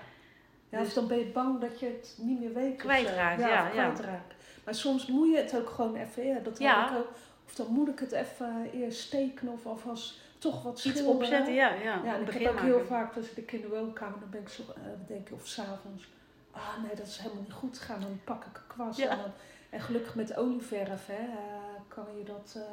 Ja, 0.70 0.80
Dus- 0.80 0.94
dan 0.94 1.08
ben 1.08 1.18
je 1.18 1.26
bang 1.26 1.60
dat 1.62 1.80
je 1.80 1.86
het 1.86 2.16
niet 2.22 2.40
meer 2.40 2.54
weet. 2.54 2.76
Kwijtraakt, 2.78 3.42
ja, 3.42 3.48
ja. 3.48 3.70
kwijtraakt. 3.70 4.34
Maar 4.66 4.76
soms 4.76 5.08
moet 5.08 5.30
je 5.32 5.38
het 5.38 5.56
ook 5.58 5.70
gewoon 5.70 5.96
even, 5.96 6.26
ja, 6.26 6.40
dat 6.40 6.58
Ja. 6.60 6.82
heb 6.82 6.92
ik 6.92 6.98
ook. 6.98 7.10
Of 7.46 7.56
dan 7.56 7.68
moet 7.70 7.88
ik 7.88 8.00
het 8.00 8.12
even 8.12 8.70
eerst 8.74 9.00
steken 9.00 9.48
of 9.48 9.66
alvast 9.66 10.20
toch 10.38 10.64
wat 10.64 10.74
Iets 10.74 10.82
schilderen. 10.82 11.16
opzetten, 11.16 11.54
ja. 11.54 11.74
ja, 11.74 12.02
Ja, 12.04 12.16
ik 12.16 12.30
heb 12.32 12.42
ook 12.48 12.54
maken. 12.54 12.66
heel 12.66 12.86
vaak, 12.86 13.16
als 13.16 13.30
ik 13.34 13.52
in 13.52 13.62
de 13.62 13.68
woonkamer, 13.68 14.20
dan 14.20 14.30
ben 14.30 14.42
ik 14.42 14.50
zo, 14.50 14.62
eh 14.76 14.82
denk 15.08 15.28
ik, 15.30 15.34
of 15.34 15.48
s'avonds, 15.48 16.08
ah 16.52 16.78
nee, 16.84 16.96
dat 16.96 17.08
is 17.08 17.18
helemaal 17.18 17.42
niet 17.44 17.54
goed 17.54 17.78
gegaan. 17.78 18.02
Dan 18.02 18.20
pak 18.24 18.46
ik 18.46 18.58
een 18.58 18.68
kwast 18.68 18.98
Ja. 19.00 19.10
en, 19.10 19.18
dan, 19.18 19.32
en 19.70 19.80
gelukkig 19.82 20.16
met 20.16 20.36
olieverf, 20.38 21.06
hè, 21.08 21.14
eh, 21.14 21.55
kan 21.96 22.18
je 22.18 22.24
dat 22.24 22.54
eh, 22.58 22.64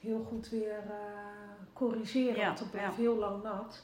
heel 0.00 0.24
goed 0.28 0.48
weer 0.48 0.78
eh, 0.78 0.96
corrigeren, 1.72 2.36
Ja, 2.36 2.46
want 2.46 2.58
het 2.58 2.70
blijft 2.70 2.96
heel 2.96 3.16
lang 3.16 3.42
nat. 3.42 3.82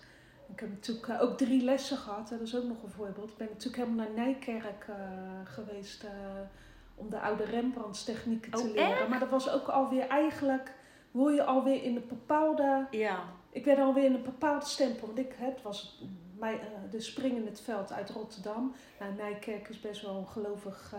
Ik 0.53 0.61
heb 0.61 0.69
natuurlijk 0.71 1.09
eh, 1.09 1.23
ook 1.23 1.39
drie 1.39 1.65
lessen 1.65 1.97
gehad, 1.97 2.31
hè, 2.31 2.39
dat 2.39 2.47
is 2.47 2.57
ook 2.57 2.65
nog 2.65 2.83
een 2.83 2.91
voorbeeld. 2.91 3.31
Ik 3.31 3.37
ben 3.37 3.47
natuurlijk 3.47 3.77
helemaal 3.83 4.07
naar 4.07 4.15
Nijkerk 4.25 4.87
geweest 5.45 6.07
om 6.95 7.11
de 7.11 7.21
oude 7.21 7.45
Rembrandts 7.45 8.05
technieken 8.05 8.51
te 8.51 8.59
Oh, 8.63 8.65
leren. 8.65 8.99
echt? 8.99 9.09
Maar 9.09 9.19
dat 9.19 9.29
was 9.29 9.51
ook 9.51 9.69
alweer 9.69 10.07
eigenlijk, 10.07 10.75
word 11.11 11.35
je 11.35 11.45
alweer 11.45 11.83
in 11.83 11.97
een 11.97 12.07
bepaalde 12.09 12.87
Ja, 12.91 13.23
ik 13.51 13.65
werd 13.65 13.79
alweer 13.79 14.05
in 14.05 14.15
een 14.15 14.23
bepaalde 14.23 14.65
stempel. 14.67 15.07
Want 15.07 15.19
ik, 15.19 15.35
het 15.37 15.63
was 15.63 16.03
mij, 16.39 16.55
eh, 16.55 16.91
de 16.91 17.01
Spring 17.01 17.37
in 17.37 17.47
het 17.47 17.61
Veld 17.61 17.93
uit 17.93 18.11
Rotterdam. 18.11 18.75
Nou, 19.01 19.15
Nijkerk 19.15 19.69
is 19.69 19.81
best 19.81 20.03
wel 20.03 20.17
een 20.17 20.27
gelovig 20.27 20.95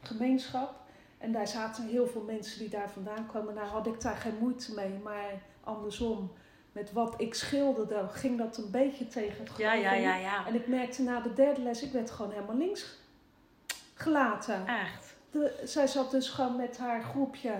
gemeenschap. 0.00 0.85
En 1.18 1.32
daar 1.32 1.48
zaten 1.48 1.86
heel 1.86 2.06
veel 2.06 2.22
mensen 2.22 2.58
die 2.58 2.68
daar 2.68 2.90
vandaan 2.90 3.26
kwamen. 3.26 3.54
Nou 3.54 3.66
had 3.66 3.86
ik 3.86 4.00
daar 4.00 4.16
geen 4.16 4.36
moeite 4.40 4.74
mee. 4.74 4.98
Maar 5.02 5.32
andersom, 5.64 6.32
met 6.72 6.92
wat 6.92 7.14
ik 7.16 7.34
schilderde, 7.34 8.08
ging 8.08 8.38
dat 8.38 8.56
een 8.56 8.70
beetje 8.70 9.08
tegen 9.08 9.44
het 9.44 9.56
ja, 9.56 9.72
ja, 9.74 9.92
ja, 9.92 10.16
ja. 10.16 10.46
En 10.46 10.54
ik 10.54 10.66
merkte 10.66 11.02
na 11.02 11.20
de 11.20 11.32
derde 11.32 11.60
les, 11.60 11.82
ik 11.82 11.92
werd 11.92 12.10
gewoon 12.10 12.30
helemaal 12.32 12.56
links 12.56 12.98
gelaten. 13.94 14.66
Echt. 14.66 15.16
De, 15.30 15.60
zij 15.64 15.86
zat 15.86 16.10
dus 16.10 16.28
gewoon 16.28 16.56
met 16.56 16.78
haar 16.78 17.02
groepje 17.02 17.52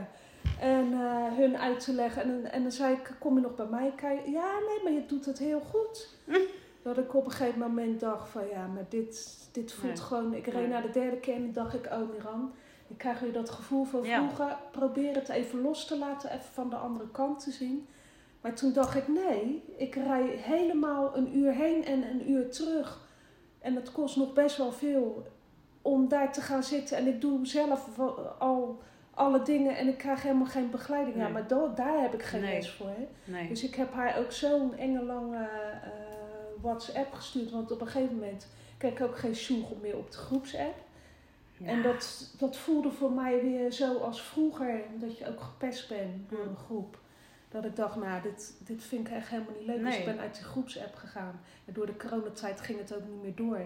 en 0.61 0.93
eh, 0.93 1.37
hun 1.37 1.59
uit 1.59 1.81
te 1.81 1.93
leggen. 1.93 2.23
En, 2.23 2.53
en 2.53 2.63
dan 2.63 2.73
zei 2.73 2.95
ik, 2.95 3.15
kom 3.19 3.35
je 3.35 3.41
nog 3.41 3.55
bij 3.55 3.67
mij 3.67 3.93
kijken? 3.97 4.33
Ja, 4.33 4.53
nee, 4.67 4.83
maar 4.83 4.93
je 4.93 5.07
doet 5.07 5.25
het 5.27 5.39
heel 5.39 5.61
goed. 5.61 6.09
Dat 6.83 6.99
ik 6.99 7.15
op 7.15 7.25
een 7.25 7.31
gegeven 7.31 7.59
moment 7.59 8.01
dacht 8.01 8.29
van, 8.29 8.49
ja, 8.49 8.67
maar 8.67 8.85
dit, 8.89 9.39
dit 9.53 9.73
voelt 9.73 9.95
Nee. 9.95 10.03
gewoon... 10.03 10.35
Ik 10.35 10.47
reed 10.47 10.55
Nee. 10.55 10.69
naar 10.69 10.83
de 10.83 10.91
derde 10.91 11.17
keer 11.17 11.35
en 11.35 11.53
dacht 11.53 11.75
ik, 11.75 11.87
oh 11.87 12.11
Miran, 12.13 12.53
ik 12.89 12.99
krijg 12.99 13.21
weer 13.21 13.33
dat 13.33 13.51
gevoel 13.51 13.85
van 13.85 14.03
Ja. 14.03 14.17
vroeger. 14.29 14.57
Probeer 14.71 15.15
het 15.15 15.29
even 15.29 15.61
los 15.61 15.87
te 15.87 15.99
laten, 15.99 16.31
even 16.31 16.53
van 16.53 16.71
de 16.71 16.77
andere 16.77 17.11
kant 17.11 17.41
te 17.43 17.51
zien. 17.51 17.89
Maar 18.41 18.55
toen 18.55 18.73
dacht 18.73 18.95
ik, 18.97 19.09
nee, 19.09 19.65
ik 19.77 19.95
rij 19.95 20.27
helemaal 20.27 21.17
een 21.17 21.37
uur 21.37 21.53
heen 21.53 21.85
en 21.85 22.03
een 22.11 22.31
uur 22.31 22.51
terug. 22.51 23.09
En 23.59 23.75
het 23.75 23.93
kost 23.93 24.17
nog 24.17 24.33
best 24.33 24.57
wel 24.57 24.73
veel 24.73 25.27
om 25.83 26.09
daar 26.09 26.33
te 26.33 26.41
gaan 26.41 26.63
zitten. 26.63 26.97
En 26.97 27.07
ik 27.07 27.21
doe 27.21 27.47
zelf 27.47 27.97
wel 27.97 28.19
al 28.29 28.81
alle 29.15 29.43
dingen 29.43 29.77
en 29.77 29.89
ik 29.89 29.99
krijg 29.99 30.23
helemaal 30.23 30.47
geen 30.47 30.71
begeleiding. 30.71 31.17
Ja, 31.17 31.29
maar 31.29 31.47
do- 31.47 31.73
daar 31.75 32.01
heb 32.01 32.15
ik 32.15 32.23
geen 32.23 32.41
Nee. 32.41 32.55
les 32.55 32.71
voor. 32.71 32.87
Hè. 32.89 33.07
Nee. 33.33 33.49
Dus 33.49 33.63
ik 33.65 33.75
heb 33.75 33.93
haar 33.93 34.19
ook 34.19 34.33
zo'n 34.33 34.75
enge 34.77 35.03
lange 35.03 35.37
eh, 35.39 35.91
WhatsApp 36.63 37.13
gestuurd. 37.13 37.51
Want 37.51 37.71
op 37.73 37.81
een 37.81 37.87
gegeven 37.87 38.15
moment 38.15 38.49
kreeg 38.79 38.93
ik 38.93 39.01
ook 39.01 39.17
geen 39.19 39.35
sjoeg 39.35 39.81
meer 39.81 39.97
op 39.97 40.11
de 40.11 40.17
groepsapp. 40.17 40.75
Ja. 41.59 41.67
En 41.67 41.83
dat, 41.83 42.35
dat 42.39 42.57
voelde 42.57 42.91
voor 42.91 43.13
mij 43.13 43.41
weer 43.43 43.71
zo 43.73 43.97
als 43.99 44.23
vroeger. 44.23 44.81
Omdat 44.95 45.19
je 45.19 45.29
ook 45.29 45.41
gepest 45.41 45.89
bent 45.89 46.31
door 46.31 46.43
Hm. 46.43 46.49
een 46.49 46.57
groep. 46.57 46.99
Dat 47.49 47.65
ik 47.65 47.77
dacht, 47.77 47.97
nou, 47.97 48.23
dit, 48.23 48.55
dit 48.59 48.83
vind 48.85 49.07
ik 49.07 49.13
echt 49.13 49.29
helemaal 49.29 49.53
niet 49.59 49.67
leuk. 49.67 49.85
Dus 49.85 49.97
ik 49.97 50.05
ben 50.05 50.19
uit 50.21 50.35
die 50.35 50.45
groepsapp 50.45 50.95
gegaan. 50.95 51.41
En 51.65 51.73
door 51.73 51.87
de 51.87 51.97
coronatijd 51.97 52.61
ging 52.61 52.79
het 52.79 52.95
ook 52.95 53.03
niet 53.09 53.23
meer 53.23 53.35
door. 53.35 53.61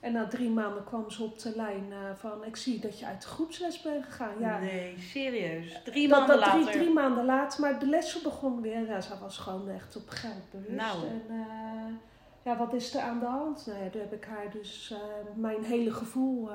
En 0.00 0.12
na 0.12 0.28
drie 0.28 0.50
maanden 0.50 0.84
kwam 0.84 1.10
ze 1.10 1.22
op 1.22 1.38
de 1.38 1.52
lijn 1.56 1.84
eh, 1.92 1.98
van... 2.16 2.44
Ik 2.44 2.56
zie 2.56 2.80
dat 2.80 2.98
je 2.98 3.06
uit 3.06 3.22
de 3.22 3.28
groepsles 3.28 3.82
bent 3.82 4.04
gegaan. 4.04 4.32
Ja, 4.38 4.58
Nee, 4.58 4.94
serieus. 4.98 5.80
Drie 5.84 6.08
dat, 6.08 6.18
maanden 6.18 6.40
dat 6.40 6.50
drie, 6.50 6.64
later. 6.64 6.80
drie 6.80 6.92
maanden 6.92 7.24
later. 7.24 7.60
Maar 7.60 7.78
de 7.78 7.86
lessen 7.86 8.22
begon 8.22 8.60
weer. 8.60 8.86
Ja, 8.86 9.00
ze 9.00 9.18
was 9.20 9.38
gewoon 9.38 9.68
echt 9.68 9.96
op 9.96 10.08
geld 10.08 10.50
bewust. 10.50 10.70
Nou. 10.70 11.06
En 11.06 11.22
eh, 11.28 11.94
ja, 12.42 12.56
wat 12.56 12.72
is 12.72 12.94
er 12.94 13.00
aan 13.00 13.18
de 13.18 13.26
hand? 13.26 13.66
Nou 13.66 13.84
ja, 13.84 13.90
toen 13.90 14.00
heb 14.00 14.12
ik 14.12 14.24
haar 14.24 14.50
dus 14.52 14.90
eh, 14.90 14.98
mijn 15.34 15.64
hele 15.64 15.92
gevoel... 15.92 16.50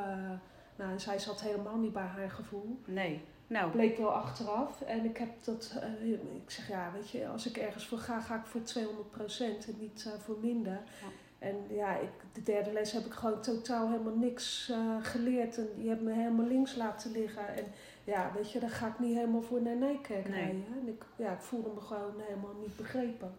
nou, 0.76 1.00
zij 1.00 1.20
zat 1.20 1.42
helemaal 1.42 1.78
niet 1.78 1.94
bij 1.94 2.04
haar 2.04 2.30
gevoel. 2.32 2.80
Nee. 2.86 3.22
Nou, 3.48 3.72
Bleek 3.72 3.98
wel 3.98 4.12
achteraf. 4.12 4.82
En 4.82 5.06
ik 5.06 5.18
heb 5.18 5.30
dat... 5.44 5.74
eh, 5.82 6.10
ik 6.12 6.50
zeg, 6.52 6.68
ja, 6.68 6.92
weet 6.94 7.10
je, 7.10 7.28
als 7.28 7.46
ik 7.48 7.58
ergens 7.58 7.88
voor 7.88 7.98
ga, 7.98 8.20
ga 8.22 8.36
ik 8.36 8.46
voor 8.46 8.62
200% 8.62 9.68
en 9.68 9.76
niet 9.80 10.06
eh, 10.14 10.20
voor 10.20 10.38
minder. 10.42 10.72
Ja. 11.02 11.08
En 11.40 11.56
ja, 11.70 11.96
ik, 11.98 12.10
de 12.34 12.44
derde 12.44 12.72
les 12.72 12.92
heb 12.92 13.06
ik 13.06 13.12
gewoon 13.14 13.42
totaal 13.42 13.90
helemaal 13.90 14.16
niks 14.16 14.70
eh, 14.70 14.96
geleerd. 15.02 15.58
En 15.58 15.68
die 15.76 15.88
hebben 15.88 16.06
me 16.06 16.14
helemaal 16.14 16.46
links 16.46 16.76
laten 16.76 17.12
liggen. 17.12 17.48
En 17.56 17.66
ja, 18.04 18.32
weet 18.36 18.52
je, 18.52 18.60
daar 18.60 18.70
ga 18.70 18.88
ik 18.88 19.00
niet 19.00 19.16
helemaal 19.16 19.42
voor 19.42 19.62
naar 19.62 19.76
Nijkerk 19.76 20.30
Nee. 20.30 20.40
rijden. 20.40 20.66
En 20.82 20.88
ik, 20.88 21.06
ja, 21.16 21.32
ik 21.32 21.42
voelde 21.42 21.70
me 21.76 21.82
gewoon 21.82 22.14
helemaal 22.28 22.56
niet 22.62 22.76
begrepen. 22.78 23.34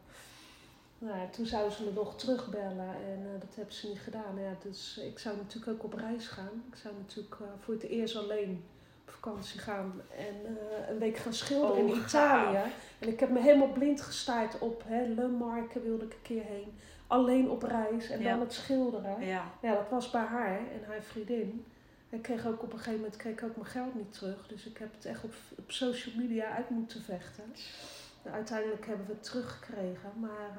Nou, 0.98 1.18
ja, 1.18 1.26
toen 1.30 1.46
zouden 1.46 1.72
ze 1.72 1.84
me 1.84 1.90
nog 1.94 2.16
terugbellen 2.16 2.88
en 2.94 3.18
eh, 3.34 3.40
dat 3.40 3.54
hebben 3.54 3.74
ze 3.74 3.88
niet 3.88 3.98
gedaan. 4.00 4.38
Ja, 4.38 4.54
dus 4.62 4.98
ik 4.98 5.18
zou 5.18 5.36
natuurlijk 5.36 5.72
ook 5.72 5.84
op 5.92 5.98
reis 5.98 6.26
gaan. 6.26 6.62
Ik 6.70 6.76
zou 6.76 6.94
natuurlijk 6.94 7.34
eh, 7.40 7.46
voor 7.60 7.74
het 7.74 7.82
eerst 7.82 8.16
alleen 8.16 8.64
op 9.06 9.12
vakantie 9.12 9.60
gaan 9.60 10.00
en 10.18 10.56
eh, 10.58 10.88
een 10.88 10.98
week 10.98 11.16
gaan 11.16 11.34
schilderen 11.34 11.84
Oh, 11.84 11.88
in 11.88 11.94
gaaf. 11.94 12.04
Italië. 12.50 12.72
En 12.98 13.08
ik 13.08 13.20
heb 13.20 13.30
me 13.30 13.40
helemaal 13.40 13.72
blind 13.72 14.00
gestaard 14.00 14.58
op 14.58 14.82
hè, 14.86 15.06
Le 15.06 15.28
Marque 15.28 15.80
wilde 15.82 16.04
ik 16.04 16.12
een 16.12 16.22
keer 16.22 16.42
heen. 16.44 16.78
Alleen 17.06 17.50
op 17.50 17.62
reis 17.62 18.08
en 18.10 18.20
Ja. 18.20 18.30
dan 18.30 18.40
het 18.40 18.52
schilderen. 18.52 19.20
ja. 19.26 19.50
Ja, 19.62 19.74
dat 19.74 19.88
was 19.90 20.10
bij 20.10 20.22
haar 20.24 20.58
en 20.58 20.84
haar 20.86 21.02
vriendin. 21.02 21.64
Ik 22.08 22.22
kreeg 22.22 22.46
ook 22.46 22.62
op 22.62 22.72
een 22.72 22.78
gegeven 22.78 22.98
moment 23.00 23.16
kreeg 23.16 23.32
ik 23.32 23.42
ook 23.42 23.56
mijn 23.56 23.68
geld 23.68 23.94
niet 23.94 24.12
terug. 24.12 24.46
Dus 24.46 24.66
ik 24.66 24.78
heb 24.78 24.92
het 24.94 25.04
echt 25.04 25.24
op, 25.24 25.32
op 25.56 25.70
social 25.70 26.14
media 26.16 26.48
uit 26.48 26.70
moeten 26.70 27.02
vechten. 27.02 27.44
Nou, 28.24 28.36
uiteindelijk 28.36 28.86
hebben 28.86 29.06
we 29.06 29.12
het 29.12 29.22
teruggekregen. 29.22 30.12
Maar 30.14 30.58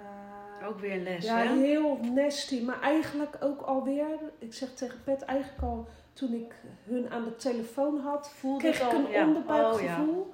eh, 0.62 0.68
Ook 0.68 0.80
weer 0.80 0.92
een 0.92 1.04
les, 1.04 1.26
ja, 1.26 1.38
hè? 1.38 1.54
heel 1.54 2.00
nasty. 2.14 2.64
Maar 2.64 2.82
eigenlijk 2.82 3.38
ook 3.40 3.62
alweer, 3.62 4.18
ik 4.40 4.54
zeg 4.54 4.74
tegen 4.74 5.04
Pet, 5.04 5.22
eigenlijk 5.22 5.62
al 5.62 5.88
toen 6.14 6.34
ik 6.34 6.54
hun 6.84 7.10
aan 7.10 7.24
de 7.24 7.36
telefoon 7.36 8.00
had, 8.00 8.30
Voelde 8.30 8.60
kreeg 8.60 8.80
ik 8.82 8.94
al, 8.94 9.06
een 9.06 9.12
ja. 9.12 9.28
onderbuikgevoel. 9.28 10.20
Oh, 10.22 10.28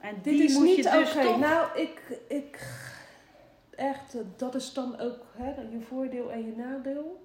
ja. 0.00 0.08
En 0.08 0.16
Dit 0.22 0.40
is 0.40 0.54
moet 0.54 0.64
niet 0.64 0.76
je 0.76 0.88
oké. 0.88 1.22
dus. 1.22 1.36
Nou, 1.38 1.78
ik, 1.78 2.18
ik, 2.28 2.66
echt, 3.70 4.16
dat 4.36 4.54
is 4.54 4.72
dan 4.72 4.98
ook 5.00 5.24
hè, 5.36 5.54
je 5.70 5.80
voordeel 5.80 6.30
en 6.32 6.46
je 6.46 6.56
nadeel. 6.56 7.22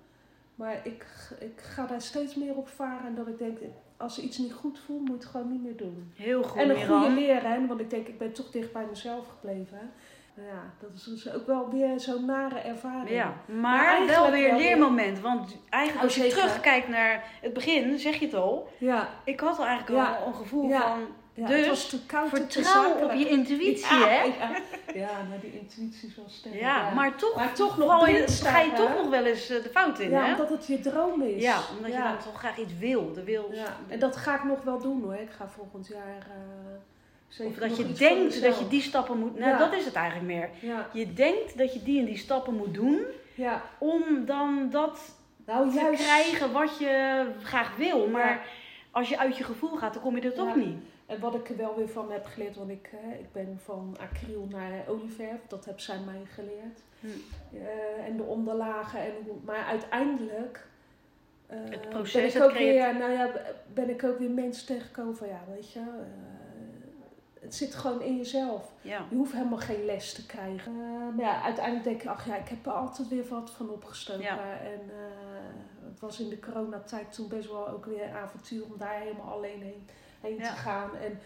Maar 0.55 0.85
ik, 0.85 1.05
ik 1.39 1.61
ga 1.61 1.85
daar 1.85 2.01
steeds 2.01 2.35
meer 2.35 2.55
op 2.55 2.67
varen 2.67 3.07
en 3.07 3.15
dat 3.15 3.27
ik 3.27 3.37
denk, 3.37 3.57
als 3.99 4.15
je 4.15 4.21
iets 4.21 4.37
niet 4.37 4.53
goed 4.53 4.79
voelt, 4.85 4.99
moet 4.99 5.07
je 5.07 5.13
het 5.13 5.25
gewoon 5.25 5.51
niet 5.51 5.63
meer 5.63 5.77
doen. 5.77 6.11
Heel 6.15 6.43
goed, 6.43 6.61
en 6.61 6.69
een 6.69 6.87
goede 6.87 7.09
leraar, 7.09 7.67
want 7.67 7.79
ik 7.79 7.89
denk, 7.89 8.07
ik 8.07 8.17
ben 8.17 8.33
toch 8.33 8.51
dicht 8.51 8.73
bij 8.73 8.85
mezelf 8.89 9.27
gebleven. 9.27 9.91
Nou 10.35 10.47
ja, 10.51 10.73
dat 10.79 10.89
is 10.95 11.03
dus 11.03 11.33
ook 11.33 11.47
wel 11.47 11.69
weer 11.69 11.99
zo'n 11.99 12.25
nare 12.25 12.59
ervaring. 12.59 13.09
Ja, 13.09 13.33
Maar 13.45 14.05
wel 14.07 14.31
weer 14.31 14.43
een 14.43 14.49
wel 14.49 14.59
leermoment. 14.59 15.19
Want 15.19 15.57
eigenlijk 15.69 16.03
Oh, 16.05 16.15
als 16.15 16.25
je 16.25 16.29
terugkijkt 16.35 16.87
naar 16.87 17.23
het 17.41 17.53
begin, 17.53 17.99
zeg 17.99 18.15
je 18.19 18.25
het 18.25 18.33
al. 18.35 18.69
Ja, 18.77 19.07
Ik 19.23 19.39
had 19.39 19.57
al 19.59 19.65
eigenlijk 19.65 19.99
Ja. 20.05 20.15
al 20.15 20.27
een 20.27 20.33
gevoel 20.33 20.69
Ja. 20.69 20.81
van 20.81 20.99
ja 21.39 21.47
Dus, 21.47 21.57
het 21.59 21.67
was 21.67 21.89
te 21.89 22.05
koud 22.05 22.29
te 22.29 22.45
vertrouw 22.49 22.91
op 23.03 23.11
je 23.13 23.27
intuïtie, 23.29 23.97
ja, 23.97 24.07
hè? 24.07 24.23
Ja, 24.23 24.51
ja, 24.93 25.09
maar 25.29 25.39
die 25.41 25.59
intuïtie 25.59 26.07
is 26.09 26.15
wel 26.15 26.29
sterk. 26.29 26.55
Ja, 26.55 26.89
maar 26.93 27.15
toch, 27.15 27.35
Maar 27.35 27.53
toch 27.53 27.77
nog 27.77 28.03
blind 28.03 28.31
ga 28.31 28.59
je 28.59 28.71
toch 28.73 28.95
nog 28.95 29.09
wel 29.09 29.25
eens 29.25 29.49
eh, 29.49 29.63
de 29.63 29.69
fout 29.69 29.99
in, 29.99 30.09
Ja, 30.09 30.23
hè? 30.25 30.31
omdat 30.31 30.49
het 30.49 30.67
je 30.67 30.79
droom 30.79 31.21
is. 31.21 31.41
Ja, 31.41 31.59
omdat 31.77 31.91
je 31.91 31.97
dan 31.97 32.17
toch 32.17 32.37
graag 32.39 32.57
iets 32.57 32.73
wil. 32.79 33.13
De 33.13 33.23
wil 33.23 33.49
Ja, 33.51 33.77
en 33.87 33.99
dat 33.99 34.15
ga 34.15 34.35
ik 34.35 34.43
nog 34.43 34.63
wel 34.63 34.79
doen 34.79 35.01
hoor. 35.03 35.13
Ik 35.15 35.29
ga 35.37 35.47
volgend 35.47 35.87
jaar. 35.87 36.17
eh 36.29 36.77
zeker 37.27 37.51
of 37.63 37.67
dat 37.69 37.77
je 37.77 37.93
denkt 37.93 38.41
dat 38.41 38.59
je 38.59 38.67
die 38.67 38.81
stappen 38.81 39.17
moet... 39.19 39.37
Nou, 39.39 39.51
Ja. 39.51 39.57
dat 39.57 39.73
is 39.73 39.85
het 39.85 39.93
eigenlijk 39.93 40.27
meer. 40.27 40.49
Ja, 40.71 40.87
Je 40.93 41.13
denkt 41.13 41.57
dat 41.57 41.73
je 41.73 41.83
die 41.83 41.99
en 41.99 42.05
die 42.05 42.17
stappen 42.17 42.53
moet 42.55 42.73
doen... 42.73 42.99
ja. 43.35 43.61
om 43.77 44.03
dan 44.25 44.67
dat 44.71 44.99
Nou, 45.45 45.69
te 45.69 45.75
juist. 45.79 46.03
krijgen 46.03 46.51
wat 46.51 46.77
je 46.79 47.25
graag 47.43 47.75
wil. 47.75 48.07
Maar 48.07 48.29
Ja. 48.29 48.39
als 48.91 49.09
je 49.09 49.17
uit 49.19 49.37
je 49.37 49.43
gevoel 49.43 49.75
gaat, 49.77 49.93
dan 49.93 50.01
kom 50.01 50.15
je 50.15 50.21
er 50.21 50.33
toch 50.33 50.47
Ja. 50.47 50.55
niet. 50.55 50.77
En 51.09 51.19
wat 51.19 51.35
ik 51.35 51.49
er 51.49 51.57
wel 51.57 51.75
weer 51.75 51.89
van 51.89 52.11
heb 52.11 52.25
geleerd, 52.25 52.55
want 52.55 52.69
ik, 52.69 52.89
eh, 53.03 53.19
ik 53.19 53.31
ben 53.31 53.59
van 53.63 53.95
acryl 53.99 54.47
naar 54.49 54.71
olieverf, 54.87 55.39
dat 55.47 55.65
heb 55.65 55.79
zij 55.79 55.99
mij 55.99 56.21
geleerd. 56.33 56.79
Hm. 56.99 57.07
Eh, 57.55 58.05
en 58.05 58.17
de 58.17 58.23
onderlagen. 58.23 58.99
En, 58.99 59.13
maar 59.45 59.65
uiteindelijk. 59.65 60.67
eh, 61.47 61.57
Het 61.69 61.89
proces, 61.89 62.33
ben 62.33 62.41
ik 62.43 62.49
ook 62.49 62.57
weer, 62.57 62.97
nou 62.97 63.11
ja, 63.11 63.31
ben 63.73 63.89
ik 63.89 64.03
ook 64.03 64.19
weer 64.19 64.29
mensen 64.31 64.65
tegengekomen 64.65 65.17
van 65.17 65.27
ja, 65.27 65.41
weet 65.53 65.71
je, 65.71 65.81
het 67.39 67.55
zit 67.55 67.75
gewoon 67.75 68.01
in 68.01 68.17
jezelf. 68.17 68.71
Ja. 68.81 69.05
Je 69.09 69.15
hoeft 69.15 69.33
helemaal 69.33 69.57
geen 69.57 69.85
les 69.85 70.13
te 70.13 70.25
krijgen. 70.25 70.75
Maar 71.15 71.25
ja, 71.25 71.41
uiteindelijk 71.43 71.83
denk 71.85 72.01
je, 72.01 72.09
ach 72.09 72.25
ja, 72.27 72.35
ik 72.35 72.47
heb 72.47 72.65
er 72.65 72.71
altijd 72.71 73.07
weer 73.07 73.27
wat 73.27 73.51
van 73.51 73.69
opgestoken. 73.69 74.23
Ja. 74.23 74.59
En 74.59 74.79
het 75.89 75.99
was 75.99 76.19
in 76.19 76.29
de 76.29 76.39
coronatijd 76.39 77.13
toen 77.13 77.27
best 77.27 77.49
wel 77.49 77.69
ook 77.69 77.85
weer 77.85 78.03
een 78.03 78.13
avontuur 78.15 78.63
om 78.63 78.77
daar 78.77 78.99
helemaal 78.99 79.33
alleen 79.33 79.61
heen, 79.61 79.87
heen 80.21 80.37
Ja. 80.37 80.49
te 80.49 80.55
gaan. 80.57 80.89
En 81.03 81.19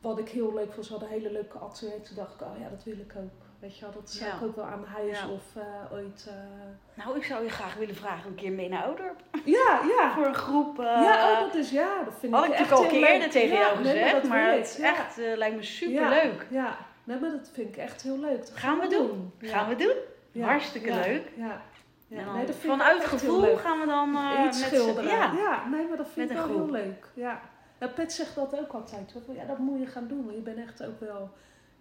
wat 0.00 0.18
ik 0.18 0.28
heel 0.28 0.54
leuk 0.54 0.72
vond, 0.72 0.86
ze 0.86 0.92
hadden 0.92 1.08
hele 1.10 1.32
leuke 1.32 1.58
atelier. 1.58 2.02
Toen 2.02 2.16
dacht 2.16 2.34
ik, 2.34 2.40
oh 2.40 2.58
ja, 2.60 2.68
dat 2.68 2.84
wil 2.84 2.94
ik 2.98 3.12
ook. 3.16 3.30
Weet 3.58 3.76
je 3.78 3.84
wel, 3.84 3.92
dat 3.94 4.10
zou 4.10 4.30
Ja. 4.30 4.36
ik 4.36 4.42
ook 4.42 4.56
wel 4.56 4.64
aan 4.64 4.84
huis 4.84 5.18
Ja. 5.20 5.28
of 5.28 5.42
eh, 5.56 5.92
ooit... 5.92 6.26
eh, 6.28 7.04
Nou, 7.04 7.16
ik 7.16 7.24
zou 7.24 7.42
je 7.44 7.50
graag 7.50 7.74
willen 7.74 7.94
vragen 7.94 8.28
een 8.30 8.34
keer 8.36 8.52
mee 8.52 8.68
naar 8.68 8.84
Oudorp. 8.84 9.20
Ja, 9.44 9.80
ja. 9.98 10.12
Voor 10.14 10.26
een 10.26 10.34
groep. 10.34 10.78
eh, 10.78 10.84
ja, 10.84 11.32
oh, 11.32 11.40
dat 11.40 11.54
is 11.54 11.70
ja, 11.70 12.02
dat 12.04 12.14
vind 12.18 12.34
had 12.34 12.44
ik 12.44 12.50
ik 12.52 12.58
echt 12.58 12.70
natuurlijk 12.70 12.92
al 12.92 12.96
een 12.98 13.02
keer 13.04 13.12
eerder 13.14 13.30
tegen 13.30 13.56
jou 13.56 13.74
nee, 13.82 13.92
gezegd. 13.92 14.12
dat 14.12 14.24
maar 14.24 14.52
het 14.52 14.74
ik, 14.78 14.84
echt, 14.84 15.16
lijkt 15.16 15.56
me 15.56 15.62
super 15.62 16.08
leuk. 16.08 16.46
Ja, 16.50 16.76
nee, 17.04 17.18
maar 17.18 17.30
dat 17.30 17.50
vind 17.52 17.68
ik 17.68 17.76
echt 17.76 18.02
heel 18.02 18.18
leuk. 18.18 18.38
Dat 18.38 18.50
Gaan 18.58 18.78
we 18.78 18.86
doen. 18.88 19.32
Gaan 19.38 19.68
we 19.68 19.76
doen. 19.76 20.42
Hartstikke 20.44 20.92
leuk. 20.94 21.30
Ja. 21.36 21.62
ja. 22.08 22.24
Dan 22.24 22.34
nee, 22.36 22.46
dat 22.46 22.54
vind 22.56 22.72
ik 22.72 22.78
vanuit 22.78 22.98
heel 22.98 23.08
gevoel 23.18 23.56
gaan 23.56 23.80
we 23.80 23.86
dan 23.86 24.16
eh, 24.16 24.44
Iets 24.46 24.60
met 24.60 24.68
schilderen. 24.68 25.10
Ja. 25.10 25.32
Ja. 25.36 25.68
nee, 25.68 25.86
maar 25.88 25.96
dat 25.96 26.08
vind 26.12 26.28
Met 26.28 26.38
ik 26.38 26.44
wel 26.44 26.56
heel 26.56 26.70
leuk. 26.70 27.06
Ja. 27.14 27.40
Ja, 27.86 27.92
Pet 27.94 28.12
zegt 28.12 28.34
dat 28.34 28.58
ook 28.58 28.72
altijd. 28.72 29.12
hoor. 29.12 29.36
Ja, 29.36 29.44
dat 29.44 29.58
moet 29.58 29.80
je 29.80 29.86
gaan 29.86 30.08
doen. 30.08 30.24
Want 30.24 30.36
je 30.36 30.42
bent 30.42 30.58
echt 30.58 30.84
ook 30.86 31.00
wel... 31.00 31.30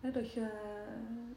Hè, 0.02 0.12
dat 0.12 0.34
je 0.34 0.40
eh, 0.40 0.48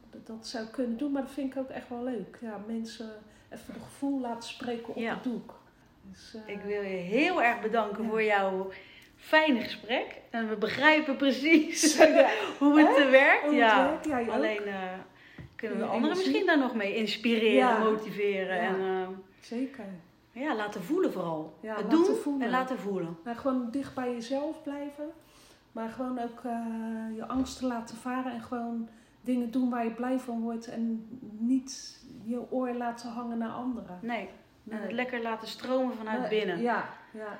dat, 0.09 0.27
dat 0.27 0.47
zou 0.47 0.65
kunnen 0.65 0.97
doen. 0.97 1.11
Maar 1.11 1.21
dat 1.21 1.31
vind 1.31 1.53
ik 1.53 1.59
ook 1.59 1.69
echt 1.69 1.89
wel 1.89 2.03
leuk. 2.03 2.37
Ja, 2.41 2.59
mensen 2.67 3.09
even 3.49 3.73
het 3.73 3.83
gevoel 3.83 4.19
laten 4.19 4.49
spreken 4.49 4.87
op 4.89 4.95
Ja. 4.95 5.13
het 5.13 5.23
doek. 5.23 5.53
Dus, 6.01 6.35
eh, 6.45 6.53
Ik 6.55 6.61
wil 6.61 6.81
je 6.81 6.87
heel 6.97 7.43
erg 7.43 7.61
bedanken 7.61 8.03
Ja. 8.03 8.09
voor 8.09 8.23
jouw 8.23 8.69
fijne 9.15 9.59
gesprek. 9.61 10.21
En 10.29 10.49
we 10.49 10.55
begrijpen 10.55 11.15
precies 11.15 11.97
ja, 11.97 12.29
hoe 12.59 12.79
het 12.79 13.09
werkt. 13.09 13.41
hoe 13.41 13.49
het 13.49 13.57
ja. 13.59 13.99
werkt. 14.09 14.29
Alleen 14.31 14.63
eh, 14.65 14.81
kunnen 15.55 15.77
we 15.77 15.83
anderen 15.85 16.17
misschien 16.17 16.45
daar 16.45 16.57
nog 16.59 16.75
mee 16.75 16.95
inspireren, 16.95 17.79
motiveren. 17.79 18.59
En 18.59 19.23
Zeker. 19.41 19.85
Ja, 20.39 20.55
laten 20.55 20.83
voelen 20.83 21.11
vooral. 21.11 21.57
Ja, 21.61 21.75
het 21.75 21.83
laten 21.83 21.97
doen 21.97 22.15
voelen. 22.15 22.45
en 22.45 22.49
laten 22.49 22.79
voelen. 22.79 23.17
Maar 23.23 23.35
gewoon 23.35 23.71
dicht 23.71 23.95
bij 23.95 24.13
jezelf 24.13 24.63
blijven. 24.63 25.09
Maar 25.71 25.89
gewoon 25.89 26.19
ook 26.19 26.43
eh, 26.43 27.15
je 27.15 27.27
angsten 27.27 27.67
laten 27.67 27.97
varen. 27.97 28.31
En 28.31 28.41
gewoon 28.41 28.89
dingen 29.21 29.51
doen 29.51 29.69
waar 29.69 29.83
je 29.83 29.91
blij 29.91 30.19
van 30.19 30.41
wordt. 30.41 30.67
En 30.67 31.07
niet 31.39 32.01
je 32.23 32.51
oor 32.51 32.73
laten 32.73 33.09
hangen 33.09 33.37
naar 33.37 33.51
anderen. 33.51 33.99
Nee. 34.01 34.29
En 34.69 34.81
het 34.81 34.91
lekker 34.91 35.21
laten 35.21 35.47
stromen 35.47 35.95
vanuit 35.95 36.19
Nee, 36.19 36.29
binnen. 36.29 36.61
Ja, 36.61 36.89
ja. 37.13 37.39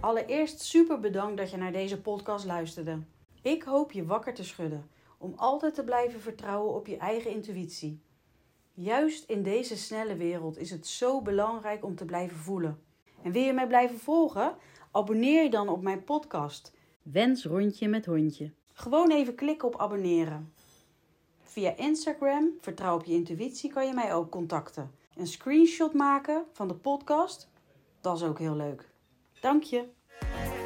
Allereerst 0.00 0.60
super 0.60 1.00
bedankt 1.00 1.36
dat 1.36 1.50
je 1.50 1.56
naar 1.56 1.72
deze 1.72 2.00
podcast 2.00 2.44
luisterde. 2.44 2.98
Ik 3.42 3.62
hoop 3.62 3.92
je 3.92 4.06
wakker 4.06 4.34
te 4.34 4.44
schudden 4.44 4.90
om 5.18 5.32
altijd 5.36 5.74
te 5.74 5.84
blijven 5.84 6.20
vertrouwen 6.20 6.74
op 6.74 6.86
je 6.86 6.96
eigen 6.96 7.30
intuïtie. 7.30 8.00
Juist 8.72 9.28
in 9.28 9.42
deze 9.42 9.76
snelle 9.76 10.16
wereld 10.16 10.58
is 10.58 10.70
het 10.70 10.86
zo 10.86 11.22
belangrijk 11.22 11.84
om 11.84 11.94
te 11.94 12.04
blijven 12.04 12.36
voelen. 12.36 12.80
En 13.22 13.32
wil 13.32 13.42
je 13.42 13.52
mij 13.52 13.66
blijven 13.66 13.98
volgen? 13.98 14.56
Abonneer 14.90 15.42
je 15.42 15.50
dan 15.50 15.68
op 15.68 15.82
mijn 15.82 16.04
podcast. 16.04 16.72
Wens 17.02 17.44
rondje 17.44 17.88
met 17.88 18.06
hondje. 18.06 18.52
Gewoon 18.72 19.10
even 19.10 19.34
klikken 19.34 19.68
op 19.68 19.80
abonneren. 19.80 20.52
Via 21.42 21.76
Instagram, 21.76 22.50
vertrouw 22.60 22.94
op 22.94 23.04
je 23.04 23.12
intuïtie, 23.12 23.72
kan 23.72 23.86
je 23.86 23.92
mij 23.92 24.14
ook 24.14 24.30
contacten. 24.30 24.90
Een 25.14 25.26
screenshot 25.26 25.92
maken 25.92 26.44
van 26.52 26.68
de 26.68 26.74
podcast, 26.74 27.48
dat 28.00 28.16
is 28.16 28.22
ook 28.22 28.38
heel 28.38 28.56
leuk. 28.56 28.90
Dank 29.40 29.62
je. 29.62 30.65